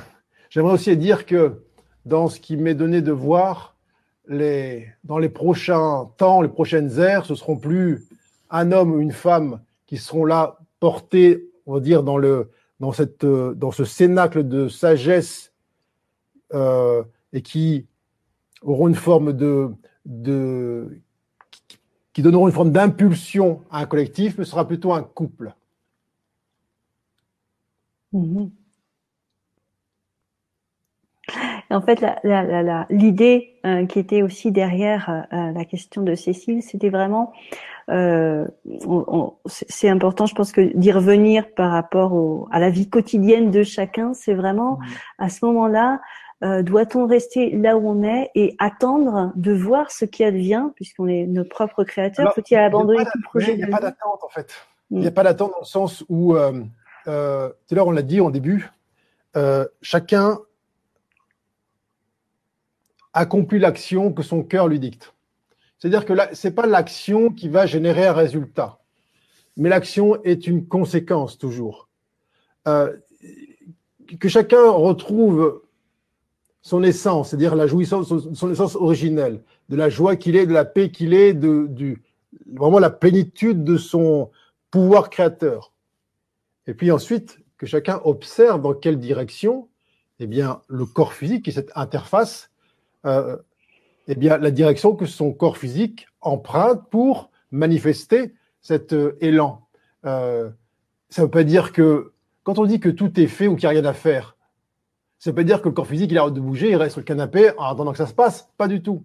[0.50, 1.62] J'aimerais aussi dire que
[2.06, 3.73] dans ce qui m'est donné de voir,
[4.28, 8.06] dans les prochains temps, les prochaines ères, ce seront plus
[8.50, 12.92] un homme ou une femme qui seront là portés, on va dire, dans, le, dans,
[12.92, 15.52] cette, dans ce cénacle de sagesse
[16.52, 17.02] euh,
[17.32, 17.86] et qui
[18.62, 19.70] auront une forme de,
[22.12, 25.54] qui donneront une forme d'impulsion à un collectif, mais ce sera plutôt un couple.
[28.12, 28.50] Mhm.
[31.70, 32.04] En fait,
[32.90, 37.32] l'idée euh, qui était aussi derrière euh, la question de Cécile, c'était vraiment,
[37.90, 38.46] euh,
[39.46, 44.14] c'est important, je pense que d'y revenir par rapport à la vie quotidienne de chacun,
[44.14, 44.84] c'est vraiment mmh.
[45.18, 46.00] à ce moment-là,
[46.60, 51.24] doit-on rester là où on est et attendre de voir ce qui advient, puisqu'on est
[51.26, 52.34] nos propres créateurs?
[52.34, 54.52] Faut-il abandonner tout projet Il n'y a pas d'attente en fait.
[54.90, 55.14] Il n'y a mmh.
[55.14, 56.52] pas d'attente dans le sens où, euh,
[57.06, 58.68] tout à l'heure on l'a dit en début,
[59.80, 60.38] chacun
[63.14, 65.14] accomplit l'action que son cœur lui dicte.
[65.78, 68.80] C'est-à-dire que ce n'est pas l'action qui va générer un résultat,
[69.56, 71.88] mais l'action est une conséquence toujours.
[72.66, 72.96] Euh,
[74.18, 75.62] que chacun retrouve
[76.62, 80.64] son essence, c'est-à-dire la jouissance, son, essence originelle, de la joie qu'il est, de la
[80.64, 81.96] paix qu'il est, de,
[82.52, 84.30] vraiment la plénitude de son
[84.70, 85.72] pouvoir créateur.
[86.66, 89.68] Et puis ensuite, que chacun observe dans quelle direction,
[90.18, 92.50] eh bien, le corps physique et cette interface
[93.06, 93.36] euh,
[94.08, 99.66] eh bien, la direction que son corps physique emprunte pour manifester cet euh, élan.
[100.04, 100.50] Euh,
[101.08, 102.12] ça ne veut pas dire que,
[102.42, 104.36] quand on dit que tout est fait ou qu'il n'y a rien à faire,
[105.18, 106.92] ça ne veut pas dire que le corps physique, il arrête de bouger, il reste
[106.92, 108.50] sur le canapé en attendant que ça se passe.
[108.58, 109.04] Pas du tout.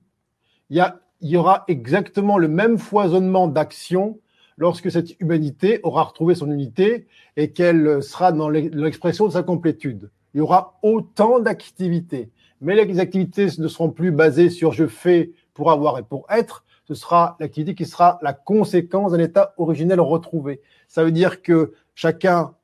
[0.70, 0.84] Il
[1.22, 4.20] y, aura exactement le même foisonnement d'actions
[4.58, 7.08] lorsque cette humanité aura retrouvé son unité
[7.38, 10.10] et qu'elle sera dans l'expression de sa complétude.
[10.34, 12.30] Il y aura autant d'activités
[12.62, 16.66] mais les activités ne seront plus basées sur je fais pour avoir et pour être,
[16.86, 20.62] ce sera l'activité qui sera la conséquence d'un état originel retrouvé.
[20.88, 22.56] Ça veut dire que chacun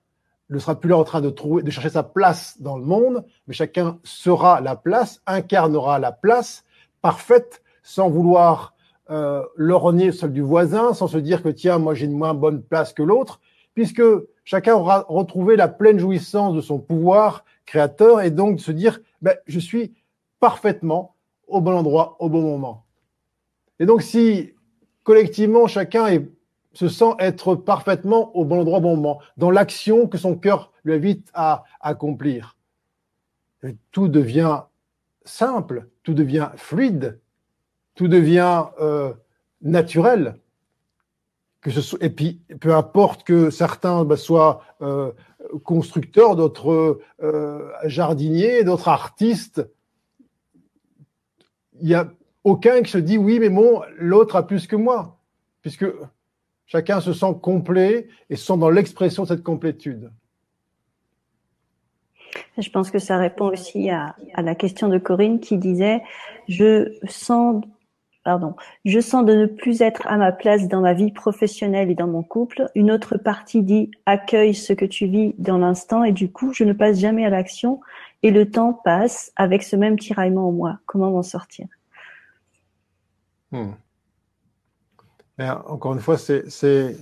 [0.50, 3.24] ne sera plus là en train de trouver, de chercher sa place dans le monde,
[3.48, 6.64] mais chacun sera la place, incarnera la place
[7.02, 8.74] parfaite, sans vouloir
[9.12, 12.64] euh, lorgner celle du voisin, sans se dire que tiens, moi j'ai une moins bonne
[12.64, 13.40] place que l'autre,
[13.76, 14.02] puisque
[14.44, 19.00] chacun aura retrouvé la pleine jouissance de son pouvoir créateur et donc de se dire
[19.22, 19.94] ben, je suis
[20.40, 21.16] parfaitement
[21.48, 22.86] au bon endroit, au bon moment.
[23.80, 24.54] Et donc, si
[25.04, 26.08] collectivement, chacun
[26.74, 30.72] se sent être parfaitement au bon endroit, au bon moment, dans l'action que son cœur
[30.84, 32.58] lui invite à accomplir,
[33.92, 34.62] tout devient
[35.24, 37.20] simple, tout devient fluide,
[37.96, 39.14] tout devient euh,
[39.62, 40.36] naturel.
[42.00, 45.12] Et puis, peu importe que certains ben, soient euh,
[45.64, 49.68] constructeurs, d'autres euh, jardiniers, d'autres artistes.
[51.80, 52.12] Il n'y a
[52.44, 55.18] aucun qui se dit oui, mais bon, l'autre a plus que moi,
[55.62, 55.86] puisque
[56.66, 60.12] chacun se sent complet et se sent dans l'expression de cette complétude.
[62.58, 66.02] Je pense que ça répond aussi à, la question de Corinne qui disait
[66.48, 67.64] je sens
[68.26, 71.96] pardon, je sens de ne plus être à ma place dans ma vie professionnelle et
[71.96, 72.70] dans mon couple.
[72.76, 76.64] Une autre partie dit accueille ce que tu vis dans l'instant et du coup, je
[76.64, 77.80] ne passe jamais à l'action
[78.24, 80.80] et le temps passe avec ce même tiraillement en moi.
[80.88, 81.68] Comment m'en sortir?
[83.52, 83.74] Hmm.
[85.40, 86.98] Encore une fois, c'est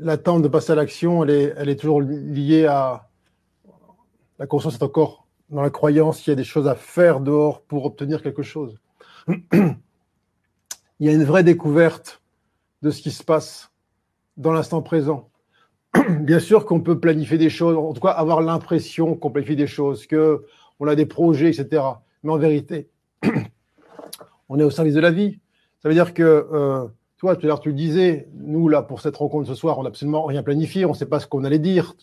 [0.00, 3.08] l'attente de passer à l'action, elle est, elle est toujours liée à
[4.38, 7.60] la conscience est encore dans la croyance qu'il y a des choses à faire dehors
[7.62, 8.78] pour obtenir quelque chose.
[9.28, 12.22] Il y a une vraie découverte
[12.82, 13.70] de ce qui se passe
[14.36, 15.28] dans l'instant présent.
[16.20, 19.66] Bien sûr qu'on peut planifier des choses, en tout cas avoir l'impression qu'on planifie des
[19.66, 20.44] choses, que
[20.80, 21.82] on a des projets, etc.
[22.22, 22.88] Mais en vérité,
[24.48, 25.38] on est au service de la vie.
[25.82, 26.86] Ça veut dire que euh,
[27.18, 29.82] toi, tout à l'heure, tu le disais, nous, là, pour cette rencontre ce soir, on
[29.82, 31.94] n'a absolument rien planifié, on ne sait pas ce qu'on allait dire.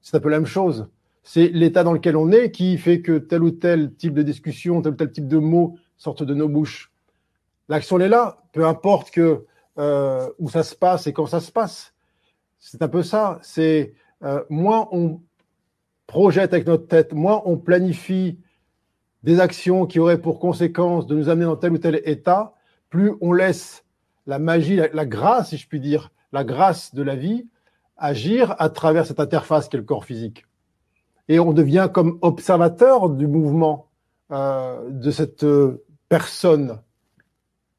[0.00, 0.88] C'est un peu la même chose.
[1.22, 4.80] C'est l'état dans lequel on est qui fait que tel ou tel type de discussion,
[4.82, 6.90] tel ou tel type de mots sortent de nos bouches.
[7.68, 9.44] L'action est là, peu importe que
[9.78, 11.94] euh, où ça se passe et quand ça se passe.
[12.58, 13.38] C'est un peu ça.
[13.42, 13.94] C'est
[14.24, 15.20] euh, moins on
[16.08, 18.38] projette avec notre tête, moins on planifie
[19.22, 22.54] des actions qui auraient pour conséquence de nous amener dans tel ou tel état,
[22.88, 23.84] plus on laisse
[24.26, 27.46] la magie, la, grâce, si je puis dire, la grâce de la vie
[27.96, 30.46] agir à travers cette interface qu'est le corps physique.
[31.28, 33.88] Et on devient comme observateur du mouvement
[34.30, 35.44] euh, de cette
[36.08, 36.80] personne.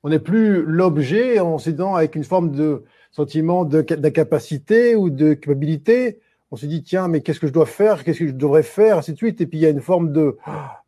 [0.04, 6.20] On n'est plus l'objet en s'aidant avec une forme de sentiment d'incapacité ou de culpabilité.
[6.52, 8.98] On se dit tiens mais qu'est-ce que je dois faire, qu'est-ce que je devrais faire,
[8.98, 9.42] ainsi de suite.
[9.42, 10.14] Et puis il y a une forme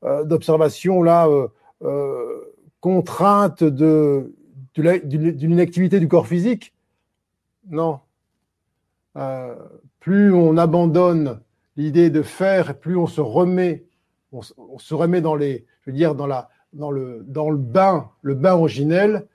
[0.03, 1.47] euh, d'observation là euh,
[1.83, 4.33] euh, contrainte de
[4.73, 6.73] d'une inactivité du corps physique.
[7.69, 7.99] Non.
[9.99, 11.41] plus on abandonne
[11.75, 13.83] l'idée de faire, plus on se remet,
[14.31, 17.57] on, on, se remet dans les, je veux dire, dans la, dans le, dans le
[17.57, 19.27] bain, le bain originel,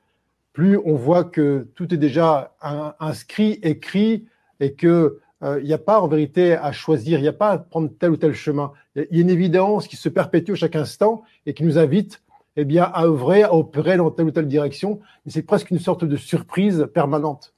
[0.52, 2.54] plus on voit que tout est déjà
[2.98, 4.26] inscrit, écrit,
[4.60, 7.50] et que euh, il n'y a pas en vérité à choisir, il n'y a pas
[7.50, 8.72] à prendre tel ou tel chemin.
[8.94, 12.22] Il y a une évidence qui se perpétue à chaque instant et qui nous invite
[12.56, 15.00] eh bien, à œuvrer, à opérer dans telle ou telle direction.
[15.24, 17.54] Mais c'est presque une sorte de surprise permanente.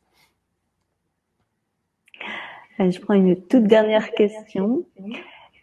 [2.81, 4.85] Je prends une toute dernière question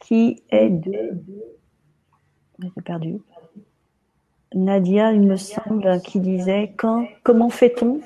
[0.01, 1.21] qui est de.
[2.59, 3.19] J'ai perdu.
[4.55, 6.73] Nadia, il me semble, qui disait
[7.23, 7.99] comment fait-on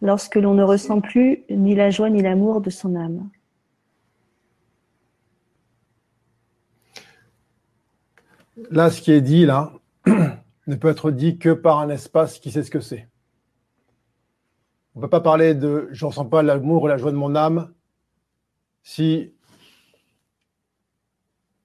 [0.00, 3.28] lorsque l'on ne ressent plus ni la joie ni l'amour de son âme?
[8.70, 9.72] Là, ce qui est dit là
[10.06, 13.08] ne peut être dit que par un espace qui sait ce que c'est.
[14.94, 17.16] On ne peut pas parler de je ne ressens pas l'amour et la joie de
[17.16, 17.74] mon âme
[18.84, 19.32] si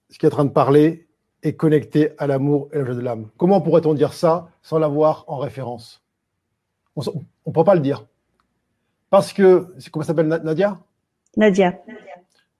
[0.09, 1.08] ce qui est en train de parler
[1.43, 3.29] est connecté à l'amour et la joie de l'âme.
[3.37, 6.03] Comment pourrait-on dire ça sans l'avoir en référence?
[6.95, 7.01] On
[7.47, 8.05] ne peut pas le dire.
[9.09, 10.79] Parce que, comment s'appelle Nadia?
[11.37, 11.79] Nadia.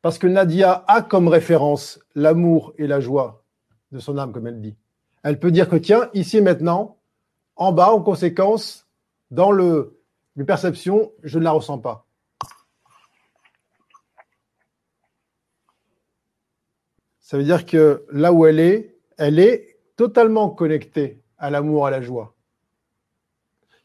[0.01, 3.43] Parce que Nadia a comme référence l'amour et la joie
[3.91, 4.75] de son âme, comme elle dit.
[5.23, 6.97] Elle peut dire que, tiens, ici et maintenant,
[7.55, 8.87] en bas, en conséquence,
[9.31, 9.99] dans le,
[10.35, 12.05] le perception, je ne la ressens pas.
[17.29, 21.91] Ça veut dire que là où elle est, elle est totalement connectée à l'amour, à
[21.91, 22.33] la joie.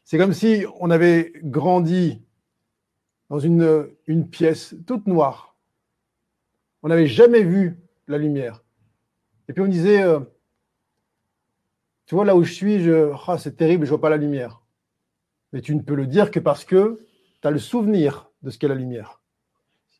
[0.03, 2.23] C'est comme si on avait grandi
[3.29, 3.87] dans une,
[4.31, 5.55] pièce toute noire.
[6.81, 7.77] On n'avait jamais vu
[8.07, 8.63] la lumière.
[9.47, 10.21] Et puis on disait, euh,
[12.07, 12.89] tu vois, là où je suis,
[13.27, 14.63] ah, c'est terrible, je vois pas la lumière.
[15.53, 16.99] Mais tu ne peux le dire que parce que
[17.43, 19.21] tu as le souvenir de ce qu'est la lumière.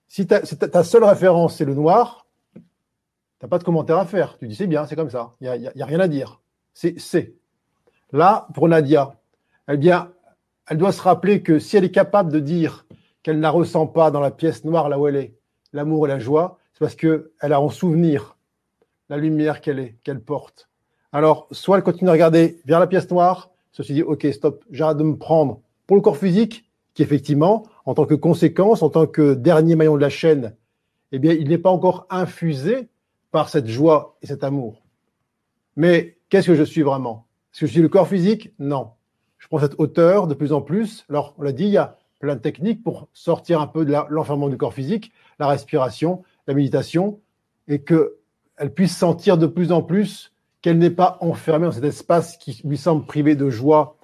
[0.07, 2.24] Si ta, ta seule référence, c'est le noir,
[3.47, 4.37] pas de commentaire à faire.
[4.37, 5.33] Tu dis c'est bien, c'est comme ça.
[5.41, 6.41] Il n'y a, a, rien à dire.
[6.73, 7.33] C'est c'est.
[8.11, 9.15] Là, pour Nadia,
[9.69, 10.11] eh bien,
[10.67, 12.85] elle doit se rappeler que si elle est capable de dire
[13.23, 15.35] qu'elle ne ressent pas dans la pièce noire là où elle est,
[15.73, 18.37] l'amour et la joie, c'est parce qu'elle a en souvenir
[19.09, 20.69] la lumière qu'elle est, qu'elle porte.
[21.11, 24.97] Alors, soit elle continue à regarder vers la pièce noire, soit dit, OK, stop, j'arrête
[24.97, 29.05] de me prendre pour le corps physique, qui effectivement, en tant que conséquence, en tant
[29.05, 30.55] que dernier maillon de la chaîne,
[31.11, 32.89] eh bien, il n'est pas encore infusé
[33.35, 34.81] par cette joie et cet amour.
[35.75, 37.27] Mais qu'est-ce que je suis vraiment?
[37.51, 38.53] Est-ce que je suis le corps physique?
[38.59, 38.91] Non.
[39.39, 41.03] Je prends cette hauteur de plus en plus.
[41.09, 43.93] Alors, on l'a dit, il y a plein de techniques pour sortir un peu de
[44.07, 47.19] l'enfermement du corps physique, la respiration, la méditation,
[47.67, 50.31] et qu'elle puisse sentir de plus en plus
[50.61, 53.97] qu'elle n'est pas enfermée dans cet espace qui lui semble privé de joie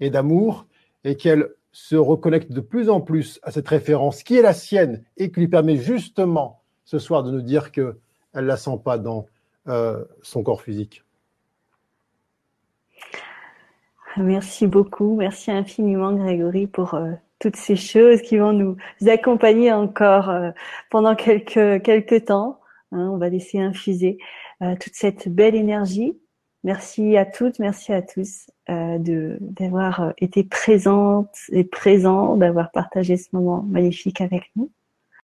[0.00, 0.64] et d'amour,
[1.04, 5.04] et qu'elle se reconnecte de plus en plus à cette référence qui est la sienne
[5.18, 7.98] et qui lui permet justement ce soir de nous dire que
[8.34, 9.26] elle la sent pas dans
[9.68, 11.04] euh, son corps physique.
[14.16, 18.76] Merci beaucoup, merci infiniment Grégory pour euh, toutes ces choses qui vont nous
[19.06, 20.50] accompagner encore euh,
[20.90, 22.60] pendant quelques, quelques temps.
[22.92, 23.10] Hein.
[23.10, 24.18] on va laisser infuser
[24.80, 26.18] toute cette belle énergie.
[26.64, 33.62] Merci à toutes, merci à tous d'avoir été présentes et présents, d'avoir partagé ce moment
[33.62, 34.70] magnifique avec nous.